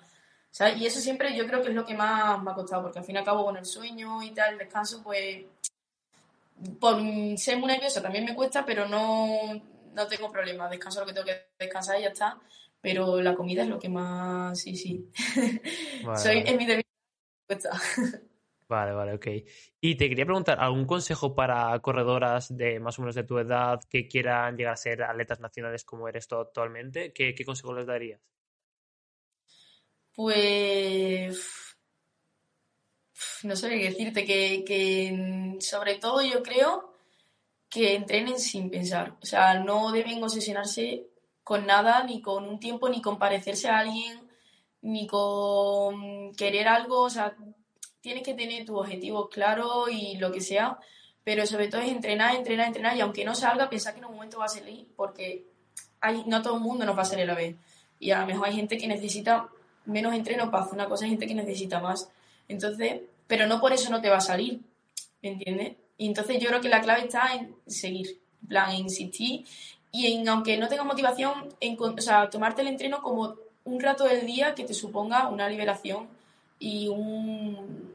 ¿sabes? 0.55 0.77
Y 0.77 0.85
eso 0.85 1.01
siempre 1.01 1.35
yo 1.35 1.45
creo 1.47 1.61
que 1.61 1.67
es 1.67 1.75
lo 1.75 1.85
que 1.85 1.95
más 1.95 2.41
me 2.41 2.51
ha 2.51 2.53
costado, 2.53 2.83
porque 2.83 2.99
al 2.99 3.03
fin 3.03 3.15
y 3.15 3.17
al 3.17 3.25
cabo 3.25 3.43
con 3.43 3.57
el 3.57 3.65
sueño 3.65 4.23
y 4.23 4.31
tal, 4.31 4.53
el 4.53 4.57
descanso, 4.57 5.03
pues 5.03 5.43
por 6.79 6.97
ser 7.37 7.57
muy 7.57 7.67
nerviosa 7.67 8.01
también 8.01 8.23
me 8.23 8.33
cuesta, 8.33 8.65
pero 8.65 8.87
no, 8.87 9.61
no 9.93 10.07
tengo 10.07 10.31
problema, 10.31 10.69
descanso 10.69 11.01
lo 11.01 11.07
que 11.07 11.11
tengo 11.11 11.25
que 11.25 11.47
descansar 11.59 11.99
y 11.99 12.03
ya 12.03 12.07
está. 12.07 12.37
Pero 12.85 13.19
la 13.19 13.33
comida 13.33 13.63
es 13.63 13.67
lo 13.67 13.79
que 13.79 13.89
más, 13.89 14.59
sí, 14.59 14.75
sí. 14.75 15.09
Soy, 16.21 16.43
es 16.45 16.55
mi 16.55 16.67
debilidad. 16.67 16.85
Vale, 18.67 18.93
vale, 18.93 19.13
ok. 19.13 19.27
Y 19.79 19.95
te 19.95 20.09
quería 20.09 20.25
preguntar, 20.25 20.59
¿algún 20.59 20.85
consejo 20.85 21.35
para 21.35 21.79
corredoras 21.79 22.55
de 22.55 22.79
más 22.79 22.97
o 22.97 23.03
menos 23.03 23.13
de 23.13 23.23
tu 23.23 23.37
edad 23.37 23.79
que 23.87 24.07
quieran 24.07 24.57
llegar 24.57 24.73
a 24.73 24.77
ser 24.77 25.03
atletas 25.03 25.39
nacionales 25.39 25.83
como 25.83 26.07
eres 26.07 26.27
tú 26.27 26.35
actualmente? 26.35 27.13
¿Qué, 27.13 27.35
qué 27.35 27.45
consejo 27.45 27.73
les 27.75 27.85
darías? 27.85 28.21
Pues 30.15 31.77
no 33.43 33.55
sé 33.55 33.69
qué 33.69 33.89
decirte, 33.89 34.25
que, 34.25 34.63
que 34.65 35.57
sobre 35.59 35.95
todo 35.95 36.23
yo 36.23 36.41
creo 36.41 36.95
que 37.69 37.95
entrenen 37.95 38.39
sin 38.39 38.71
pensar. 38.71 39.15
O 39.21 39.25
sea, 39.25 39.59
no 39.59 39.91
deben 39.91 40.23
obsesionarse 40.23 41.07
con 41.45 41.67
nada, 41.67 42.03
ni 42.03 42.21
con 42.23 42.47
un 42.47 42.59
tiempo, 42.59 42.89
ni 42.89 43.03
con 43.03 43.19
parecerse 43.19 43.69
a 43.69 43.77
alguien, 43.77 44.19
ni 44.81 45.05
con 45.05 46.33
querer 46.33 46.67
algo. 46.67 47.03
O 47.03 47.09
sea, 47.09 47.35
tienes 48.01 48.23
que 48.23 48.33
tener 48.33 48.65
tus 48.65 48.79
objetivos 48.79 49.29
claros 49.29 49.89
y 49.91 50.17
lo 50.17 50.31
que 50.31 50.41
sea, 50.41 50.79
pero 51.23 51.45
sobre 51.45 51.67
todo 51.67 51.81
es 51.81 51.91
entrenar, 51.91 52.35
entrenar, 52.35 52.65
entrenar 52.65 52.97
y 52.97 53.01
aunque 53.01 53.23
no 53.23 53.35
salga, 53.35 53.69
pensar 53.69 53.93
que 53.93 53.99
en 53.99 54.05
un 54.05 54.15
momento 54.15 54.39
va 54.39 54.45
a 54.45 54.49
salir 54.49 54.87
porque 54.95 55.45
hay, 56.01 56.23
no 56.25 56.41
todo 56.41 56.55
el 56.55 56.61
mundo 56.61 56.83
nos 56.83 56.97
va 56.97 57.03
a 57.03 57.05
salir 57.05 57.25
a 57.25 57.33
la 57.33 57.35
vez. 57.35 57.55
Y 57.99 58.09
a 58.09 58.21
lo 58.21 58.25
mejor 58.25 58.47
hay 58.47 58.55
gente 58.55 58.79
que 58.79 58.87
necesita 58.87 59.47
menos 59.85 60.15
entreno 60.15 60.49
para 60.49 60.63
hacer 60.63 60.73
una 60.73 60.89
cosa, 60.89 61.05
hay 61.05 61.11
gente 61.11 61.27
que 61.27 61.35
necesita 61.35 61.79
más. 61.79 62.09
Entonces, 62.47 63.01
pero 63.27 63.45
no 63.45 63.61
por 63.61 63.71
eso 63.71 63.91
no 63.91 64.01
te 64.01 64.09
va 64.09 64.17
a 64.17 64.21
salir, 64.21 64.61
¿me 65.21 65.29
entiendes? 65.29 65.75
Y 65.95 66.07
entonces 66.07 66.39
yo 66.39 66.49
creo 66.49 66.59
que 66.59 66.69
la 66.69 66.81
clave 66.81 67.01
está 67.01 67.35
en 67.35 67.55
seguir, 67.67 68.19
en 68.41 68.47
plan, 68.47 68.73
insistir 68.73 69.45
y 69.95 70.13
en, 70.13 70.27
aunque 70.27 70.57
no 70.57 70.67
tengas 70.67 70.85
motivación, 70.85 71.55
en, 71.61 71.77
o 71.79 72.01
sea, 72.01 72.29
tomarte 72.29 72.61
el 72.61 72.67
entreno 72.67 73.01
como 73.01 73.35
un 73.63 73.79
rato 73.79 74.03
del 74.03 74.25
día 74.25 74.53
que 74.53 74.65
te 74.65 74.73
suponga 74.73 75.29
una 75.29 75.47
liberación 75.47 76.07
y 76.59 76.89
un, 76.89 77.93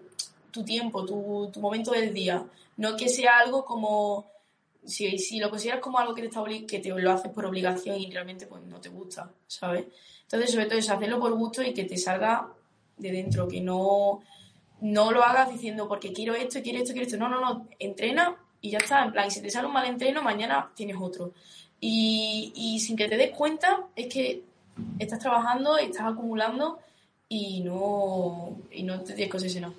tu 0.51 0.65
tiempo, 0.65 1.05
tu, 1.05 1.51
tu, 1.53 1.61
momento 1.61 1.91
del 1.93 2.15
día. 2.15 2.43
No 2.79 2.97
que 2.97 3.11
sea 3.11 3.39
algo 3.39 3.67
como, 3.67 4.31
si, 4.85 5.19
si 5.19 5.39
lo 5.39 5.51
consideras 5.51 5.81
como 5.81 5.99
algo 5.99 6.15
que 6.15 6.23
te, 6.23 6.29
está 6.29 6.43
que 6.67 6.79
te 6.79 6.89
lo 6.89 7.13
haces 7.13 7.31
por 7.33 7.45
obligación 7.45 8.01
y 8.01 8.11
realmente 8.11 8.47
pues 8.47 8.63
no 8.63 8.81
te 8.81 8.89
gusta, 8.89 9.31
¿sabes? 9.47 9.85
Entonces, 10.23 10.53
sobre 10.53 10.67
todo 10.67 10.79
es 10.79 10.89
hacerlo 10.89 11.21
por 11.21 11.35
gusto 11.35 11.63
y 11.63 11.75
que 11.75 11.85
te 11.85 11.99
salga 11.99 12.49
de 12.97 13.13
dentro, 13.13 13.47
que 13.47 13.61
no, 13.61 14.21
no 14.81 15.13
lo 15.13 15.23
hagas 15.23 15.51
diciendo 15.51 15.87
porque 15.87 16.15
quiero 16.15 16.35
esto, 16.35 16.61
quiero 16.63 16.79
esto, 16.79 16.93
quiero 16.93 17.07
esto. 17.07 17.19
No, 17.19 17.29
no, 17.29 17.41
no, 17.41 17.69
entrena 17.79 18.37
Y 18.63 18.71
ya 18.71 18.79
está, 18.79 19.05
en 19.05 19.13
plan, 19.13 19.31
si 19.31 19.43
te 19.43 19.51
sale 19.51 19.67
un 19.67 19.75
mal 19.75 19.87
entreno, 19.87 20.23
mañana 20.23 20.71
tienes 20.75 20.97
otro. 20.99 21.33
Y, 21.81 22.53
y 22.55 22.81
sin 22.81 22.97
que 22.97 23.09
te 23.09 23.17
des 23.17 23.31
cuenta, 23.31 23.87
es 23.97 24.13
que 24.13 24.43
estás 24.99 25.19
trabajando, 25.19 25.79
estás 25.79 26.13
acumulando 26.13 26.79
y 27.29 27.61
no, 27.61 28.59
y 28.71 28.83
no 28.83 29.01
te 29.03 29.15
tienes 29.15 29.35
obsesionar. 29.35 29.73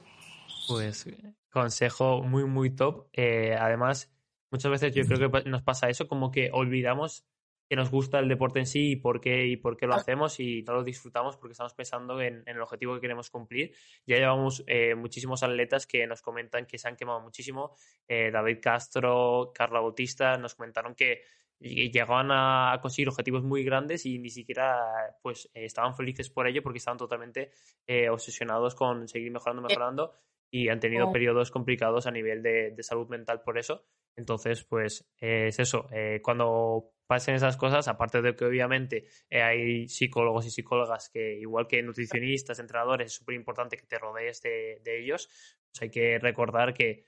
Pues 0.68 1.06
consejo 1.52 2.24
muy, 2.24 2.45
muy 2.45 2.72
top. 2.72 3.08
Eh, 3.14 3.56
además, 3.60 4.10
muchas 4.49 4.72
veces 4.72 4.95
yo 4.95 5.06
creo 5.06 5.32
que 5.32 5.49
nos 5.49 5.62
pasa 5.62 5.89
eso, 5.89 6.08
como 6.08 6.32
que 6.32 6.49
olvidamos 6.52 7.26
que 7.70 7.78
nos 7.78 7.89
gusta 7.89 8.20
el 8.20 8.28
deporte 8.28 8.60
en 8.60 8.66
sí 8.66 8.91
y 8.91 8.95
por 8.97 9.22
qué, 9.22 9.45
y 9.47 9.56
por 9.56 9.78
qué 9.78 9.88
lo 9.88 9.95
hacemos 9.95 10.41
y 10.41 10.62
no 10.64 10.74
lo 10.74 10.84
disfrutamos 10.84 11.38
porque 11.38 11.54
estamos 11.54 11.74
pensando 11.74 12.20
en, 12.20 12.43
el 12.45 12.60
objetivo 12.60 12.95
que 12.95 12.99
queremos 12.99 13.30
cumplir. 13.30 13.74
Ya 14.06 14.18
llevamos 14.18 14.62
eh, 14.68 14.93
muchísimos 14.93 15.41
atletas 15.41 15.88
que 15.88 16.06
nos 16.06 16.22
comentan 16.22 16.66
que 16.66 16.78
se 16.78 16.89
han 16.89 16.97
quemado 16.97 17.22
muchísimo. 17.22 17.78
Eh, 18.10 18.30
David 18.30 18.58
Castro, 18.62 19.54
Carla 19.56 19.80
Bautista 19.80 20.38
nos 20.38 20.56
comentaron 20.56 20.95
que 20.95 21.22
llegaban 21.62 22.30
a 22.32 22.80
conseguir 22.82 23.09
objetivos 23.09 23.43
muy 23.43 23.64
grandes 23.64 24.05
y 24.05 24.20
ni 24.20 24.30
siquiera 24.30 24.80
pues 25.22 25.49
estaban 25.53 25.95
felices 25.95 26.30
por 26.30 26.47
ello 26.47 26.62
porque 26.64 26.80
estaban 26.80 26.97
totalmente 26.97 27.51
eh, 27.88 28.09
obsesionados 28.09 28.76
con 28.76 29.07
seguir 29.07 29.32
mejorando, 29.32 29.62
mejorando 29.62 30.14
y 30.49 30.70
han 30.70 30.80
tenido 30.80 31.07
oh. 31.07 31.12
periodos 31.12 31.51
complicados 31.51 32.07
a 32.07 32.12
nivel 32.12 32.43
de, 32.43 32.72
de, 32.72 32.84
salud 32.84 33.07
mental 33.07 33.41
por 33.41 33.57
eso. 33.57 33.86
Entonces, 34.18 34.66
pues 34.66 35.09
es 35.18 35.59
eso, 35.59 35.88
cuando 36.22 36.91
pasen 37.12 37.36
esas 37.36 37.57
cosas, 37.57 37.89
aparte 37.89 38.22
de 38.22 38.38
que 38.38 38.45
obviamente 38.45 39.03
eh, 39.30 39.41
hay 39.41 39.89
psicólogos 39.89 40.45
y 40.45 40.49
psicólogas 40.49 41.09
que, 41.09 41.34
igual 41.41 41.68
que 41.68 41.84
nutricionistas, 41.84 42.57
entrenadores, 42.57 43.07
es 43.07 43.14
súper 43.16 43.36
importante 43.36 43.76
que 43.76 43.86
te 43.86 43.99
rodees 43.99 44.41
de, 44.41 44.80
ellos, 44.86 45.28
pues 45.70 45.82
hay 45.82 45.89
que 45.89 46.20
recordar 46.20 46.74
que 46.74 47.03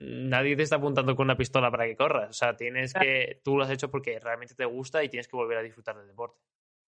nadie 0.00 0.56
te 0.56 0.62
está 0.62 0.76
apuntando 0.76 1.14
con 1.14 1.24
una 1.24 1.36
pistola 1.36 1.70
para 1.70 1.86
que 1.86 1.96
corras. 1.96 2.30
O 2.30 2.32
sea, 2.32 2.56
tienes 2.56 2.92
que, 2.92 3.40
tú 3.44 3.56
lo 3.56 3.64
has 3.64 3.70
hecho 3.70 3.90
porque 3.90 4.18
realmente 4.18 4.54
te 4.54 4.64
gusta 4.64 5.04
y 5.04 5.08
tienes 5.08 5.28
que 5.28 5.36
volver 5.36 5.58
a 5.58 5.62
disfrutar 5.62 5.96
del 5.96 6.08
deporte. 6.08 6.40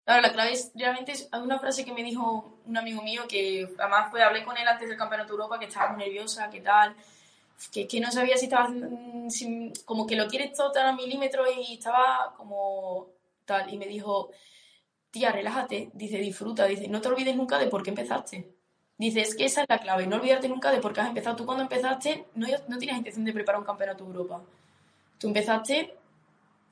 Claro, 0.03 0.21
la 0.21 0.33
clave 0.33 0.53
es, 0.53 0.71
realmente, 0.73 1.13
hay 1.31 1.41
una 1.41 1.59
frase 1.59 1.85
que 1.85 1.93
me 1.93 2.03
dijo 2.03 2.61
un 2.65 2.77
amigo 2.77 3.03
mío 3.03 3.23
que 3.29 3.69
además 3.77 4.09
fue, 4.09 4.23
hablé 4.23 4.43
con 4.43 4.57
él 4.57 4.67
antes 4.67 4.89
del 4.89 4.97
Campeonato 4.97 5.29
de 5.29 5.33
Europa, 5.33 5.59
que 5.59 5.65
estaba 5.65 5.93
muy 5.93 6.05
nerviosa, 6.05 6.49
qué 6.49 6.61
tal, 6.61 6.95
que, 7.71 7.99
no 7.99 8.11
sabía 8.11 8.37
si 8.37 8.45
estaba 8.45 8.73
como 9.85 10.07
que 10.07 10.15
lo 10.15 10.27
quieres 10.27 10.53
todo 10.53 10.71
a 10.79 10.93
milímetros 10.93 11.47
y 11.55 11.75
estaba 11.75 12.33
como 12.35 13.09
tal. 13.45 13.71
Y 13.71 13.77
me 13.77 13.85
dijo, 13.85 14.31
tía, 15.11 15.31
relájate, 15.31 15.91
dice, 15.93 16.17
disfruta, 16.17 16.65
dice, 16.65 16.87
no 16.87 17.01
te 17.01 17.09
olvides 17.09 17.35
nunca 17.35 17.59
de 17.59 17.67
por 17.67 17.83
qué 17.83 17.91
empezaste. 17.91 18.60
Dice, 19.01 19.21
es 19.21 19.35
que 19.35 19.45
esa 19.45 19.63
es 19.63 19.69
la 19.69 19.79
clave, 19.79 20.07
no 20.07 20.17
olvidarte 20.17 20.47
nunca 20.47 20.71
de 20.71 20.79
por 20.79 20.93
qué 20.93 21.01
has 21.01 21.07
empezado. 21.07 21.35
Tú 21.35 21.45
cuando 21.45 21.63
empezaste 21.63 22.25
no, 22.35 22.47
no 22.67 22.77
tienes 22.77 22.97
intención 22.97 23.25
de 23.25 23.33
preparar 23.33 23.59
un 23.59 23.65
campeonato 23.65 24.03
de 24.03 24.11
Europa. 24.11 24.41
Tú 25.17 25.27
empezaste 25.27 25.95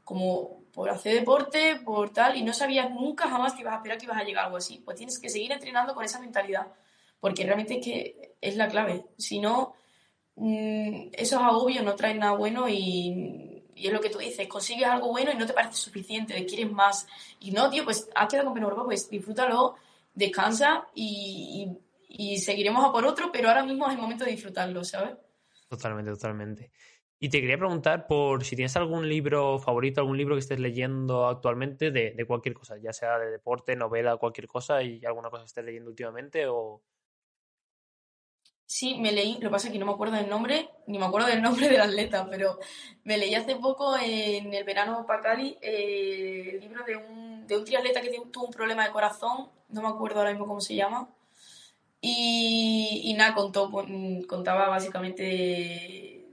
como 0.04 0.62
por 0.74 0.90
hacer 0.90 1.16
deporte, 1.16 1.82
por 1.84 2.12
tal, 2.12 2.38
y 2.38 2.44
no 2.44 2.54
sabías 2.54 2.90
nunca 2.92 3.28
jamás 3.28 3.54
que 3.54 3.62
ibas 3.62 3.74
a 3.74 3.78
esperar 3.78 3.98
que 3.98 4.06
ibas 4.06 4.18
a 4.18 4.24
llegar 4.24 4.46
algo 4.46 4.58
así. 4.58 4.82
Pues 4.84 4.98
tienes 4.98 5.20
que 5.20 5.30
seguir 5.30 5.52
entrenando 5.52 5.94
con 5.94 6.06
esa 6.06 6.20
mentalidad, 6.20 6.68
porque 7.20 7.44
realmente 7.44 7.80
es 7.80 7.86
que 7.86 8.36
es 8.40 8.56
la 8.56 8.68
clave. 8.68 9.06
Si 9.18 9.40
no, 9.40 9.74
Mm, 10.42 11.10
esos 11.12 11.42
agobios 11.42 11.84
no 11.84 11.96
traen 11.96 12.20
nada 12.20 12.32
bueno 12.32 12.70
y, 12.70 13.62
es 13.76 13.92
lo 13.92 14.00
que 14.00 14.10
tú 14.10 14.20
dices, 14.20 14.48
consigues 14.48 14.88
algo 14.88 15.10
bueno 15.10 15.32
y 15.32 15.36
no 15.36 15.46
te 15.46 15.54
parece 15.54 15.76
suficiente, 15.76 16.46
quieres 16.46 16.72
más. 16.72 17.08
Y 17.42 17.52
no, 17.52 17.70
tío, 17.70 17.84
pues 17.84 18.10
has 18.16 18.30
quedado 18.30 18.52
con 18.52 18.64
Europa, 18.64 18.86
pues 18.86 19.10
disfrútalo, 19.10 19.76
descansa 20.14 20.88
y, 20.96 21.68
seguiremos 22.38 22.86
a 22.86 22.92
por 22.92 23.06
otro, 23.06 23.32
pero 23.32 23.50
ahora 23.50 23.64
mismo 23.64 23.88
es 23.88 23.94
el 23.94 24.02
momento 24.02 24.26
de 24.26 24.32
disfrutarlo, 24.32 24.84
¿sabes? 24.84 25.18
Totalmente, 25.68 26.12
totalmente. 26.12 26.72
Y 27.20 27.30
te 27.30 27.42
quería 27.42 27.58
preguntar 27.58 28.08
por 28.08 28.44
si 28.46 28.56
tienes 28.56 28.76
algún 28.78 29.08
libro 29.08 29.60
favorito, 29.60 30.02
algún 30.02 30.18
libro 30.18 30.36
que 30.36 30.40
estés 30.40 30.60
leyendo 30.60 31.28
actualmente 31.28 31.92
de, 31.92 32.12
de 32.12 32.26
cualquier 32.26 32.56
cosa, 32.56 32.78
ya 32.78 32.94
sea 32.94 33.20
de 33.20 33.30
deporte, 33.30 33.76
novela, 33.76 34.18
cualquier 34.18 34.48
cosa, 34.48 34.82
y 34.82 35.04
alguna 35.06 35.30
cosa 35.30 35.44
que 35.44 35.48
estés 35.48 35.66
leyendo 35.66 35.90
últimamente 35.90 36.48
o, 36.48 36.82
Sí, 38.72 39.00
me 39.00 39.12
leí, 39.12 39.34
lo 39.34 39.40
que 39.40 39.50
pasa 39.50 39.68
es 39.68 39.74
que 39.74 39.80
no 39.80 39.88
me 39.88 39.94
acuerdo 39.94 40.16
del 40.16 40.30
nombre, 40.30 40.70
ni 40.86 41.00
me 41.00 41.06
acuerdo 41.06 41.28
del 41.28 41.42
nombre 41.42 41.68
del 41.70 41.82
atleta, 41.82 42.28
pero 42.30 42.60
me 43.04 43.18
leí 43.18 43.34
hace 43.34 43.56
poco 43.56 43.98
en 43.98 44.54
el 44.54 44.64
verano 44.64 45.08
para 45.08 45.22
Cali 45.22 45.58
eh, 45.60 46.52
el 46.54 46.60
libro 46.60 46.86
de 46.86 46.96
un, 46.96 47.48
de 47.48 47.58
un 47.58 47.66
triatleta 47.66 48.00
que 48.00 48.12
tuvo 48.32 48.46
un 48.46 48.54
problema 48.54 48.86
de 48.86 48.92
corazón, 48.92 49.50
no 49.70 49.82
me 49.82 49.88
acuerdo 49.88 50.20
ahora 50.20 50.30
mismo 50.30 50.46
cómo 50.46 50.62
se 50.62 50.76
llama, 50.76 51.10
y, 52.02 53.02
y 53.06 53.14
nada, 53.14 53.34
contó, 53.34 53.70
pues, 53.70 53.88
contaba 54.28 54.70
básicamente 54.70 56.26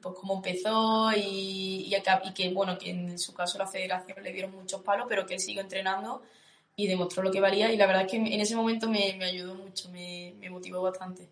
pues 0.00 0.14
cómo 0.16 0.34
empezó 0.36 1.10
y, 1.16 1.90
que, 2.34 2.50
bueno, 2.50 2.78
que 2.78 2.90
en 2.90 3.18
su 3.18 3.32
caso 3.32 3.56
la 3.56 3.66
federación 3.66 4.22
le 4.22 4.32
dieron 4.32 4.52
muchos 4.52 4.82
palos, 4.82 5.06
pero 5.08 5.24
que 5.24 5.34
él 5.34 5.40
siguió 5.40 5.62
entrenando 5.62 6.22
y 6.76 6.86
demostró 6.86 7.22
lo 7.22 7.30
que 7.30 7.40
valía 7.40 7.72
y 7.72 7.76
la 7.76 7.86
verdad 7.86 8.02
es 8.02 8.10
que 8.10 8.16
en 8.18 8.40
ese 8.40 8.54
momento 8.54 8.88
me, 8.88 9.14
me 9.16 9.24
ayudó 9.24 9.54
mucho, 9.54 9.88
me, 9.90 10.34
me 10.38 10.50
motivó 10.50 10.82
bastante. 10.82 11.30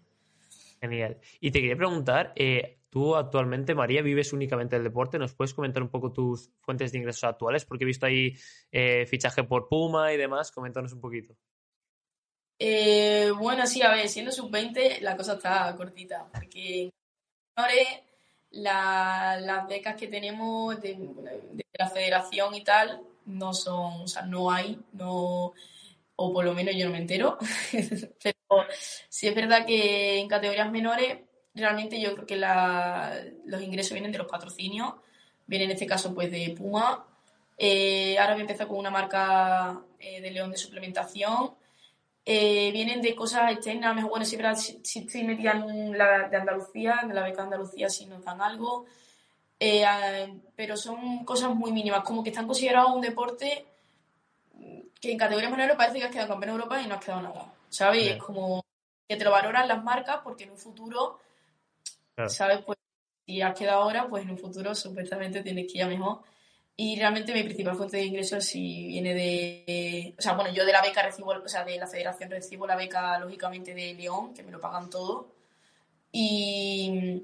Genial. 0.80 1.18
Y 1.38 1.50
te 1.50 1.60
quería 1.60 1.76
preguntar, 1.76 2.32
eh, 2.34 2.78
tú 2.90 3.14
actualmente, 3.14 3.74
María, 3.74 4.02
vives 4.02 4.32
únicamente 4.32 4.74
del 4.74 4.84
deporte. 4.84 5.18
¿Nos 5.18 5.32
puedes 5.32 5.54
comentar 5.54 5.82
un 5.82 5.88
poco 5.88 6.12
tus 6.12 6.50
fuentes 6.60 6.90
de 6.90 6.98
ingresos 6.98 7.24
actuales? 7.24 7.64
Porque 7.64 7.84
he 7.84 7.86
visto 7.86 8.06
ahí 8.06 8.34
eh, 8.72 9.06
fichaje 9.06 9.44
por 9.44 9.68
Puma 9.68 10.12
y 10.12 10.16
demás. 10.16 10.50
Coméntanos 10.50 10.92
un 10.92 11.00
poquito. 11.00 11.36
Eh, 12.64 13.32
bueno, 13.36 13.66
sí, 13.66 13.82
a 13.82 13.90
ver, 13.90 14.08
siendo 14.08 14.30
sub-20 14.30 15.00
la 15.00 15.16
cosa 15.16 15.32
está 15.32 15.74
cortita, 15.76 16.28
porque 16.32 16.92
la, 18.52 19.36
las 19.40 19.66
becas 19.66 19.96
que 19.96 20.06
tenemos 20.06 20.80
de, 20.80 20.96
la 21.72 21.90
federación 21.90 22.54
y 22.54 22.62
tal 22.62 23.02
no 23.26 23.52
son, 23.52 24.02
o 24.02 24.06
sea, 24.06 24.22
no 24.22 24.52
hay, 24.52 24.78
no, 24.92 25.52
o 26.14 26.32
por 26.32 26.44
lo 26.44 26.54
menos 26.54 26.76
yo 26.76 26.84
no 26.84 26.92
me 26.92 26.98
entero. 26.98 27.36
Pero 28.22 28.66
sí 29.08 29.26
es 29.26 29.34
verdad 29.34 29.66
que 29.66 30.20
en 30.20 30.28
categorías 30.28 30.70
menores, 30.70 31.18
realmente 31.56 32.00
yo 32.00 32.14
creo 32.14 32.26
que 32.26 32.36
los 32.36 33.60
ingresos 33.60 33.94
vienen 33.94 34.12
de 34.12 34.18
los 34.18 34.30
patrocinios, 34.30 34.94
vienen 35.46 35.70
en 35.70 35.74
este 35.74 35.86
caso 35.86 36.14
pues 36.14 36.30
de 36.30 36.54
Puma. 36.56 37.08
Eh, 37.58 38.16
ahora 38.20 38.34
voy 38.34 38.42
a 38.42 38.44
empezar 38.44 38.68
con 38.68 38.78
una 38.78 38.90
marca 38.90 39.82
eh, 39.98 40.20
de 40.20 40.30
León 40.30 40.52
de 40.52 40.58
suplementación. 40.58 41.60
Eh, 42.24 42.70
vienen 42.72 43.02
de 43.02 43.14
cosas 43.16 43.50
externas, 43.50 43.94
mejor 43.96 44.10
bueno, 44.10 44.26
verdad, 44.36 44.54
si, 44.54 44.80
estoy 45.00 45.24
metida 45.24 45.52
en 45.52 45.98
la 45.98 46.28
de 46.28 46.36
Andalucía, 46.36 47.00
en 47.02 47.14
la 47.14 47.24
beca 47.24 47.38
de 47.38 47.42
Andalucía 47.42 47.88
si 47.88 48.06
nos 48.06 48.24
dan 48.24 48.40
algo, 48.40 48.86
pero 50.54 50.76
son 50.76 51.24
cosas 51.24 51.54
muy 51.54 51.72
mínimas, 51.72 52.04
como 52.04 52.22
que 52.22 52.30
están 52.30 52.46
considerados 52.46 52.94
un 52.94 53.00
deporte 53.00 53.66
que 55.02 55.10
en 55.10 55.18
categoría 55.18 55.50
menores 55.50 55.76
parece 55.76 55.98
que 55.98 56.04
has 56.04 56.12
quedado 56.12 56.28
campeón 56.28 56.50
de 56.50 56.62
Europa 56.62 56.80
y 56.80 56.86
no 56.86 56.94
has 56.94 57.04
quedado 57.04 57.22
nada, 57.22 57.52
¿sabes? 57.68 58.06
Es 58.06 58.22
como 58.22 58.64
que 59.08 59.16
te 59.16 59.24
lo 59.24 59.32
valoran 59.32 59.66
las 59.66 59.82
marcas 59.82 60.20
porque 60.22 60.44
en 60.44 60.52
un 60.52 60.58
futuro, 60.58 61.18
¿sabes? 62.28 62.60
Pues 62.64 62.78
si 63.26 63.42
has 63.42 63.58
quedado 63.58 63.82
ahora, 63.82 64.06
pues 64.08 64.22
en 64.22 64.30
un 64.30 64.38
futuro 64.38 64.76
supuestamente 64.76 65.42
tienes 65.42 65.66
que 65.70 65.78
ir 65.78 65.84
a 65.84 65.88
mejor. 65.88 66.20
Y 66.76 66.96
realmente 66.96 67.34
mi 67.34 67.42
principal 67.42 67.76
fuente 67.76 67.98
de 67.98 68.04
ingresos 68.04 68.44
si 68.44 68.86
viene 68.86 69.14
de, 69.14 70.14
o 70.18 70.22
sea, 70.22 70.32
bueno, 70.32 70.52
yo 70.52 70.64
de 70.64 70.72
la 70.72 70.82
beca 70.82 71.02
recibo, 71.02 71.30
o 71.30 71.48
sea, 71.48 71.64
de 71.64 71.76
la 71.76 71.86
federación 71.86 72.30
recibo 72.30 72.66
la 72.66 72.76
beca 72.76 73.18
lógicamente 73.18 73.74
de 73.74 73.94
León, 73.94 74.32
que 74.32 74.42
me 74.42 74.50
lo 74.50 74.60
pagan 74.60 74.88
todo. 74.88 75.34
Y, 76.10 77.22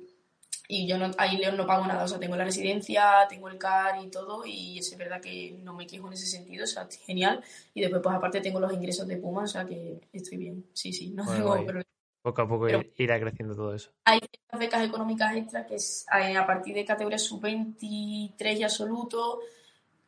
y 0.69 0.87
yo 0.87 0.99
no, 0.99 1.11
ahí 1.17 1.39
León 1.39 1.57
no 1.57 1.67
pago 1.67 1.87
nada, 1.87 2.05
o 2.05 2.09
sea, 2.09 2.19
tengo 2.19 2.37
la 2.37 2.45
residencia, 2.45 3.27
tengo 3.29 3.49
el 3.49 3.57
CAR 3.57 4.03
y 4.05 4.11
todo, 4.11 4.45
y 4.45 4.79
es 4.79 4.97
verdad 4.99 5.21
que 5.21 5.57
no 5.63 5.73
me 5.73 5.87
quejo 5.87 6.09
en 6.09 6.13
ese 6.13 6.27
sentido, 6.27 6.65
o 6.65 6.67
sea, 6.67 6.87
genial. 7.07 7.43
Y 7.73 7.81
después, 7.81 8.03
pues 8.03 8.15
aparte, 8.15 8.43
tengo 8.43 8.61
los 8.61 8.73
ingresos 8.73 9.09
de 9.09 9.17
Puma, 9.17 9.45
o 9.45 9.47
sea, 9.47 9.65
que 9.65 9.99
estoy 10.13 10.37
bien, 10.37 10.67
sí, 10.75 10.93
sí, 10.93 11.09
no 11.11 11.25
tengo 11.27 11.65
problema. 11.65 11.85
Poco 12.29 12.43
a 12.43 12.47
poco 12.47 12.67
irá 12.97 13.19
creciendo 13.19 13.57
todo 13.57 13.75
eso. 13.75 13.91
Hay 14.05 14.21
becas 14.59 14.85
económicas 14.85 15.35
extras 15.35 15.67
que 15.67 15.77
es, 15.77 16.07
a 16.11 16.47
partir 16.47 16.75
de 16.75 16.85
categoría 16.85 17.19
sub-23 17.19 18.59
y 18.59 18.63
absoluto 18.63 19.41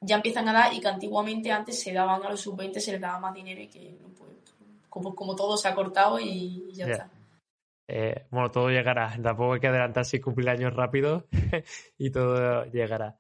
ya 0.03 0.17
empiezan 0.17 0.47
a 0.51 0.53
dar 0.53 0.75
y 0.75 0.81
que 0.81 0.89
antiguamente 0.89 1.51
antes 1.51 1.81
se 1.81 1.95
daban 1.95 2.23
a 2.23 2.29
los 2.29 2.43
sub-20, 2.43 2.79
se 2.79 2.93
les 2.93 3.01
daba 3.01 3.19
más 3.19 3.33
dinero 3.33 3.63
y 3.63 3.69
que 3.69 3.97
pues, 4.19 4.31
como, 4.91 5.15
como 5.15 5.35
todo 5.35 5.57
se 5.57 5.69
ha 5.69 5.75
cortado 5.75 6.21
y, 6.21 6.71
ya 6.75 6.89
está. 6.89 7.11
Eh, 7.89 8.27
bueno, 8.31 8.51
todo 8.51 8.69
llegará. 8.69 9.17
Tampoco 9.23 9.55
hay 9.55 9.61
que 9.61 9.69
adelantarse 9.69 10.19
y 10.19 10.21
cumplir 10.21 10.51
años 10.51 10.75
rápido 10.75 11.27
y 11.97 12.11
todo 12.11 12.67
llegará. 12.67 13.19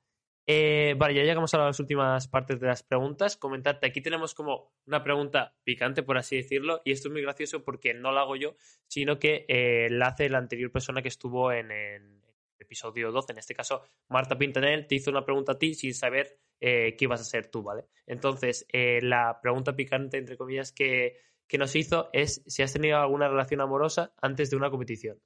Eh, 0.52 0.94
vale, 0.98 1.14
ya 1.14 1.22
llegamos 1.22 1.54
a 1.54 1.58
las 1.58 1.78
últimas 1.78 2.26
partes 2.26 2.58
de 2.58 2.66
las 2.66 2.82
preguntas. 2.82 3.36
Comentarte, 3.36 3.86
aquí 3.86 4.00
tenemos 4.00 4.34
como 4.34 4.72
una 4.84 5.04
pregunta 5.04 5.54
picante, 5.62 6.02
por 6.02 6.18
así 6.18 6.38
decirlo, 6.38 6.82
y 6.84 6.90
esto 6.90 7.06
es 7.06 7.12
muy 7.12 7.22
gracioso 7.22 7.62
porque 7.62 7.94
no 7.94 8.10
la 8.10 8.22
hago 8.22 8.34
yo, 8.34 8.56
sino 8.88 9.20
que 9.20 9.44
eh, 9.46 9.86
la 9.90 10.08
hace 10.08 10.28
la 10.28 10.38
anterior 10.38 10.72
persona 10.72 11.02
que 11.02 11.08
estuvo 11.08 11.52
en 11.52 11.70
el 11.70 12.20
episodio 12.58 13.12
12. 13.12 13.30
En 13.30 13.38
este 13.38 13.54
caso, 13.54 13.82
Marta 14.08 14.36
Pintanel 14.36 14.88
te 14.88 14.96
hizo 14.96 15.12
una 15.12 15.24
pregunta 15.24 15.52
a 15.52 15.58
ti 15.58 15.74
sin 15.74 15.94
saber 15.94 16.40
qué 16.58 16.96
ibas 16.98 17.20
a 17.20 17.24
ser 17.24 17.46
tú, 17.46 17.62
¿vale? 17.62 17.84
Entonces, 18.04 18.66
la 18.72 19.38
pregunta 19.40 19.76
picante, 19.76 20.18
entre 20.18 20.36
comillas, 20.36 20.72
que 20.72 21.16
que 21.46 21.58
nos 21.58 21.74
hizo 21.74 22.10
es 22.12 22.42
si 22.46 22.62
has 22.62 22.72
tenido 22.72 22.98
alguna 22.98 23.28
relación 23.28 23.60
amorosa 23.60 24.14
antes 24.22 24.50
de 24.50 24.56
una 24.56 24.70
competición. 24.70 25.20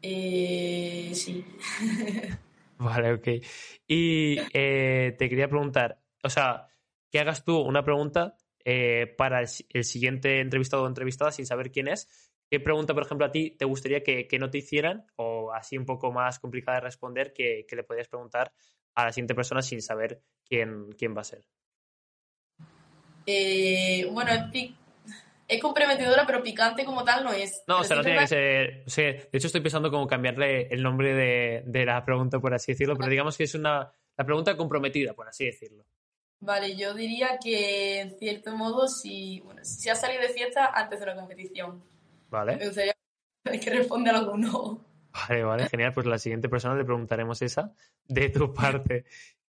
Eh, 0.00 1.10
sí. 1.14 1.44
Vale, 2.84 3.14
ok. 3.14 3.28
Y 3.86 4.36
eh, 4.52 5.14
te 5.18 5.28
quería 5.28 5.48
preguntar, 5.48 5.98
o 6.22 6.28
sea, 6.28 6.68
que 7.10 7.18
hagas 7.18 7.44
tú 7.44 7.58
una 7.58 7.82
pregunta 7.82 8.36
eh, 8.62 9.14
para 9.16 9.40
el, 9.40 9.84
siguiente 9.84 10.40
entrevistado 10.40 10.82
o 10.82 10.86
entrevistada 10.86 11.32
sin 11.32 11.46
saber 11.46 11.70
quién 11.70 11.88
es. 11.88 12.08
¿Qué 12.50 12.60
pregunta, 12.60 12.92
por 12.92 13.04
ejemplo, 13.04 13.26
a 13.26 13.30
ti 13.30 13.52
te 13.52 13.64
gustaría 13.64 14.02
que, 14.02 14.28
que 14.28 14.38
no 14.38 14.50
te 14.50 14.58
hicieran 14.58 15.06
o 15.16 15.50
así 15.52 15.78
un 15.78 15.86
poco 15.86 16.12
más 16.12 16.38
complicada 16.38 16.76
de 16.76 16.84
responder 16.84 17.32
que, 17.32 17.64
que 17.66 17.74
le 17.74 17.84
podrías 17.84 18.08
preguntar 18.08 18.52
a 18.94 19.06
la 19.06 19.12
siguiente 19.12 19.34
persona 19.34 19.62
sin 19.62 19.80
saber 19.80 20.22
quién, 20.44 20.92
quién 20.92 21.16
va 21.16 21.22
a 21.22 21.24
ser? 21.24 21.46
Eh, 23.26 24.06
bueno, 24.12 24.30
es, 25.48 25.60
comprometedora, 25.60 26.26
pero 26.26 26.42
picante 26.42 26.84
como 26.84 27.04
tal 27.04 27.24
no 27.24 27.32
es. 27.32 27.62
No, 27.66 27.80
o 27.80 27.84
sea, 27.84 27.96
no 27.96 28.02
tiene 28.02 28.20
que 28.20 28.26
ser. 28.26 28.84
O 28.86 28.90
sea, 28.90 29.04
de 29.12 29.28
hecho, 29.32 29.46
estoy 29.46 29.60
pensando 29.60 29.90
como 29.90 30.06
cambiarle 30.06 30.68
el 30.68 30.82
nombre 30.82 31.14
de, 31.14 31.62
de 31.66 31.84
la 31.84 32.04
pregunta, 32.04 32.38
por 32.40 32.54
así 32.54 32.72
decirlo, 32.72 32.96
pero 32.96 33.10
digamos 33.10 33.36
que 33.36 33.44
es 33.44 33.54
una 33.54 33.92
la 34.16 34.24
pregunta 34.24 34.56
comprometida, 34.56 35.14
por 35.14 35.28
así 35.28 35.46
decirlo. 35.46 35.84
Vale, 36.40 36.76
yo 36.76 36.94
diría 36.94 37.38
que 37.42 38.00
en 38.00 38.18
cierto 38.18 38.54
modo, 38.56 38.86
si, 38.86 39.40
bueno, 39.40 39.64
si 39.64 39.88
has 39.88 40.00
salido 40.00 40.22
de 40.22 40.28
fiesta 40.28 40.66
antes 40.74 41.00
de 41.00 41.06
la 41.06 41.14
competición, 41.14 41.78
me 41.78 41.84
Vale, 42.28 42.66
gustaría 42.66 42.94
que 43.44 43.70
responda 43.70 44.12
alguno. 44.16 44.84
vale, 45.28 45.42
vale, 45.42 45.68
genial. 45.68 45.92
Pues 45.94 46.06
la 46.06 46.18
siguiente 46.18 46.48
persona 46.48 46.74
le 46.74 46.84
preguntaremos 46.84 47.40
esa 47.42 47.72
de 48.06 48.28
tu 48.28 48.52
parte. 48.52 49.04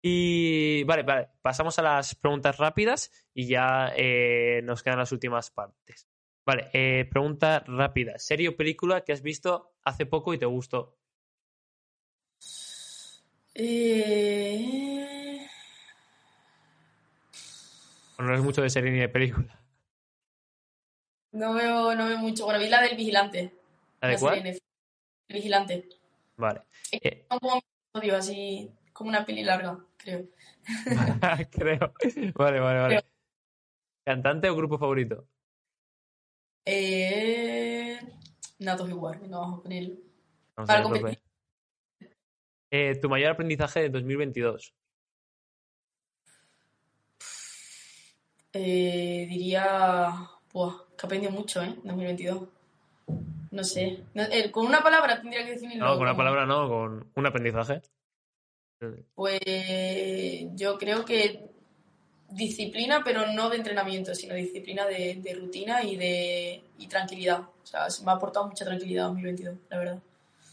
Y 0.06 0.84
vale, 0.84 1.02
vale, 1.02 1.30
pasamos 1.40 1.78
a 1.78 1.82
las 1.82 2.14
preguntas 2.14 2.58
rápidas 2.58 3.10
y 3.32 3.46
ya 3.46 3.90
eh, 3.96 4.60
nos 4.62 4.82
quedan 4.82 4.98
las 4.98 5.12
últimas 5.12 5.50
partes. 5.50 6.06
Vale, 6.44 6.68
eh, 6.74 7.08
pregunta 7.10 7.64
rápida. 7.66 8.18
¿Serie 8.18 8.50
o 8.50 8.56
película 8.56 9.02
que 9.02 9.14
has 9.14 9.22
visto 9.22 9.72
hace 9.82 10.04
poco 10.04 10.34
y 10.34 10.38
te 10.38 10.44
gustó? 10.44 10.98
Eh, 13.54 15.46
no 18.18 18.34
es 18.34 18.42
mucho 18.42 18.60
de 18.60 18.68
serie 18.68 18.90
ni 18.90 18.98
de 18.98 19.08
película. 19.08 19.58
no 21.32 21.54
veo, 21.54 21.94
no 21.94 22.04
veo 22.04 22.18
mucho. 22.18 22.44
Bueno, 22.44 22.60
vi 22.60 22.68
la 22.68 22.82
del 22.82 22.98
Vigilante. 22.98 23.54
¿La 24.02 24.08
de 24.08 24.18
cuál? 24.18 24.46
El 24.46 24.60
Vigilante. 25.30 25.88
Vale. 26.36 26.60
Eh, 26.92 27.24
como 27.26 27.62
episodios 27.90 28.18
así, 28.18 28.70
como 28.92 29.08
una 29.08 29.24
peli 29.24 29.42
larga, 29.42 29.78
creo. 30.04 30.28
Creo. 31.50 31.92
Vale, 32.34 32.60
vale, 32.60 32.80
vale. 32.80 32.96
Creo. 32.98 33.10
¿Cantante 34.04 34.48
o 34.48 34.56
grupo 34.56 34.78
favorito? 34.78 35.26
Eh, 36.66 37.98
Natos 38.58 38.88
igual, 38.88 39.18
venga, 39.18 39.38
vamos 39.38 39.60
a 39.60 39.62
ponerlo. 39.62 39.96
Vamos 40.56 40.68
Para 40.68 40.78
a 40.78 40.82
ver, 40.82 41.00
competir. 41.00 41.22
Eh, 42.70 42.98
tu 43.00 43.08
mayor 43.08 43.30
aprendizaje 43.32 43.80
de 43.80 43.90
2022. 43.90 44.74
Eh, 48.52 49.26
diría. 49.28 50.10
Buah, 50.52 50.74
que 50.96 51.06
aprendió 51.06 51.30
mucho, 51.30 51.62
¿eh? 51.62 51.74
2022. 51.82 52.48
No 53.50 53.64
sé. 53.64 54.04
No, 54.14 54.22
eh, 54.22 54.50
con 54.50 54.66
una 54.66 54.82
palabra 54.82 55.20
tendría 55.20 55.44
que 55.44 55.52
definirlo. 55.52 55.86
No, 55.86 55.92
con 55.94 56.02
una 56.02 56.16
palabra 56.16 56.46
no, 56.46 56.68
con 56.68 57.12
un 57.14 57.26
aprendizaje. 57.26 57.82
Pues 59.14 59.40
yo 60.54 60.78
creo 60.78 61.04
que 61.04 61.50
disciplina, 62.30 63.02
pero 63.04 63.32
no 63.32 63.50
de 63.50 63.56
entrenamiento, 63.56 64.14
sino 64.14 64.34
disciplina 64.34 64.86
de, 64.86 65.20
de 65.22 65.34
rutina 65.34 65.82
y 65.82 65.96
de 65.96 66.62
y 66.78 66.86
tranquilidad. 66.86 67.40
O 67.40 67.66
sea, 67.66 67.90
se 67.90 68.04
me 68.04 68.10
ha 68.10 68.14
aportado 68.14 68.46
mucha 68.46 68.64
tranquilidad 68.64 69.04
2022, 69.04 69.56
la 69.70 69.78
verdad. 69.78 70.02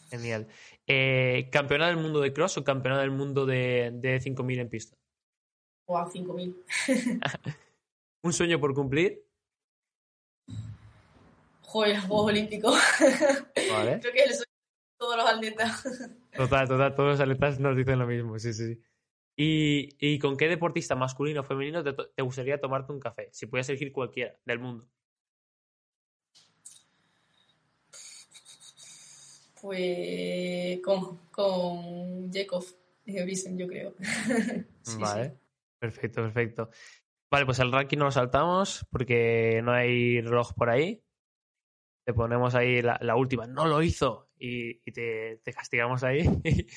Genial. 0.09 0.47
Eh, 0.87 1.47
¿Campeona 1.51 1.87
del 1.87 1.97
mundo 1.97 2.19
de 2.19 2.33
cross 2.33 2.57
o 2.57 2.63
campeona 2.63 2.99
del 2.99 3.11
mundo 3.11 3.45
de, 3.45 3.91
de 3.93 4.19
5.000 4.19 4.59
en 4.59 4.69
pista? 4.69 4.95
O 5.85 5.97
a 5.97 6.09
5.000. 6.09 7.55
¿Un 8.23 8.33
sueño 8.33 8.59
por 8.59 8.73
cumplir? 8.73 9.23
Joder, 11.63 11.95
los 11.95 12.05
Juegos 12.05 12.27
Olímpicos. 12.27 12.77
Vale. 13.71 13.99
creo 14.01 14.13
que 14.13 14.19
es 14.19 14.29
el 14.31 14.35
sueño 14.35 14.50
todos 15.01 15.17
los 15.17 15.25
atletas. 15.25 15.83
Total, 16.37 16.67
total, 16.67 16.95
todos 16.95 17.09
los 17.09 17.19
atletas 17.19 17.59
nos 17.59 17.75
dicen 17.75 17.99
lo 17.99 18.05
mismo, 18.07 18.37
sí, 18.39 18.53
sí. 18.53 18.75
sí. 18.75 18.81
¿Y, 19.35 19.89
y 19.99 20.19
con 20.19 20.37
qué 20.37 20.47
deportista 20.47 20.95
masculino 20.95 21.41
o 21.41 21.43
femenino 21.43 21.83
te, 21.83 21.93
te 21.93 22.21
gustaría 22.21 22.61
tomarte 22.61 22.93
un 22.93 22.99
café? 22.99 23.27
Si 23.31 23.47
pudieras 23.47 23.69
elegir 23.69 23.91
cualquiera 23.91 24.37
del 24.45 24.59
mundo. 24.59 24.87
Pues 29.59 30.79
con, 30.81 31.17
con 31.31 32.31
Jacob 32.31 32.63
de 33.05 33.23
Brisen, 33.23 33.57
yo 33.57 33.67
creo. 33.67 33.95
Sí, 34.83 34.97
vale. 34.99 35.29
sí. 35.29 35.35
Perfecto, 35.79 36.21
perfecto. 36.21 36.69
Vale, 37.29 37.45
pues 37.45 37.59
el 37.59 37.71
ranking 37.71 37.97
no 37.97 38.05
lo 38.05 38.11
saltamos 38.11 38.85
porque 38.91 39.61
no 39.63 39.71
hay 39.71 40.21
reloj 40.21 40.53
por 40.53 40.69
ahí. 40.69 41.03
Te 42.05 42.13
ponemos 42.13 42.55
ahí 42.55 42.81
la, 42.81 42.97
la 43.01 43.15
última. 43.15 43.47
No 43.47 43.67
lo 43.67 43.81
hizo. 43.81 44.30
Y, 44.41 44.81
y 44.83 44.91
te, 44.91 45.37
te 45.43 45.53
castigamos 45.53 46.03
ahí. 46.03 46.21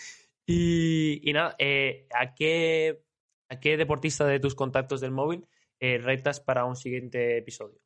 y, 0.47 1.29
y 1.29 1.33
nada, 1.33 1.57
eh, 1.59 2.07
¿a, 2.15 2.35
qué, 2.35 3.03
¿a 3.49 3.59
qué 3.59 3.77
deportista 3.77 4.27
de 4.27 4.39
tus 4.39 4.55
contactos 4.55 5.01
del 5.01 5.11
móvil 5.11 5.47
eh, 5.81 5.99
retas 5.99 6.41
para 6.41 6.67
un 6.67 6.77
siguiente 6.77 7.39
episodio? 7.39 7.81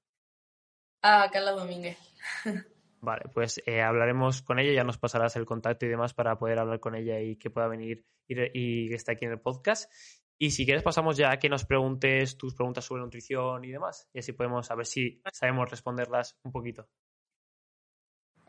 Ah, 1.02 1.30
Carla 1.32 1.52
Domínguez. 1.52 1.96
Vale, 3.00 3.26
pues 3.32 3.62
eh, 3.64 3.80
hablaremos 3.80 4.42
con 4.42 4.58
ella, 4.58 4.72
ya 4.72 4.84
nos 4.84 4.98
pasarás 4.98 5.36
el 5.36 5.46
contacto 5.46 5.86
y 5.86 5.88
demás 5.88 6.14
para 6.14 6.36
poder 6.36 6.58
hablar 6.58 6.80
con 6.80 6.96
ella 6.96 7.20
y 7.20 7.36
que 7.36 7.50
pueda 7.50 7.68
venir 7.68 8.04
y, 8.26 8.88
que 8.88 8.94
esté 8.94 9.12
aquí 9.12 9.24
en 9.24 9.32
el 9.32 9.40
podcast. 9.40 9.90
Y 10.36 10.50
si 10.50 10.64
quieres 10.64 10.82
pasamos 10.82 11.16
ya 11.16 11.30
a 11.30 11.38
que 11.38 11.48
nos 11.48 11.64
preguntes 11.64 12.36
tus 12.36 12.54
preguntas 12.54 12.84
sobre 12.84 13.02
nutrición 13.02 13.64
y 13.64 13.70
demás, 13.70 14.08
y 14.12 14.18
así 14.18 14.32
podemos 14.32 14.70
a 14.70 14.74
ver 14.74 14.86
si 14.86 15.22
sabemos 15.32 15.70
responderlas 15.70 16.38
un 16.42 16.52
poquito. 16.52 16.88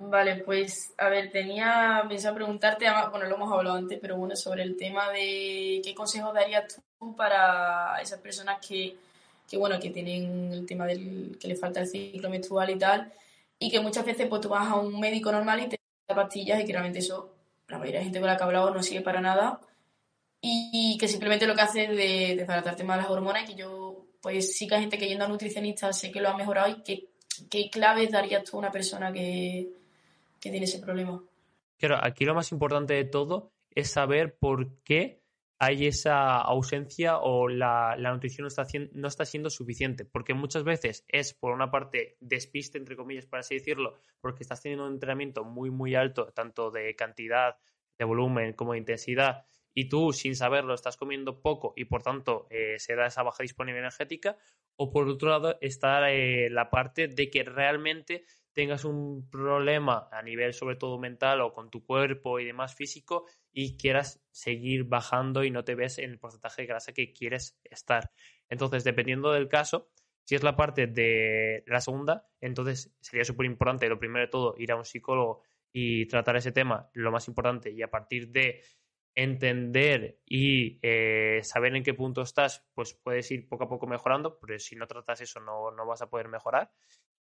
Vale, 0.01 0.37
pues 0.37 0.93
a 0.97 1.09
ver, 1.09 1.29
tenía 1.29 2.05
pensado 2.07 2.35
preguntarte, 2.35 2.87
además, 2.87 3.11
bueno, 3.11 3.25
lo 3.27 3.35
hemos 3.35 3.51
hablado 3.51 3.75
antes, 3.75 3.99
pero 4.01 4.15
bueno, 4.15 4.33
sobre 4.33 4.63
el 4.63 4.77
tema 4.77 5.09
de 5.09 5.81
qué 5.83 5.93
consejos 5.93 6.33
darías 6.33 6.81
tú 6.97 7.15
para 7.17 8.01
esas 8.01 8.19
personas 8.21 8.65
que, 8.65 8.95
que 9.49 9.57
bueno, 9.57 9.77
que 9.77 9.89
tienen 9.89 10.53
el 10.53 10.65
tema 10.65 10.85
del 10.85 11.37
que 11.37 11.49
les 11.49 11.59
falta 11.59 11.81
el 11.81 11.87
ciclo 11.87 12.29
menstrual 12.29 12.69
y 12.69 12.79
tal, 12.79 13.11
y 13.59 13.69
que 13.69 13.81
muchas 13.81 14.05
veces 14.05 14.27
pues 14.29 14.39
tú 14.39 14.47
vas 14.47 14.69
a 14.69 14.75
un 14.75 14.97
médico 15.01 15.33
normal 15.33 15.59
y 15.63 15.67
te 15.67 15.79
da 16.07 16.15
pastillas 16.15 16.61
y 16.61 16.65
que 16.65 16.71
realmente 16.71 16.99
eso, 16.99 17.33
la 17.67 17.77
mayoría 17.77 17.99
de 17.99 18.05
gente 18.05 18.19
con 18.19 18.27
la 18.27 18.37
que 18.37 18.43
he 18.43 18.45
hablado 18.45 18.73
no 18.73 18.81
sirve 18.81 19.01
para 19.03 19.19
nada, 19.19 19.59
y 20.41 20.97
que 20.97 21.09
simplemente 21.09 21.45
lo 21.45 21.55
que 21.55 21.61
hace 21.61 21.83
es 21.83 21.89
de, 21.89 22.35
desbaratarte 22.37 22.85
más 22.85 22.99
las 22.99 23.09
hormonas, 23.09 23.43
y 23.43 23.47
que 23.47 23.55
yo, 23.55 24.05
pues 24.21 24.55
sí 24.55 24.65
que 24.65 24.75
hay 24.75 24.81
gente 24.81 24.97
que 24.97 25.09
yendo 25.09 25.25
a 25.25 25.27
nutricionista 25.27 25.91
sé 25.91 26.09
que 26.09 26.21
lo 26.21 26.29
ha 26.29 26.37
mejorado 26.37 26.69
y 26.69 26.83
que, 26.83 27.09
qué 27.49 27.69
claves 27.69 28.11
darías 28.11 28.45
tú 28.45 28.55
a 28.55 28.59
una 28.59 28.71
persona 28.71 29.11
que 29.11 29.78
que 30.39 30.49
tiene 30.49 30.65
ese 30.65 30.79
problema. 30.79 31.23
Claro, 31.77 31.97
aquí 32.01 32.25
lo 32.25 32.35
más 32.35 32.51
importante 32.51 32.93
de 32.93 33.05
todo 33.05 33.51
es 33.71 33.91
saber 33.91 34.37
por 34.37 34.81
qué 34.83 35.21
hay 35.61 35.87
esa 35.87 36.37
ausencia 36.37 37.17
o 37.17 37.49
la, 37.49 37.95
la 37.97 38.13
nutrición 38.13 38.43
no 38.43 38.47
está, 38.47 38.65
no 38.93 39.07
está 39.07 39.25
siendo 39.25 39.49
suficiente. 39.49 40.05
Porque 40.05 40.33
muchas 40.33 40.63
veces 40.63 41.05
es, 41.09 41.33
por 41.33 41.51
una 41.51 41.69
parte, 41.69 42.17
despiste, 42.21 42.77
entre 42.77 42.95
comillas, 42.95 43.25
por 43.25 43.39
así 43.39 43.55
decirlo, 43.55 43.95
porque 44.21 44.43
estás 44.43 44.61
teniendo 44.61 44.87
un 44.87 44.93
entrenamiento 44.93 45.43
muy, 45.43 45.69
muy 45.69 45.95
alto, 45.95 46.31
tanto 46.33 46.71
de 46.71 46.95
cantidad, 46.95 47.57
de 47.97 48.05
volumen 48.05 48.53
como 48.53 48.71
de 48.71 48.79
intensidad, 48.79 49.45
y 49.73 49.89
tú, 49.89 50.13
sin 50.13 50.35
saberlo, 50.35 50.73
estás 50.73 50.97
comiendo 50.97 51.41
poco 51.41 51.73
y, 51.75 51.85
por 51.85 52.01
tanto, 52.03 52.47
eh, 52.49 52.79
se 52.79 52.95
da 52.95 53.07
esa 53.07 53.23
baja 53.23 53.43
disponibilidad 53.43 53.85
energética. 53.85 54.37
O, 54.77 54.91
por 54.91 55.07
otro 55.07 55.29
lado, 55.29 55.57
está 55.61 56.09
eh, 56.11 56.49
la 56.49 56.69
parte 56.69 57.07
de 57.07 57.29
que 57.29 57.43
realmente 57.43 58.23
tengas 58.53 58.85
un 58.85 59.29
problema 59.29 60.09
a 60.11 60.21
nivel 60.21 60.53
sobre 60.53 60.75
todo 60.75 60.97
mental 60.99 61.41
o 61.41 61.53
con 61.53 61.69
tu 61.69 61.85
cuerpo 61.85 62.39
y 62.39 62.45
demás 62.45 62.75
físico 62.75 63.25
y 63.51 63.77
quieras 63.77 64.21
seguir 64.31 64.85
bajando 64.85 65.43
y 65.43 65.51
no 65.51 65.63
te 65.63 65.75
ves 65.75 65.97
en 65.99 66.11
el 66.11 66.19
porcentaje 66.19 66.63
de 66.63 66.67
grasa 66.67 66.93
que 66.93 67.13
quieres 67.13 67.59
estar. 67.63 68.11
Entonces, 68.49 68.83
dependiendo 68.83 69.31
del 69.31 69.47
caso, 69.47 69.89
si 70.23 70.35
es 70.35 70.43
la 70.43 70.55
parte 70.55 70.87
de 70.87 71.63
la 71.67 71.81
segunda, 71.81 72.27
entonces 72.39 72.93
sería 72.99 73.23
súper 73.23 73.45
importante, 73.45 73.89
lo 73.89 73.99
primero 73.99 74.25
de 74.25 74.31
todo, 74.31 74.55
ir 74.57 74.71
a 74.71 74.75
un 74.75 74.85
psicólogo 74.85 75.41
y 75.71 76.05
tratar 76.07 76.35
ese 76.35 76.51
tema, 76.51 76.89
lo 76.93 77.11
más 77.11 77.27
importante, 77.27 77.71
y 77.71 77.81
a 77.81 77.89
partir 77.89 78.29
de 78.29 78.61
entender 79.15 80.19
y 80.25 80.79
eh, 80.81 81.41
saber 81.43 81.75
en 81.75 81.83
qué 81.83 81.93
punto 81.93 82.21
estás, 82.21 82.65
pues 82.73 82.93
puedes 82.93 83.29
ir 83.31 83.47
poco 83.49 83.65
a 83.65 83.69
poco 83.69 83.87
mejorando, 83.87 84.39
pero 84.39 84.57
si 84.59 84.75
no 84.75 84.87
tratas 84.87 85.21
eso 85.21 85.39
no, 85.39 85.71
no 85.71 85.85
vas 85.85 86.01
a 86.01 86.09
poder 86.09 86.27
mejorar. 86.27 86.71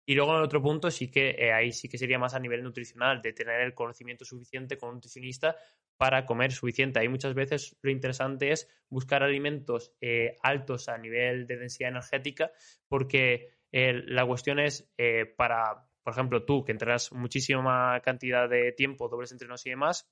Y 0.09 0.15
luego 0.15 0.35
en 0.35 0.41
otro 0.41 0.59
punto 0.59 0.89
sí 0.89 1.11
que 1.11 1.35
eh, 1.37 1.53
ahí 1.53 1.71
sí 1.71 1.87
que 1.87 1.99
sería 1.99 2.17
más 2.17 2.33
a 2.33 2.39
nivel 2.39 2.63
nutricional, 2.63 3.21
de 3.21 3.31
tener 3.31 3.61
el 3.61 3.75
conocimiento 3.75 4.25
suficiente 4.25 4.75
con 4.75 4.89
un 4.89 4.95
nutricionista 4.95 5.55
para 5.97 6.25
comer 6.25 6.51
suficiente. 6.51 6.99
Ahí 6.99 7.07
muchas 7.07 7.35
veces 7.35 7.77
lo 7.83 7.91
interesante 7.91 8.51
es 8.51 8.67
buscar 8.89 9.21
alimentos 9.21 9.93
eh, 10.01 10.35
altos 10.41 10.89
a 10.89 10.97
nivel 10.97 11.45
de 11.45 11.57
densidad 11.57 11.91
energética, 11.91 12.51
porque 12.87 13.49
eh, 13.71 14.01
la 14.07 14.25
cuestión 14.25 14.57
es 14.57 14.89
para, 15.37 15.87
por 16.01 16.13
ejemplo, 16.13 16.43
tú 16.43 16.65
que 16.65 16.71
entrenas 16.71 17.11
muchísima 17.11 18.01
cantidad 18.03 18.49
de 18.49 18.71
tiempo, 18.71 19.09
dobles 19.09 19.31
entrenos 19.31 19.63
y 19.67 19.69
demás, 19.69 20.09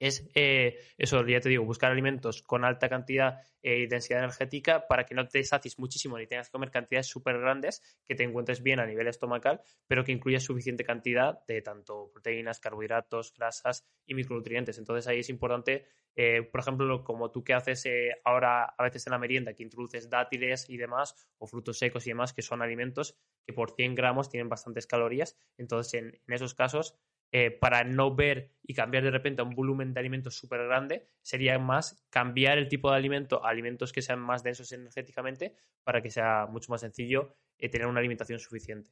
es 0.00 0.26
eh, 0.34 0.78
eso, 0.96 1.24
ya 1.26 1.40
te 1.40 1.50
digo, 1.50 1.64
buscar 1.64 1.92
alimentos 1.92 2.42
con 2.42 2.64
alta 2.64 2.88
cantidad 2.88 3.42
y 3.62 3.86
densidad 3.86 4.20
energética 4.20 4.88
para 4.88 5.04
que 5.04 5.14
no 5.14 5.28
te 5.28 5.44
sacies 5.44 5.78
muchísimo 5.78 6.16
ni 6.16 6.26
tengas 6.26 6.48
que 6.48 6.52
comer 6.52 6.70
cantidades 6.70 7.06
súper 7.06 7.38
grandes, 7.38 7.82
que 8.08 8.14
te 8.14 8.24
encuentres 8.24 8.62
bien 8.62 8.80
a 8.80 8.86
nivel 8.86 9.06
estomacal, 9.06 9.60
pero 9.86 10.02
que 10.02 10.12
incluya 10.12 10.40
suficiente 10.40 10.84
cantidad 10.84 11.44
de 11.46 11.60
tanto 11.60 12.10
proteínas, 12.10 12.60
carbohidratos, 12.60 13.34
grasas 13.34 13.86
y 14.06 14.14
micronutrientes. 14.14 14.78
Entonces 14.78 15.06
ahí 15.06 15.18
es 15.18 15.28
importante, 15.28 15.84
eh, 16.16 16.42
por 16.50 16.60
ejemplo, 16.60 17.04
como 17.04 17.30
tú 17.30 17.44
que 17.44 17.52
haces 17.52 17.84
eh, 17.84 18.12
ahora 18.24 18.64
a 18.64 18.82
veces 18.82 19.06
en 19.06 19.10
la 19.10 19.18
merienda, 19.18 19.52
que 19.52 19.62
introduces 19.62 20.08
dátiles 20.08 20.70
y 20.70 20.78
demás, 20.78 21.14
o 21.36 21.46
frutos 21.46 21.78
secos 21.78 22.06
y 22.06 22.10
demás, 22.10 22.32
que 22.32 22.40
son 22.40 22.62
alimentos 22.62 23.18
que 23.46 23.52
por 23.52 23.72
100 23.72 23.94
gramos 23.94 24.30
tienen 24.30 24.48
bastantes 24.48 24.86
calorías. 24.86 25.36
Entonces 25.58 25.92
en, 25.92 26.06
en 26.26 26.34
esos 26.34 26.54
casos 26.54 26.98
eh, 27.32 27.50
para 27.52 27.84
no 27.84 28.14
ver 28.14 28.50
y 28.64 28.74
cambiar 28.74 29.04
de 29.04 29.10
repente 29.10 29.40
a 29.40 29.44
un 29.44 29.54
volumen 29.54 29.94
de 29.94 30.00
alimentos 30.00 30.36
súper 30.36 30.64
grande, 30.64 31.06
sería 31.22 31.58
más 31.58 32.04
cambiar 32.10 32.58
el 32.58 32.68
tipo 32.68 32.90
de 32.90 32.96
alimento 32.96 33.44
a 33.44 33.50
alimentos 33.50 33.92
que 33.92 34.02
sean 34.02 34.18
más 34.18 34.42
densos 34.42 34.72
energéticamente 34.72 35.54
para 35.84 36.02
que 36.02 36.10
sea 36.10 36.46
mucho 36.46 36.72
más 36.72 36.80
sencillo 36.80 37.36
eh, 37.58 37.68
tener 37.68 37.86
una 37.86 38.00
alimentación 38.00 38.40
suficiente. 38.40 38.90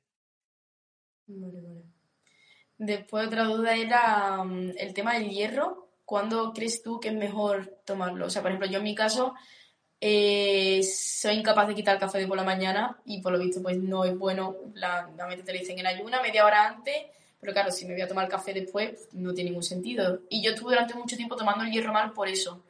Vale, 1.27 1.61
vale. 1.61 1.83
Después 2.77 3.27
otra 3.27 3.45
duda 3.45 3.75
era 3.75 4.41
um, 4.41 4.71
el 4.77 4.95
tema 4.95 5.15
del 5.15 5.31
hierro. 5.31 5.89
¿Cuándo 6.05 6.53
crees 6.53 6.81
tú 6.81 7.01
que 7.01 7.09
es 7.09 7.15
mejor 7.15 7.81
tomarlo? 7.85 8.27
O 8.27 8.31
sea, 8.31 8.41
por 8.41 8.53
ejemplo, 8.53 8.69
yo 8.69 8.79
en 8.79 8.85
mi 8.85 8.95
caso 8.95 9.35
eh, 10.01 10.81
soy 10.85 11.35
incapaz 11.35 11.67
de 11.67 11.75
quitar 11.75 11.95
el 11.95 12.01
café 12.01 12.19
de 12.19 12.29
por 12.29 12.37
la 12.37 12.45
mañana 12.45 13.01
y 13.05 13.21
por 13.21 13.33
lo 13.33 13.39
visto 13.41 13.61
pues 13.61 13.77
no 13.79 14.05
es 14.05 14.17
bueno. 14.17 14.57
La, 14.75 15.11
la 15.17 15.29
te 15.29 15.53
lo 15.53 15.59
dicen 15.59 15.79
en 15.79 15.87
ayuna, 15.87 16.23
media 16.23 16.47
hora 16.47 16.69
antes 16.69 17.18
pero 17.41 17.53
claro, 17.53 17.71
si 17.71 17.87
me 17.87 17.93
voy 17.93 18.03
a 18.03 18.09
tomar 18.09 18.29
café 18.29 18.53
después, 18.53 19.09
no 19.13 19.33
tiene 19.33 19.51
ningún 19.51 19.63
sentido. 19.63 20.21
Y 20.29 20.43
yo 20.43 20.51
estuve 20.51 20.73
durante 20.73 20.95
mucho 20.95 21.17
tiempo 21.17 21.37
tomando 21.37 21.65
el 21.65 21.71
hierro 21.71 21.93
mal 21.93 22.13
por 22.13 22.29
eso. 22.29 22.63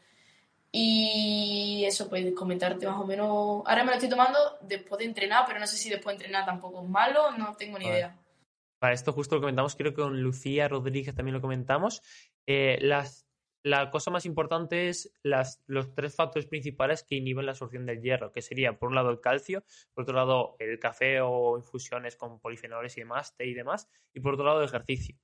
Y 0.71 1.85
eso, 1.87 2.09
pues 2.09 2.35
comentarte 2.35 2.87
más 2.87 3.01
o 3.01 3.07
menos. 3.07 3.63
Ahora 3.65 3.85
me 3.85 3.91
lo 3.91 3.95
estoy 3.95 4.11
tomando 4.11 4.39
después 4.61 4.99
de 4.99 5.07
entrenar, 5.07 5.45
pero 5.47 5.59
no 5.59 5.67
sé 5.67 5.77
si 5.77 5.89
después 5.89 6.17
de 6.17 6.25
entrenar 6.25 6.45
tampoco 6.45 6.83
es 6.83 6.89
malo, 6.89 7.31
no 7.33 7.55
tengo 7.57 7.79
ni 7.79 7.87
idea. 7.87 8.17
Para 8.79 8.93
esto 8.93 9.13
justo 9.13 9.35
lo 9.37 9.41
comentamos, 9.41 9.75
creo 9.75 9.93
que 9.93 10.03
con 10.03 10.23
Lucía 10.23 10.69
Rodríguez 10.69 11.15
también 11.15 11.35
lo 11.35 11.41
comentamos. 11.41 12.03
Eh, 12.47 12.79
las 12.81 13.28
la 13.63 13.91
cosa 13.91 14.11
más 14.11 14.25
importante 14.25 14.89
es 14.89 15.13
las, 15.23 15.63
los 15.67 15.95
tres 15.95 16.15
factores 16.15 16.47
principales 16.47 17.03
que 17.03 17.17
inhiben 17.17 17.47
la 17.47 17.53
absorción 17.53 17.87
del 17.87 18.01
hierro, 18.01 18.33
que 18.33 18.43
sería 18.43 18.79
por 18.79 18.89
un 18.89 18.95
lado 18.95 19.11
el 19.11 19.21
calcio, 19.21 19.65
por 19.95 20.03
otro 20.03 20.15
lado 20.15 20.57
el 20.59 20.79
café 20.79 21.21
o 21.21 21.57
infusiones 21.57 22.17
con 22.17 22.41
polifenoles 22.41 22.97
y 22.97 23.01
demás, 23.01 23.37
té 23.37 23.47
y 23.47 23.55
demás, 23.55 23.89
y 24.15 24.21
por 24.21 24.35
otro 24.35 24.47
lado 24.47 24.61
el 24.61 24.67
ejercicio. 24.67 25.17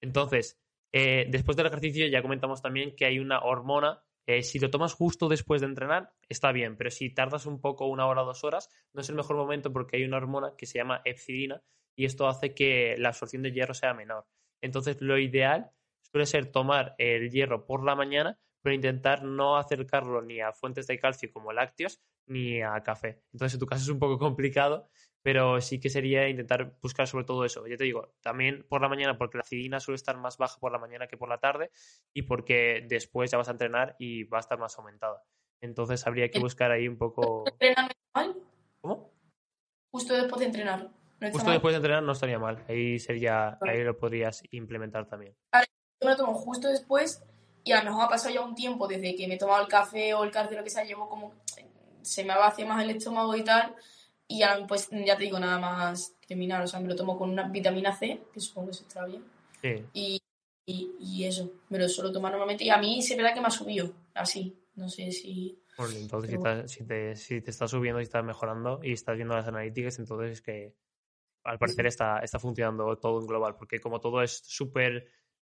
Entonces, 0.00 0.58
eh, 0.92 1.26
después 1.28 1.56
del 1.56 1.66
ejercicio 1.66 2.06
ya 2.06 2.22
comentamos 2.22 2.62
también 2.62 2.94
que 2.96 3.04
hay 3.04 3.18
una 3.18 3.40
hormona, 3.40 4.02
eh, 4.26 4.42
si 4.42 4.58
lo 4.58 4.70
tomas 4.70 4.94
justo 4.94 5.28
después 5.28 5.60
de 5.60 5.68
entrenar, 5.68 6.12
está 6.28 6.52
bien, 6.52 6.76
pero 6.76 6.90
si 6.90 7.10
tardas 7.10 7.46
un 7.46 7.60
poco, 7.60 7.86
una 7.86 8.06
hora 8.06 8.22
dos 8.22 8.42
horas, 8.44 8.70
no 8.92 9.02
es 9.02 9.08
el 9.08 9.14
mejor 9.16 9.36
momento 9.36 9.72
porque 9.72 9.96
hay 9.96 10.04
una 10.04 10.16
hormona 10.16 10.54
que 10.56 10.66
se 10.66 10.78
llama 10.78 11.02
epsidina 11.04 11.62
y 11.94 12.04
esto 12.04 12.26
hace 12.26 12.54
que 12.54 12.96
la 12.98 13.10
absorción 13.10 13.42
del 13.42 13.54
hierro 13.54 13.74
sea 13.74 13.94
menor. 13.94 14.26
Entonces, 14.60 15.00
lo 15.00 15.18
ideal 15.18 15.70
suele 16.16 16.26
ser 16.26 16.50
tomar 16.50 16.94
el 16.96 17.30
hierro 17.30 17.66
por 17.66 17.84
la 17.84 17.94
mañana, 17.94 18.38
pero 18.62 18.74
intentar 18.74 19.22
no 19.22 19.58
acercarlo 19.58 20.22
ni 20.22 20.40
a 20.40 20.52
fuentes 20.52 20.86
de 20.86 20.98
calcio 20.98 21.30
como 21.30 21.52
lácteos 21.52 22.00
ni 22.26 22.62
a 22.62 22.82
café. 22.82 23.22
Entonces, 23.34 23.54
en 23.54 23.60
tu 23.60 23.66
caso 23.66 23.82
es 23.82 23.88
un 23.90 23.98
poco 23.98 24.18
complicado, 24.18 24.88
pero 25.22 25.60
sí 25.60 25.78
que 25.78 25.90
sería 25.90 26.26
intentar 26.30 26.74
buscar 26.80 27.06
sobre 27.06 27.26
todo 27.26 27.44
eso. 27.44 27.66
Ya 27.66 27.76
te 27.76 27.84
digo, 27.84 28.14
también 28.22 28.64
por 28.66 28.80
la 28.80 28.88
mañana, 28.88 29.18
porque 29.18 29.36
la 29.36 29.42
acidina 29.42 29.78
suele 29.78 29.96
estar 29.96 30.16
más 30.16 30.38
baja 30.38 30.58
por 30.58 30.72
la 30.72 30.78
mañana 30.78 31.06
que 31.06 31.18
por 31.18 31.28
la 31.28 31.36
tarde 31.36 31.70
y 32.14 32.22
porque 32.22 32.86
después 32.88 33.30
ya 33.30 33.36
vas 33.36 33.48
a 33.48 33.52
entrenar 33.52 33.94
y 33.98 34.24
va 34.24 34.38
a 34.38 34.40
estar 34.40 34.58
más 34.58 34.78
aumentada. 34.78 35.22
Entonces, 35.60 36.06
habría 36.06 36.30
que 36.30 36.38
buscar 36.38 36.70
ahí 36.70 36.88
un 36.88 36.96
poco. 36.96 37.44
¿Cómo? 38.80 39.12
Justo 39.90 40.14
después 40.14 40.40
de 40.40 40.46
entrenar. 40.46 40.90
Justo 41.30 41.50
después 41.50 41.74
de 41.74 41.76
entrenar 41.76 42.02
no 42.02 42.12
estaría 42.12 42.38
mal. 42.38 42.64
Ahí 42.68 42.98
sería, 42.98 43.58
ahí 43.60 43.84
lo 43.84 43.98
podrías 43.98 44.42
implementar 44.50 45.06
también 45.06 45.36
yo 45.52 45.75
me 46.06 46.12
lo 46.12 46.16
tomo 46.16 46.34
justo 46.34 46.68
después 46.68 47.22
y 47.64 47.72
a 47.72 47.82
lo 47.82 47.90
mejor 47.90 48.04
ha 48.04 48.08
pasado 48.08 48.32
ya 48.32 48.40
un 48.42 48.54
tiempo 48.54 48.86
desde 48.86 49.16
que 49.16 49.26
me 49.26 49.34
he 49.34 49.38
tomado 49.38 49.60
el 49.60 49.68
café 49.68 50.14
o 50.14 50.22
el 50.22 50.30
lo 50.32 50.64
que 50.64 50.70
sea, 50.70 50.84
llevo 50.84 51.08
como, 51.08 51.34
se 52.00 52.24
me 52.24 52.34
vacía 52.34 52.64
más 52.64 52.82
el 52.82 52.90
estómago 52.90 53.34
y 53.34 53.42
tal, 53.42 53.74
y 54.28 54.38
ya, 54.38 54.64
pues 54.68 54.88
ya 54.90 55.16
te 55.16 55.24
digo, 55.24 55.40
nada 55.40 55.58
más 55.58 56.14
criminal, 56.24 56.62
o 56.62 56.66
sea, 56.68 56.78
me 56.78 56.88
lo 56.88 56.94
tomo 56.94 57.18
con 57.18 57.30
una 57.30 57.48
vitamina 57.48 57.92
C, 57.92 58.22
que 58.32 58.40
supongo 58.40 58.68
que 58.68 58.74
se 58.74 58.82
está 58.84 59.04
bien, 59.04 59.24
y, 59.92 60.22
y, 60.64 61.24
eso, 61.24 61.50
me 61.68 61.78
lo 61.78 61.88
suelo 61.88 62.12
tomar 62.12 62.30
normalmente, 62.30 62.62
y 62.62 62.70
a 62.70 62.78
mí 62.78 63.02
se 63.02 63.16
verdad 63.16 63.34
que 63.34 63.40
me 63.40 63.48
ha 63.48 63.50
subido, 63.50 63.92
así, 64.14 64.56
no 64.76 64.88
sé 64.88 65.10
si... 65.10 65.60
Bueno, 65.76 65.94
entonces 65.96 66.30
si, 66.70 66.84
te, 66.84 67.16
si, 67.16 67.40
te, 67.40 67.50
está 67.50 67.66
subiendo 67.66 68.00
y 68.00 68.04
estás 68.04 68.24
mejorando 68.24 68.78
y 68.82 68.92
estás 68.92 69.16
viendo 69.16 69.34
las 69.34 69.48
analíticas, 69.48 69.98
entonces 69.98 70.32
es 70.34 70.40
que 70.40 70.72
al 71.42 71.58
parecer 71.58 71.86
está, 71.86 72.20
está 72.20 72.38
funcionando 72.38 72.96
todo 72.96 73.20
en 73.20 73.26
global, 73.26 73.56
porque 73.56 73.80
como 73.80 74.00
todo 74.00 74.22
es 74.22 74.40
súper 74.44 75.08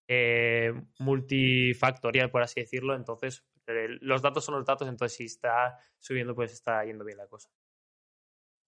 eh, 0.07 0.73
multifactorial, 0.99 2.29
por 2.29 2.43
así 2.43 2.61
decirlo. 2.61 2.95
Entonces, 2.95 3.43
eh, 3.67 3.97
los 4.01 4.21
datos 4.21 4.45
son 4.45 4.55
los 4.55 4.65
datos, 4.65 4.87
entonces 4.87 5.17
si 5.17 5.25
está 5.25 5.79
subiendo, 5.99 6.35
pues 6.35 6.53
está 6.53 6.83
yendo 6.85 7.05
bien 7.05 7.17
la 7.17 7.27
cosa. 7.27 7.49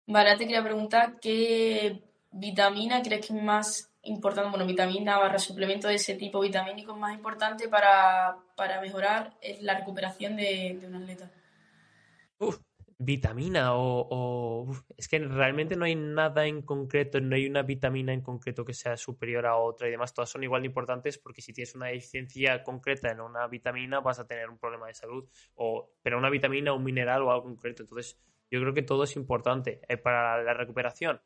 Vale, 0.07 0.37
te 0.37 0.45
quería 0.45 0.63
preguntar 0.63 1.19
qué 1.19 2.01
vitamina 2.31 3.01
crees 3.01 3.27
que 3.27 3.33
es 3.33 3.43
más 3.43 3.91
importante, 4.03 4.49
bueno, 4.49 4.65
vitamina 4.65 5.17
barra 5.17 5.37
suplemento 5.37 5.87
de 5.87 5.95
ese 5.95 6.15
tipo 6.15 6.39
vitamínico 6.39 6.93
es 6.93 6.97
más 6.97 7.13
importante 7.13 7.67
para, 7.67 8.37
mejorar 8.81 9.37
la 9.61 9.77
recuperación 9.77 10.37
de, 10.37 10.77
de 10.79 10.87
un 10.87 10.95
atleta. 10.95 11.29
Uf, 12.39 12.59
vitamina 12.99 13.75
o, 13.75 14.71
es 14.97 15.07
que 15.07 15.19
realmente 15.19 15.75
no 15.75 15.85
hay 15.85 15.95
nada 15.95 16.47
en 16.47 16.63
concreto, 16.63 17.19
no 17.21 17.35
hay 17.35 17.47
una 17.47 17.61
vitamina 17.61 18.11
en 18.11 18.21
concreto 18.21 18.65
que 18.65 18.73
sea 18.73 18.97
superior 18.97 19.45
a 19.45 19.55
otra 19.55 19.87
y 19.87 19.91
demás, 19.91 20.13
todas 20.13 20.29
son 20.29 20.43
igual 20.43 20.63
de 20.63 20.67
importantes 20.67 21.17
porque 21.19 21.41
si 21.41 21.53
tienes 21.53 21.75
una 21.75 21.87
deficiencia 21.87 22.63
concreta 22.63 23.11
en 23.11 23.21
una 23.21 23.47
vitamina 23.47 23.99
vas 23.99 24.19
a 24.19 24.25
tener 24.25 24.49
un 24.49 24.57
problema 24.57 24.87
de 24.87 24.95
salud, 24.95 25.29
o, 25.55 25.91
pero 26.01 26.17
una 26.17 26.29
vitamina, 26.29 26.73
un 26.73 26.83
mineral 26.83 27.21
o 27.21 27.31
algo 27.31 27.43
concreto, 27.43 27.83
entonces 27.83 28.19
yo 28.49 28.59
creo 28.61 28.73
que 28.73 28.81
todo 28.81 29.03
es 29.03 29.15
importante. 29.15 29.81
Eh, 29.87 29.97
para 29.97 30.41
la 30.41 30.53
recuperación 30.53 31.21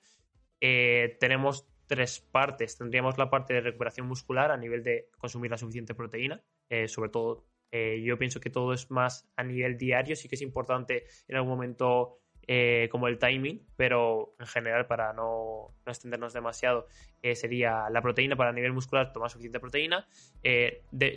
eh, 0.59 1.17
tenemos 1.19 1.67
tres 1.88 2.19
partes, 2.19 2.78
tendríamos 2.78 3.17
la 3.17 3.30
parte 3.30 3.53
de 3.53 3.61
recuperación 3.61 4.07
muscular 4.07 4.51
a 4.51 4.57
nivel 4.57 4.84
de 4.84 5.09
consumir 5.17 5.51
la 5.51 5.57
suficiente 5.57 5.93
proteína, 5.93 6.41
eh, 6.69 6.88
sobre 6.88 7.09
todo 7.09 7.45
eh, 7.72 8.01
yo 8.03 8.17
pienso 8.17 8.39
que 8.39 8.49
todo 8.49 8.74
es 8.74 8.91
más 8.91 9.30
a 9.36 9.43
nivel 9.43 9.78
diario, 9.78 10.15
sí 10.15 10.28
que 10.28 10.36
es 10.36 10.41
importante 10.41 11.05
en 11.28 11.36
algún 11.36 11.51
momento 11.51 12.17
eh, 12.47 12.89
como 12.91 13.07
el 13.07 13.17
timing, 13.17 13.65
pero 13.78 14.36
en 14.39 14.47
general 14.47 14.88
para 14.88 15.13
no, 15.13 15.74
extendernos 15.86 16.34
demasiado 16.34 16.88
eh, 17.22 17.36
sería 17.36 17.89
la 17.89 18.01
proteína 18.01 18.36
para 18.36 18.51
nivel 18.51 18.74
muscular, 18.74 19.13
tomar 19.13 19.30
suficiente 19.30 19.59
proteína. 19.59 20.07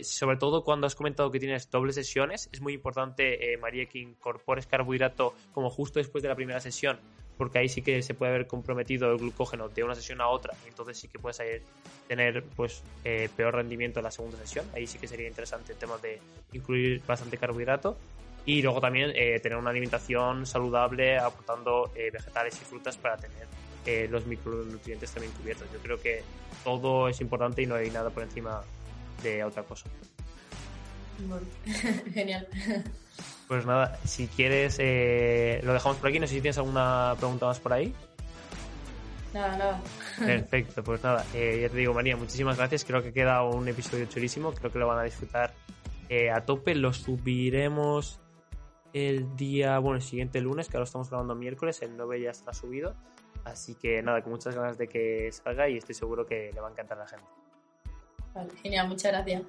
sobre 0.01 0.37
todo 0.37 0.63
cuando 0.63 0.87
has 0.87 0.95
comentado 0.95 1.31
que 1.31 1.39
tienes 1.39 1.69
dobles 1.69 1.95
sesiones, 1.95 2.49
es 2.53 2.61
muy 2.61 2.73
importante, 2.73 3.57
María, 3.59 3.87
que 3.87 3.99
incorpores 3.99 4.67
carbohidrato 4.67 5.33
como 5.51 5.69
justo 5.69 5.99
después 5.99 6.21
de 6.21 6.29
la 6.29 6.35
primera 6.35 6.59
sesión 6.59 6.99
porque 7.37 7.59
ahí 7.59 7.69
sí 7.69 7.81
que 7.81 8.01
se 8.01 8.13
puede 8.13 8.33
haber 8.33 8.47
comprometido 8.47 9.11
el 9.11 9.17
glucógeno 9.17 9.69
de 9.69 9.83
una 9.83 9.95
sesión 9.95 10.21
a 10.21 10.27
otra, 10.27 10.53
entonces 10.67 10.97
sí 10.97 11.07
que 11.07 11.19
puedes 11.19 11.41
tener 12.07 12.43
pues 12.55 12.83
eh, 13.03 13.29
peor 13.35 13.55
rendimiento 13.55 13.99
en 13.99 14.03
la 14.05 14.11
segunda 14.11 14.37
sesión. 14.37 14.65
Ahí 14.73 14.87
sí 14.87 14.97
que 14.97 15.07
sería 15.07 15.27
interesante 15.27 15.73
el 15.73 15.77
tema 15.77 15.97
de 15.97 16.19
incluir 16.53 17.01
bastante 17.05 17.37
carbohidrato 17.37 17.97
y 18.45 18.61
luego 18.61 18.79
también 18.79 19.11
eh, 19.15 19.39
tener 19.39 19.57
una 19.57 19.71
alimentación 19.71 20.45
saludable 20.45 21.17
aportando 21.17 21.91
eh, 21.95 22.11
vegetales 22.11 22.59
y 22.61 22.65
frutas 22.65 22.97
para 22.97 23.17
tener 23.17 23.47
los 24.09 24.25
micronutrientes 24.25 25.11
también 25.11 25.31
cubiertos. 25.33 25.71
Yo 25.71 25.77
creo 25.77 26.01
que 26.01 26.23
todo 26.63 27.07
es 27.07 27.21
importante 27.21 27.61
y 27.61 27.67
no 27.67 27.75
hay 27.75 27.91
nada 27.91 28.09
por 28.09 28.23
encima 28.23 28.63
de 29.21 29.43
otra 29.43 29.61
cosa. 29.61 29.87
Genial. 32.13 32.47
Pues 33.47 33.65
nada, 33.65 33.97
si 34.05 34.27
quieres, 34.27 34.77
eh, 34.79 35.61
lo 35.63 35.73
dejamos 35.73 35.97
por 35.97 36.09
aquí. 36.09 36.19
No 36.19 36.27
sé 36.27 36.35
si 36.35 36.41
tienes 36.41 36.57
alguna 36.57 37.13
pregunta 37.17 37.45
más 37.45 37.59
por 37.59 37.73
ahí. 37.73 37.93
Nada, 39.33 39.57
nada. 39.57 39.81
Perfecto, 40.17 40.83
pues 40.83 41.03
nada, 41.03 41.25
eh, 41.33 41.59
ya 41.63 41.69
te 41.69 41.75
digo, 41.75 41.93
María, 41.93 42.15
muchísimas 42.15 42.57
gracias. 42.57 42.85
Creo 42.85 43.03
que 43.03 43.11
queda 43.11 43.43
un 43.43 43.67
episodio 43.67 44.05
chulísimo. 44.05 44.53
Creo 44.53 44.71
que 44.71 44.79
lo 44.79 44.87
van 44.87 44.99
a 44.99 45.03
disfrutar 45.03 45.53
eh, 46.09 46.31
a 46.31 46.45
tope. 46.45 46.73
Lo 46.73 46.93
subiremos 46.93 48.19
el 48.93 49.35
día, 49.35 49.77
bueno, 49.79 49.97
el 49.97 50.01
siguiente 50.01 50.39
lunes, 50.39 50.69
que 50.69 50.77
ahora 50.77 50.85
estamos 50.85 51.09
grabando 51.09 51.35
miércoles. 51.35 51.81
El 51.81 51.97
9 51.97 52.21
ya 52.21 52.31
está 52.31 52.53
subido. 52.53 52.95
Así 53.43 53.75
que 53.75 54.01
nada, 54.01 54.21
con 54.21 54.31
muchas 54.31 54.55
ganas 54.55 54.77
de 54.77 54.87
que 54.87 55.29
salga 55.31 55.69
y 55.69 55.77
estoy 55.77 55.93
seguro 55.93 56.25
que 56.25 56.51
le 56.53 56.61
va 56.61 56.69
a 56.69 56.71
encantar 56.71 56.97
a 56.97 57.01
la 57.01 57.07
gente. 57.07 57.25
Vale, 58.33 58.49
genial, 58.63 58.87
muchas 58.87 59.11
gracias. 59.11 59.43